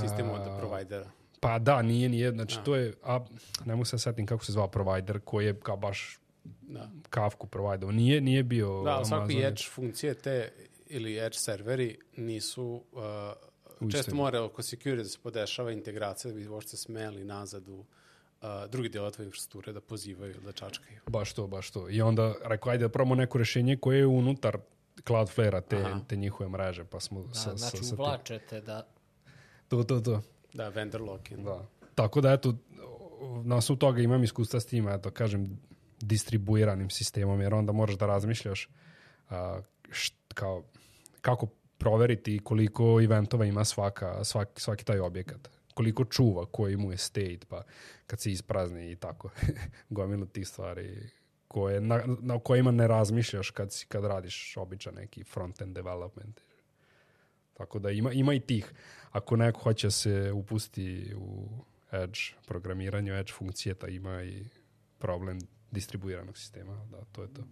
sistem 0.00 0.30
od 0.30 0.58
provajdera. 0.58 1.10
Pa 1.40 1.58
da, 1.58 1.82
nije, 1.82 2.08
nije. 2.08 2.30
Znači, 2.30 2.58
to 2.64 2.76
je, 2.76 2.94
a, 3.02 3.20
ne 3.64 3.74
mogu 3.74 3.84
se 3.84 3.98
setim 3.98 4.26
kako 4.26 4.44
se 4.44 4.52
zvao 4.52 4.68
provider 4.68 5.20
koji 5.24 5.46
je 5.46 5.60
kao 5.60 5.76
baš 5.76 6.18
Da. 6.62 6.90
Kafku 7.10 7.46
provider. 7.46 7.88
Nije, 7.88 8.20
nije 8.20 8.42
bio 8.42 8.82
Da, 8.82 8.90
ali 8.90 9.04
svaki 9.04 9.42
edge 9.42 9.62
funkcije 9.70 10.14
te 10.14 10.52
ili 10.86 11.18
edge 11.18 11.36
serveri 11.38 11.98
nisu 12.16 12.82
uh, 12.92 13.90
često 13.90 14.14
mora 14.14 14.42
oko 14.42 14.62
security 14.62 14.96
da 14.96 15.04
se 15.04 15.18
podešava 15.22 15.72
integracija 15.72 16.32
da 16.32 16.38
bi 16.38 16.48
uopšte 16.48 16.76
smeli 16.76 17.24
nazad 17.24 17.68
u 17.68 17.74
uh, 17.74 18.48
drugi 18.70 18.88
deo 18.88 19.10
tvoje 19.10 19.26
infrastrukture 19.26 19.72
da 19.72 19.80
pozivaju, 19.80 20.34
da 20.44 20.52
čačkaju. 20.52 21.00
Baš 21.06 21.32
to, 21.32 21.46
baš 21.46 21.70
to. 21.70 21.90
I 21.90 22.02
onda 22.02 22.34
rekao, 22.44 22.72
ajde 22.72 22.84
da 22.84 22.88
probamo 22.88 23.14
neko 23.14 23.38
rješenje 23.38 23.76
koje 23.76 23.98
je 23.98 24.06
unutar 24.06 24.58
Cloudflare-a 25.06 25.60
te, 25.60 25.76
Aha. 25.76 26.00
te 26.08 26.16
njihove 26.16 26.50
mreže, 26.50 26.84
pa 26.84 27.00
smo 27.00 27.22
Da, 27.22 27.34
sa, 27.34 27.56
znači, 27.56 27.76
sa, 27.76 27.84
sa 27.84 27.94
uvlačete 27.94 28.60
da... 28.60 28.86
To, 29.68 29.84
to, 29.84 30.00
to. 30.00 30.22
Da, 30.52 30.68
vendor 30.68 31.02
lock-in. 31.02 31.44
Da. 31.44 31.66
Tako 31.94 32.20
da, 32.20 32.32
eto, 32.32 32.54
na 33.44 33.56
osnovu 33.56 33.78
toga 33.78 34.02
imam 34.02 34.24
iskustva 34.24 34.60
s 34.60 34.66
tim, 34.66 34.88
eto, 34.88 35.10
kažem, 35.10 35.58
distribuiranim 36.00 36.90
sistemom, 36.90 37.40
jer 37.40 37.54
onda 37.54 37.72
moraš 37.72 37.96
da 37.96 38.06
razmišljaš 38.06 38.68
a, 39.30 39.60
št, 39.90 40.14
kao, 40.34 40.62
kako 41.20 41.46
proveriti 41.78 42.40
koliko 42.44 43.00
eventova 43.02 43.44
ima 43.44 43.64
svaka, 43.64 44.24
svaki, 44.24 44.62
svaki 44.62 44.84
taj 44.84 44.98
objekat. 44.98 45.50
Koliko 45.74 46.04
čuva, 46.04 46.46
koji 46.46 46.76
mu 46.76 46.90
je 46.90 46.96
state, 46.98 47.40
pa 47.48 47.62
kad 48.06 48.20
se 48.20 48.30
isprazni 48.30 48.90
i 48.90 48.96
tako. 48.96 49.30
Gomilu 49.90 50.26
tih 50.26 50.48
stvari 50.48 51.10
koje, 51.54 51.80
na, 51.80 52.02
na 52.20 52.38
kojima 52.38 52.70
ne 52.70 52.88
razmišljaš 52.88 53.50
kad, 53.50 53.72
si, 53.72 53.86
kad 53.86 54.04
radiš 54.04 54.56
običan 54.56 54.94
neki 54.94 55.24
front-end 55.24 55.72
development. 55.72 56.40
Tako 57.52 57.78
da 57.78 57.90
ima, 57.90 58.12
ima 58.12 58.34
i 58.34 58.40
tih. 58.40 58.72
Ako 59.10 59.36
neko 59.36 59.60
hoće 59.60 59.90
se 59.90 60.32
upusti 60.32 61.14
u 61.16 61.48
Edge 61.92 62.18
programiranju, 62.46 63.14
Edge 63.14 63.32
funkcije, 63.32 63.74
ta 63.74 63.88
ima 63.88 64.22
i 64.22 64.44
problem 64.98 65.38
distribuiranog 65.70 66.38
sistema. 66.38 66.86
Da, 66.90 67.04
to 67.12 67.22
je 67.22 67.28
to. 67.34 67.42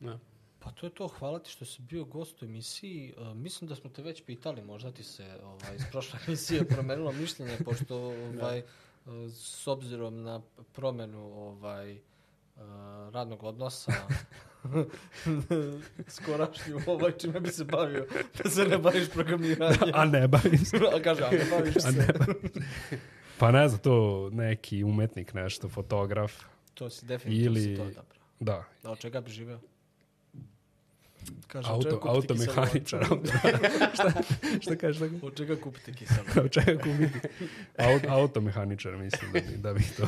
Da. 0.00 0.18
Pa 0.58 0.70
to 0.70 0.86
je 0.86 0.94
to, 0.94 1.08
hvala 1.08 1.38
ti 1.38 1.50
što 1.50 1.64
si 1.64 1.82
bio 1.82 2.04
gost 2.04 2.42
u 2.42 2.44
emisiji. 2.44 3.14
E, 3.18 3.34
mislim 3.34 3.68
da 3.68 3.74
smo 3.74 3.90
te 3.90 4.02
već 4.02 4.22
pitali, 4.24 4.62
možda 4.62 4.92
ti 4.92 5.02
se 5.02 5.38
ovaj, 5.42 5.76
iz 5.76 5.82
prošle 5.90 6.18
emisije 6.26 6.64
promenilo 6.64 7.12
mišljenje, 7.12 7.58
pošto 7.64 7.96
ovaj, 7.96 8.58
e, 8.58 8.62
s 9.30 9.66
obzirom 9.66 10.22
na 10.22 10.40
promenu 10.72 11.18
ovaj, 11.20 11.92
e, 11.92 12.00
radnog 13.12 13.42
odnosa 13.42 13.92
skorašnju, 16.08 16.80
ovaj, 16.86 17.12
čime 17.12 17.40
bi 17.40 17.48
se 17.48 17.64
bavio, 17.64 18.06
da 18.42 18.50
se 18.50 18.64
ne 18.64 18.78
baviš 18.78 19.10
programiranjem. 19.10 19.90
A 19.94 20.04
ne 20.04 20.28
bavim 20.28 20.58
se. 20.58 20.76
A 20.96 21.02
kaže, 21.02 21.22
a 21.24 21.30
ne 21.30 21.44
baviš 21.50 21.74
se. 21.74 22.12
Pa 23.38 23.50
ne 23.50 23.68
znam, 23.68 23.80
to 23.80 24.28
neki 24.32 24.84
umetnik 24.84 25.34
nešto, 25.34 25.68
fotograf. 25.68 26.32
To 26.74 26.90
si 26.90 27.06
definitivno 27.06 27.50
Ili- 27.50 27.60
si 27.62 27.76
to 27.76 27.84
dobro. 27.84 28.18
Da, 28.40 28.64
Da, 28.82 28.90
od 28.90 28.98
čega 28.98 29.20
bi 29.20 29.30
živeo? 29.30 29.60
Kaže, 31.46 31.68
auto. 31.70 32.00
Auto, 32.02 32.34
šta, 32.34 32.44
šta 32.44 32.54
kažeš? 32.54 32.88
Šta 34.62 34.76
kažeš? 34.76 35.10
Od 35.22 35.36
čega 35.36 35.56
kupiti 35.56 35.92
kiselo? 35.92 36.26
Od 36.44 36.50
čega 36.50 36.82
kupiti? 36.82 37.28
Auto, 37.78 38.08
automehaničar, 38.08 38.96
mislim 38.96 39.32
da 39.32 39.40
bi, 39.40 39.56
da 39.56 39.74
bi 39.74 39.84
to... 39.96 40.06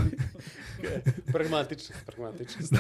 Pragmatično, 1.33 1.97
pragmatično. 2.07 2.79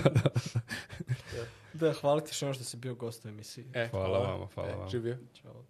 Da, 1.72 1.92
hvala 1.92 2.20
ti 2.20 2.34
što 2.34 2.54
što 2.54 2.64
si 2.64 2.76
bio 2.76 2.94
gost 2.94 3.24
u 3.24 3.28
emisiji. 3.28 3.64
E, 3.74 3.88
Hvala 3.88 4.18
vama, 4.18 4.46
hvala 4.54 4.68
e, 4.68 4.74
vama. 4.74 4.88
Živio. 4.88 5.18
Ćao. 5.42 5.64